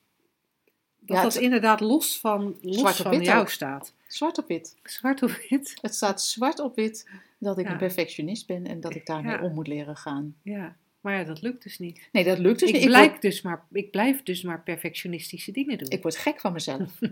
dat, 0.98 1.16
Ja, 1.16 1.22
dat 1.22 1.34
inderdaad 1.34 1.80
los 1.80 2.20
van, 2.20 2.58
los 2.60 2.96
van 2.96 3.22
jou 3.22 3.40
ook. 3.40 3.48
staat. 3.50 3.92
Zwart 4.06 4.38
op 4.38 4.48
wit. 4.48 4.76
Zwart 4.82 5.22
op 5.22 5.30
wit. 5.48 5.78
Het 5.80 5.94
staat 5.94 6.22
zwart 6.22 6.58
op 6.58 6.74
wit 6.76 7.08
dat 7.38 7.58
ik 7.58 7.66
Ja. 7.66 7.72
een 7.72 7.78
perfectionist 7.78 8.46
ben 8.46 8.66
en 8.66 8.80
dat 8.80 8.94
ik 8.94 9.06
daarmee 9.06 9.36
Ja. 9.36 9.42
om 9.42 9.54
moet 9.54 9.66
leren 9.66 9.96
gaan. 9.96 10.36
Ja, 10.42 10.76
maar 11.06 11.18
ja, 11.18 11.24
dat 11.24 11.42
lukt 11.42 11.62
dus 11.62 11.78
niet. 11.78 12.08
Nee, 12.12 12.24
dat 12.24 12.38
lukt 12.38 12.60
dus 12.60 12.68
ik, 12.68 12.74
niet. 12.74 12.84
Ik 12.84 12.88
blijf 12.88 13.08
word, 13.08 13.22
dus 13.22 13.42
maar, 13.42 13.66
ik 13.72 13.90
blijf 13.90 14.22
dus 14.22 14.42
maar 14.42 14.62
perfectionistische 14.62 15.52
dingen 15.52 15.78
doen. 15.78 15.90
ik 15.90 16.02
word 16.02 16.16
gek 16.16 16.40
van 16.40 16.52
mezelf. 16.52 16.98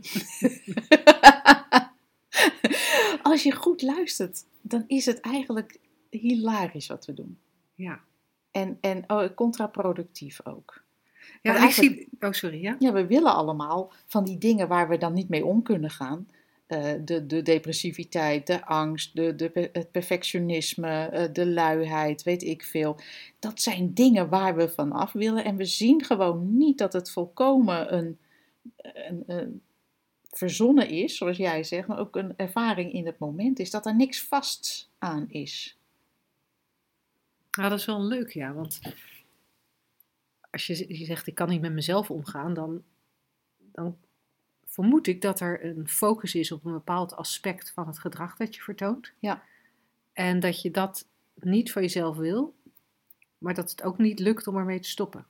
Als 3.22 3.42
je 3.42 3.52
goed 3.52 3.82
luistert, 3.82 4.44
dan 4.62 4.84
is 4.86 5.06
het 5.06 5.20
eigenlijk 5.20 5.78
hilarisch 6.10 6.86
wat 6.86 7.06
we 7.06 7.14
doen. 7.14 7.38
ja, 7.74 8.00
En, 8.50 8.78
en 8.80 9.04
oh, 9.06 9.34
contraproductief 9.34 10.46
ook. 10.46 10.82
ja 11.42 11.64
ik 11.64 11.70
zie... 11.70 12.08
Oh, 12.20 12.32
sorry, 12.32 12.62
ja? 12.62 12.76
Ja, 12.78 12.92
we 12.92 13.06
willen 13.06 13.34
allemaal 13.34 13.92
van 14.06 14.24
die 14.24 14.38
dingen 14.38 14.68
waar 14.68 14.88
we 14.88 14.98
dan 14.98 15.12
niet 15.12 15.28
mee 15.28 15.44
om 15.44 15.62
kunnen 15.62 15.90
gaan. 15.90 16.28
Eh, 16.66 16.92
de, 17.00 17.26
de 17.26 17.42
depressiviteit, 17.42 18.46
de 18.46 18.64
angst, 18.64 19.16
de, 19.16 19.34
de, 19.34 19.68
het 19.72 19.90
perfectionisme, 19.90 21.06
eh, 21.06 21.32
de 21.32 21.46
luiheid, 21.46 22.22
weet 22.22 22.42
ik 22.42 22.64
veel. 22.64 22.96
Dat 23.38 23.60
zijn 23.60 23.94
dingen 23.94 24.28
waar 24.28 24.56
we 24.56 24.68
van 24.68 24.92
af 24.92 25.12
willen. 25.12 25.44
En 25.44 25.56
we 25.56 25.64
zien 25.64 26.04
gewoon 26.04 26.56
niet 26.56 26.78
dat 26.78 26.92
het 26.92 27.10
volkomen 27.10 27.94
een, 27.94 28.18
een, 28.76 29.22
een 29.26 29.62
verzonnen 30.30 30.88
is, 30.88 31.16
zoals 31.16 31.36
jij 31.36 31.64
zegt, 31.64 31.88
maar 31.88 31.98
ook 31.98 32.16
een 32.16 32.36
ervaring 32.36 32.92
in 32.92 33.06
het 33.06 33.18
moment 33.18 33.58
is. 33.58 33.70
Dat 33.70 33.86
er 33.86 33.96
niks 33.96 34.22
vast 34.22 34.90
aan 34.98 35.30
is. 35.30 35.78
Nou, 37.50 37.68
dat 37.68 37.78
is 37.78 37.86
wel 37.86 38.02
leuk, 38.02 38.32
ja. 38.32 38.52
Want 38.52 38.80
als 40.50 40.66
je, 40.66 40.98
je 40.98 41.04
zegt, 41.04 41.26
ik 41.26 41.34
kan 41.34 41.48
niet 41.48 41.60
met 41.60 41.72
mezelf 41.72 42.10
omgaan, 42.10 42.54
dan, 42.54 42.82
dan 43.72 43.96
vermoed 44.74 45.06
ik 45.06 45.20
dat 45.20 45.40
er 45.40 45.64
een 45.64 45.88
focus 45.88 46.34
is 46.34 46.52
op 46.52 46.64
een 46.64 46.72
bepaald 46.72 47.16
aspect 47.16 47.70
van 47.70 47.86
het 47.86 47.98
gedrag 47.98 48.36
dat 48.36 48.54
je 48.54 48.62
vertoont. 48.62 49.12
Ja. 49.18 49.42
En 50.12 50.40
dat 50.40 50.62
je 50.62 50.70
dat 50.70 51.06
niet 51.34 51.72
van 51.72 51.82
jezelf 51.82 52.16
wil, 52.16 52.54
maar 53.38 53.54
dat 53.54 53.70
het 53.70 53.82
ook 53.82 53.98
niet 53.98 54.18
lukt 54.18 54.46
om 54.46 54.56
ermee 54.56 54.80
te 54.80 54.88
stoppen. 54.88 55.26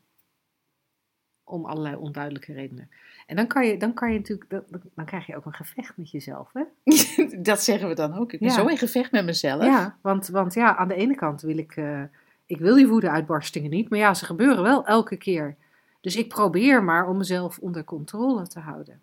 Om 1.44 1.64
allerlei 1.64 1.96
onduidelijke 1.96 2.52
redenen. 2.52 2.90
En 3.26 3.36
dan 3.36 3.46
kan 3.46 3.66
je, 3.66 3.78
dan 3.78 3.94
kan 3.94 4.12
je 4.12 4.18
natuurlijk, 4.18 4.50
dan, 4.50 4.64
dan 4.94 5.04
krijg 5.04 5.26
je 5.26 5.36
ook 5.36 5.46
een 5.46 5.52
gevecht 5.52 5.96
met 5.96 6.10
jezelf, 6.10 6.52
hè? 6.52 6.62
dat 7.50 7.62
zeggen 7.62 7.88
we 7.88 7.94
dan 7.94 8.14
ook. 8.14 8.32
Ik 8.32 8.38
ben 8.40 8.48
Ja. 8.48 8.54
zo 8.54 8.66
in 8.66 8.78
gevecht 8.78 9.12
met 9.12 9.24
mezelf. 9.24 9.64
Ja, 9.64 9.98
want, 10.00 10.28
want 10.28 10.54
ja, 10.54 10.76
aan 10.76 10.88
de 10.88 10.94
ene 10.94 11.14
kant 11.14 11.40
wil 11.42 11.58
ik, 11.58 11.76
eh, 11.76 12.02
ik 12.46 12.58
wil 12.58 12.74
die 12.74 12.88
woede-uitbarstingen 12.88 13.70
niet, 13.70 13.88
maar 13.88 13.98
ja, 13.98 14.14
ze 14.14 14.24
gebeuren 14.24 14.62
wel 14.62 14.86
elke 14.86 15.16
keer. 15.16 15.56
Dus 16.00 16.16
ik 16.16 16.28
probeer 16.28 16.84
maar 16.84 17.08
om 17.08 17.16
mezelf 17.16 17.58
onder 17.58 17.84
controle 17.84 18.46
te 18.46 18.60
houden. 18.60 19.00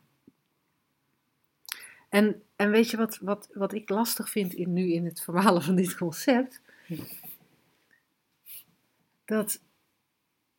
En, 2.12 2.42
en 2.56 2.72
weet 2.72 2.90
je 2.90 2.98
wat, 2.98 3.18
wat, 3.18 3.50
wat 3.54 3.74
ik 3.74 3.90
lastig 3.90 4.30
vind 4.30 4.54
in, 4.54 4.74
nu 4.74 4.92
in 4.94 5.06
het 5.06 5.22
verhalen 5.22 5.62
van 5.62 5.76
dit 5.76 5.96
concept? 5.98 6.62
Dat, 9.26 9.62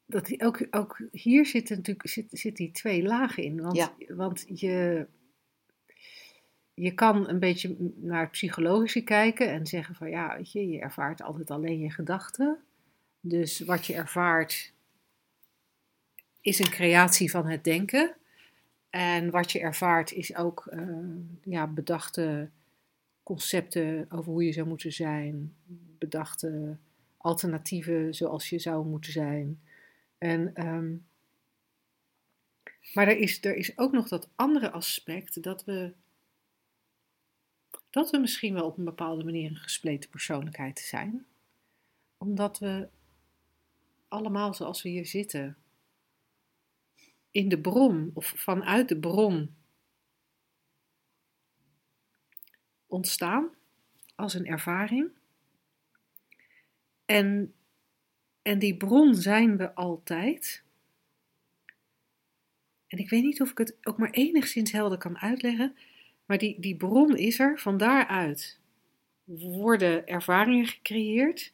dat 0.06 0.26
die 0.26 0.42
ook, 0.44 0.66
ook 0.70 1.00
hier 1.10 1.46
zitten 1.46 1.76
natuurlijk 1.76 2.08
zit, 2.08 2.26
zit 2.30 2.56
die 2.56 2.70
twee 2.70 3.02
lagen 3.02 3.42
in. 3.42 3.60
Want, 3.60 3.76
Ja. 3.76 3.94
want 4.08 4.44
je, 4.46 5.06
je 6.74 6.94
kan 6.94 7.28
een 7.28 7.38
beetje 7.38 7.76
naar 7.96 8.20
het 8.20 8.30
psychologische 8.30 9.02
kijken 9.02 9.48
en 9.48 9.66
zeggen 9.66 9.94
van 9.94 10.10
ja, 10.10 10.36
weet 10.36 10.52
je, 10.52 10.68
je 10.68 10.80
ervaart 10.80 11.22
altijd 11.22 11.50
alleen 11.50 11.78
je 11.78 11.90
gedachten. 11.90 12.58
Dus 13.20 13.60
wat 13.60 13.86
je 13.86 13.94
ervaart 13.94 14.72
is 16.40 16.58
een 16.58 16.70
creatie 16.70 17.30
van 17.30 17.46
het 17.46 17.64
denken. 17.64 18.16
En 18.92 19.30
wat 19.30 19.52
je 19.52 19.60
ervaart 19.60 20.12
is 20.12 20.36
ook 20.36 20.66
eh, 20.66 20.86
ja, 21.42 21.66
bedachte 21.66 22.50
concepten 23.22 24.06
over 24.08 24.32
hoe 24.32 24.44
je 24.44 24.52
zou 24.52 24.66
moeten 24.66 24.92
zijn, 24.92 25.54
bedachte 25.98 26.76
alternatieven 27.16 28.14
zoals 28.14 28.48
je 28.48 28.58
zou 28.58 28.86
moeten 28.86 29.12
zijn. 29.12 29.60
En, 30.18 30.54
ehm, 30.54 30.94
maar 32.94 33.08
er 33.08 33.16
is, 33.16 33.44
er 33.44 33.56
is 33.56 33.78
ook 33.78 33.92
nog 33.92 34.08
dat 34.08 34.28
andere 34.34 34.70
aspect 34.70 35.42
dat 35.42 35.64
we, 35.64 35.92
dat 37.90 38.10
we 38.10 38.18
misschien 38.18 38.54
wel 38.54 38.66
op 38.66 38.78
een 38.78 38.84
bepaalde 38.84 39.24
manier 39.24 39.50
een 39.50 39.56
gespleten 39.56 40.10
persoonlijkheid 40.10 40.78
zijn. 40.78 41.26
Omdat 42.18 42.58
we 42.58 42.88
allemaal 44.08 44.54
zoals 44.54 44.82
we 44.82 44.88
hier 44.88 45.06
zitten, 45.06 45.56
in 47.32 47.48
de 47.48 47.60
bron 47.60 48.10
of 48.14 48.32
vanuit 48.36 48.88
de 48.88 48.98
bron 48.98 49.54
ontstaan 52.86 53.50
als 54.14 54.34
een 54.34 54.46
ervaring. 54.46 55.10
En, 57.04 57.54
en 58.42 58.58
die 58.58 58.76
bron 58.76 59.14
zijn 59.14 59.56
we 59.56 59.74
altijd. 59.74 60.62
En 62.86 62.98
ik 62.98 63.10
weet 63.10 63.22
niet 63.22 63.40
of 63.40 63.50
ik 63.50 63.58
het 63.58 63.76
ook 63.82 63.98
maar 63.98 64.10
enigszins 64.10 64.72
helder 64.72 64.98
kan 64.98 65.18
uitleggen, 65.18 65.76
maar 66.26 66.38
die, 66.38 66.60
die 66.60 66.76
bron 66.76 67.16
is 67.16 67.38
er. 67.38 67.58
Van 67.58 67.76
daaruit 67.76 68.60
worden 69.24 70.06
ervaringen 70.06 70.66
gecreëerd, 70.66 71.52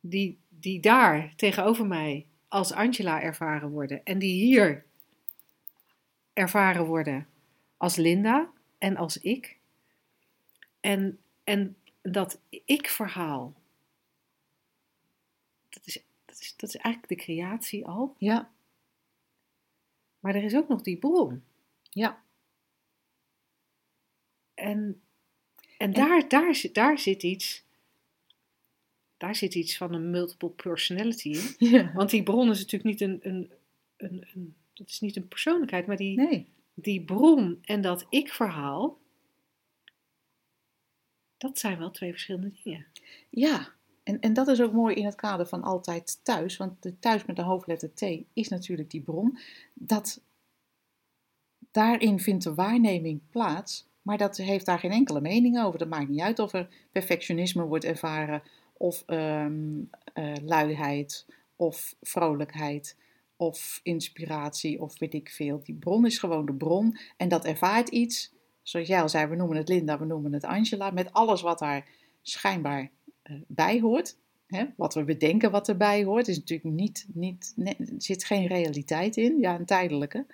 die, 0.00 0.38
die 0.48 0.80
daar 0.80 1.32
tegenover 1.36 1.86
mij 1.86 2.26
als 2.52 2.72
Angela 2.72 3.22
ervaren 3.22 3.70
worden 3.70 4.04
en 4.04 4.18
die 4.18 4.44
hier 4.44 4.84
ervaren 6.32 6.84
worden 6.86 7.28
als 7.76 7.96
Linda 7.96 8.52
en 8.78 8.96
als 8.96 9.20
ik. 9.20 9.58
En, 10.80 11.18
en 11.44 11.76
dat 12.02 12.40
ik-verhaal, 12.48 13.54
dat 15.68 15.86
is, 15.86 16.02
dat, 16.24 16.40
is, 16.40 16.56
dat 16.56 16.68
is 16.68 16.76
eigenlijk 16.76 17.18
de 17.18 17.24
creatie 17.24 17.86
al. 17.86 18.14
Ja, 18.18 18.50
Maar 20.20 20.34
er 20.34 20.44
is 20.44 20.54
ook 20.54 20.68
nog 20.68 20.82
die 20.82 20.96
bron. 20.96 21.44
ja. 21.90 22.22
En, 24.54 25.02
en 25.78 25.92
daar, 25.92 26.28
daar, 26.28 26.54
zit, 26.54 26.74
daar 26.74 26.98
zit 26.98 27.22
iets. 27.22 27.64
Daar 29.22 29.36
zit 29.36 29.54
iets 29.54 29.76
van 29.76 29.92
een 29.92 30.10
multiple 30.10 30.48
personality 30.48 31.28
in. 31.28 31.54
ja. 31.70 31.92
Want 31.94 32.10
die 32.10 32.22
bron 32.22 32.50
is 32.50 32.58
natuurlijk 32.58 32.84
niet 32.84 33.00
een. 33.00 33.18
een, 33.22 33.52
een, 33.96 34.26
een 34.34 34.54
het 34.74 34.88
is 34.88 35.00
niet 35.00 35.16
een 35.16 35.28
persoonlijkheid, 35.28 35.86
maar 35.86 35.96
die, 35.96 36.16
Nee. 36.16 36.48
die 36.74 37.04
bron 37.04 37.58
en 37.62 37.80
dat 37.80 38.06
ik-verhaal. 38.08 38.98
Dat 41.36 41.58
zijn 41.58 41.78
wel 41.78 41.90
twee 41.90 42.10
verschillende 42.10 42.52
dingen. 42.64 42.86
Ja, 43.30 43.72
en, 44.02 44.20
en 44.20 44.32
dat 44.32 44.48
is 44.48 44.60
ook 44.60 44.72
mooi 44.72 44.94
in 44.94 45.04
het 45.04 45.14
kader 45.14 45.46
van 45.46 45.62
altijd 45.62 46.24
thuis. 46.24 46.56
Want 46.56 46.82
de 46.82 46.98
thuis 46.98 47.24
met 47.24 47.36
de 47.36 47.42
hoofdletter 47.42 47.94
T 47.94 48.02
is 48.32 48.48
natuurlijk 48.48 48.90
die 48.90 49.00
bron. 49.00 49.38
Dat 49.74 50.20
daarin 51.70 52.20
vindt 52.20 52.44
de 52.44 52.54
waarneming 52.54 53.20
plaats. 53.30 53.86
Maar 54.02 54.18
dat 54.18 54.36
heeft 54.36 54.66
daar 54.66 54.78
geen 54.78 54.90
enkele 54.90 55.20
mening 55.20 55.62
over. 55.62 55.78
Dat 55.78 55.88
maakt 55.88 56.08
niet 56.08 56.20
uit 56.20 56.38
of 56.38 56.52
er 56.52 56.68
perfectionisme 56.92 57.64
wordt 57.64 57.84
ervaren. 57.84 58.42
Of 58.82 59.02
eh, 59.06 59.46
luiheid. 60.44 61.26
of 61.56 61.96
vrolijkheid 62.00 62.96
of 63.36 63.80
inspiratie 63.82 64.80
of 64.80 64.98
weet 64.98 65.14
ik 65.14 65.28
veel. 65.30 65.60
Die 65.62 65.74
bron 65.74 66.06
is 66.06 66.18
gewoon 66.18 66.46
de 66.46 66.54
bron 66.54 66.98
en 67.16 67.28
dat 67.28 67.44
ervaart 67.44 67.88
iets. 67.88 68.32
Zoals 68.62 68.88
jij 68.88 69.02
al 69.02 69.08
zei, 69.08 69.26
we 69.26 69.36
noemen 69.36 69.56
het 69.56 69.68
Linda, 69.68 69.98
we 69.98 70.04
noemen 70.04 70.32
het 70.32 70.44
Angela, 70.44 70.90
met 70.90 71.12
alles 71.12 71.42
wat 71.42 71.58
daar 71.58 71.88
schijnbaar 72.22 72.90
uh, 73.24 73.40
bij 73.46 73.80
hoort. 73.80 74.16
Hè? 74.46 74.64
Wat 74.76 74.94
we 74.94 75.04
bedenken 75.04 75.50
wat 75.50 75.68
erbij 75.68 76.04
hoort, 76.04 76.28
is 76.28 76.38
natuurlijk 76.38 76.74
niet, 76.74 77.06
niet, 77.12 77.54
er 77.56 77.76
zit 77.98 78.24
geen 78.24 78.46
realiteit 78.46 79.16
in, 79.16 79.38
ja, 79.38 79.58
een 79.58 79.66
tijdelijke. 79.66 80.26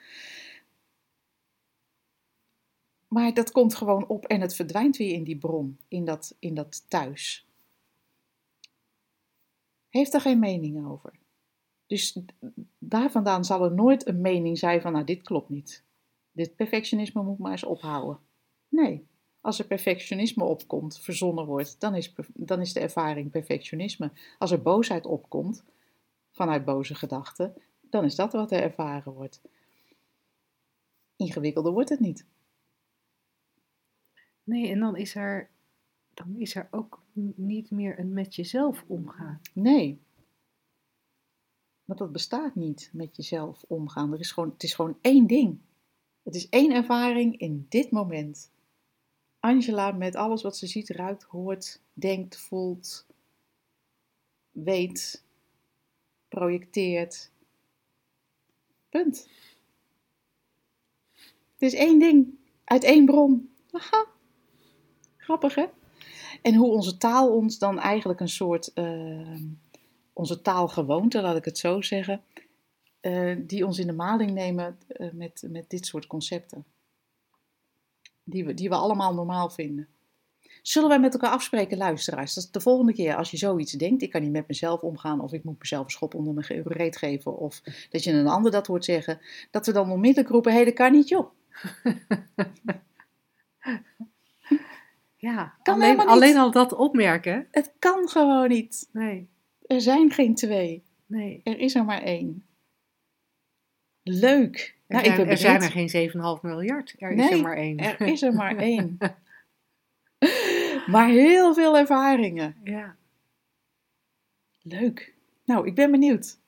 Maar 3.09 3.34
dat 3.34 3.51
komt 3.51 3.74
gewoon 3.74 4.09
op 4.09 4.24
en 4.26 4.40
het 4.40 4.55
verdwijnt 4.55 4.96
weer 4.96 5.12
in 5.12 5.24
die 5.24 5.38
bron, 5.38 5.78
in 5.88 6.05
dat, 6.05 6.36
in 6.38 6.55
dat 6.55 6.84
thuis. 6.88 7.47
Heeft 9.89 10.14
er 10.14 10.20
geen 10.20 10.39
mening 10.39 10.86
over. 10.86 11.12
Dus 11.86 12.20
daar 12.78 13.11
vandaan 13.11 13.45
zal 13.45 13.64
er 13.64 13.74
nooit 13.74 14.07
een 14.07 14.20
mening 14.20 14.59
zijn 14.59 14.80
van, 14.80 14.93
nou, 14.93 15.05
dit 15.05 15.22
klopt 15.22 15.49
niet. 15.49 15.84
Dit 16.32 16.57
perfectionisme 16.57 17.22
moet 17.22 17.39
maar 17.39 17.51
eens 17.51 17.64
ophouden. 17.64 18.18
Nee, 18.68 19.07
als 19.41 19.59
er 19.59 19.66
perfectionisme 19.66 20.45
opkomt, 20.45 21.01
verzonnen 21.01 21.47
wordt, 21.47 21.80
dan 21.80 21.95
is, 21.95 22.14
dan 22.34 22.61
is 22.61 22.72
de 22.72 22.80
ervaring 22.80 23.30
perfectionisme. 23.30 24.11
Als 24.39 24.51
er 24.51 24.62
boosheid 24.62 25.07
opkomt, 25.07 25.64
vanuit 26.30 26.64
boze 26.64 26.95
gedachten, 26.95 27.55
dan 27.80 28.05
is 28.05 28.14
dat 28.14 28.32
wat 28.32 28.51
er 28.51 28.62
ervaren 28.62 29.12
wordt. 29.12 29.41
Ingewikkelder 31.16 31.72
wordt 31.72 31.89
het 31.89 32.01
niet. 32.01 32.26
Nee, 34.45 34.70
en 34.70 34.78
dan 34.78 34.97
is 34.97 35.14
er, 35.14 35.51
dan 36.19 36.37
is 36.37 36.55
er 36.55 36.69
ook 36.71 37.03
niet 37.35 37.71
meer 37.71 37.99
een 37.99 38.12
met 38.12 38.35
jezelf 38.35 38.85
omgaan. 38.87 39.41
Nee. 39.53 40.01
Want 41.85 41.99
dat 41.99 42.12
bestaat 42.12 42.55
niet 42.55 42.91
met 42.93 43.16
jezelf 43.16 43.64
omgaan. 43.69 44.12
Er 44.12 44.21
is 44.21 44.33
gewoon, 44.33 44.51
het 44.51 44.62
is 44.62 44.75
gewoon 44.75 44.99
één 45.01 45.27
ding. 45.27 45.59
Het 46.23 46.35
is 46.35 46.49
één 46.49 46.73
ervaring 46.73 47.39
in 47.39 47.66
dit 47.69 47.91
moment. 47.91 48.51
Angela 49.41 49.93
met 49.93 50.16
alles 50.16 50.43
wat 50.43 50.57
ze 50.57 50.66
ziet, 50.66 50.89
ruikt, 50.89 51.23
hoort, 51.23 51.81
denkt, 51.93 52.37
voelt, 52.37 53.07
weet, 54.51 55.25
projecteert. 56.29 57.31
Punt. 58.89 59.29
Het 61.53 61.62
is 61.62 61.75
één 61.75 61.99
ding 61.99 62.39
uit 62.64 62.85
één 62.85 63.05
bron. 63.05 63.53
Aha. 63.71 64.07
Grappig 65.16 65.55
hè? 65.55 65.66
En 66.43 66.55
hoe 66.55 66.70
onze 66.70 66.97
taal 66.97 67.35
ons 67.35 67.59
dan 67.59 67.79
eigenlijk 67.79 68.20
een 68.20 68.29
soort, 68.29 68.70
uh, 68.74 69.41
onze 70.12 70.43
taalgewoonte, 70.43 71.20
laat 71.20 71.37
ik 71.37 71.45
het 71.45 71.59
zo 71.59 71.83
zeggen, 71.83 72.22
uh, 73.01 73.37
die 73.39 73.66
ons 73.66 73.79
in 73.79 73.87
de 73.87 73.93
maling 73.93 74.31
nemen 74.31 74.79
uh, 74.89 75.11
met, 75.12 75.43
met 75.51 75.70
dit 75.70 75.87
soort 75.87 76.07
concepten. 76.07 76.64
Die 78.24 78.45
we, 78.45 78.55
die 78.55 78.68
we 78.68 78.74
allemaal 78.74 79.14
normaal 79.14 79.51
vinden. 79.51 79.89
Zullen 80.62 80.89
wij 80.89 81.01
met 81.01 81.12
elkaar 81.12 81.31
afspreken, 81.31 81.79
luisteraars? 81.79 82.35
Dat 82.35 82.49
de 82.53 82.61
volgende 82.61 82.93
keer 82.93 83.16
als 83.16 83.31
je 83.31 83.37
zoiets 83.37 83.72
denkt, 83.72 84.03
ik 84.03 84.11
kan 84.11 84.22
niet 84.22 84.31
met 84.31 84.49
mezelf 84.49 84.81
omgaan, 84.81 85.20
of 85.20 85.33
ik 85.33 85.45
moet 85.45 85.59
mezelf 85.59 85.85
een 85.85 85.91
schop 85.91 86.14
onder 86.14 86.35
mijn 86.35 86.62
reet 86.64 86.97
geven, 86.97 87.37
of 87.37 87.62
dat 87.91 88.05
je 88.05 88.12
een 88.12 88.26
ander 88.26 88.51
dat 88.51 88.66
hoort 88.66 88.85
zeggen, 88.85 89.20
dat 89.51 89.66
we 89.66 89.72
dan 89.72 89.91
onmiddellijk 89.91 90.33
roepen, 90.33 90.53
hé, 90.53 90.64
dat 90.64 90.74
kan 90.74 90.93
niet, 90.93 91.09
joh. 91.09 91.26
Ja, 95.21 95.55
kan 95.62 95.75
alleen, 95.75 96.01
alleen 96.01 96.37
al 96.37 96.51
dat 96.51 96.73
opmerken. 96.73 97.49
Het 97.51 97.73
kan 97.79 98.09
gewoon 98.09 98.49
niet. 98.49 98.89
Nee. 98.93 99.29
Er 99.66 99.81
zijn 99.81 100.11
geen 100.11 100.35
twee. 100.35 100.85
Nee. 101.07 101.41
Er 101.45 101.59
is 101.59 101.75
er 101.75 101.85
maar 101.85 102.03
één. 102.03 102.47
Leuk. 104.03 104.77
Er, 104.87 104.95
nou, 104.95 105.05
zijn, 105.05 105.21
ik 105.21 105.31
er 105.31 105.37
zijn 105.37 105.62
er 105.62 105.71
geen 105.71 106.11
7,5 106.11 106.41
miljard. 106.43 106.95
Er 106.99 107.14
nee, 107.14 107.27
is 107.27 107.33
er 107.33 107.41
maar 107.41 107.57
één. 107.57 107.79
Er 107.79 108.01
is 108.01 108.23
er 108.23 108.35
maar 108.35 108.57
één. 108.73 108.99
maar 110.87 111.09
heel 111.09 111.55
veel 111.55 111.77
ervaringen. 111.77 112.57
Ja. 112.64 112.97
Leuk. 114.62 115.14
Nou, 115.45 115.66
ik 115.66 115.75
ben 115.75 115.91
benieuwd. 115.91 116.39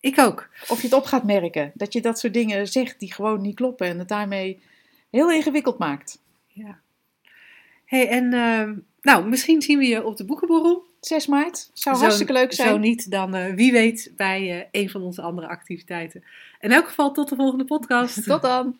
Ik 0.00 0.18
ook. 0.18 0.48
Of 0.68 0.80
je 0.80 0.86
het 0.86 0.96
op 0.96 1.04
gaat 1.04 1.24
merken. 1.24 1.72
Dat 1.74 1.92
je 1.92 2.00
dat 2.00 2.18
soort 2.18 2.34
dingen 2.34 2.68
zegt 2.68 3.00
die 3.00 3.12
gewoon 3.12 3.40
niet 3.40 3.54
kloppen. 3.54 3.86
En 3.86 3.98
het 3.98 4.08
daarmee 4.08 4.62
heel 5.10 5.32
ingewikkeld 5.32 5.78
maakt. 5.78 6.22
Ja 6.46 6.80
hey, 7.88 8.08
en 8.08 8.34
uh, 8.34 8.76
nou, 9.00 9.28
misschien 9.28 9.62
zien 9.62 9.78
we 9.78 9.86
je 9.86 10.04
op 10.04 10.16
de 10.16 10.24
boekenborrel. 10.24 10.86
6 11.00 11.26
maart. 11.26 11.70
Zou 11.72 11.96
zo, 11.96 12.02
hartstikke 12.02 12.32
leuk 12.32 12.52
zijn. 12.52 12.68
Zo 12.68 12.78
niet, 12.78 13.10
dan 13.10 13.36
uh, 13.36 13.54
wie 13.54 13.72
weet 13.72 14.12
bij 14.16 14.56
uh, 14.56 14.62
een 14.70 14.90
van 14.90 15.02
onze 15.02 15.22
andere 15.22 15.48
activiteiten. 15.48 16.24
In 16.60 16.72
elk 16.72 16.86
geval 16.86 17.12
tot 17.12 17.28
de 17.28 17.36
volgende 17.36 17.64
podcast. 17.64 18.24
tot 18.24 18.42
dan. 18.42 18.76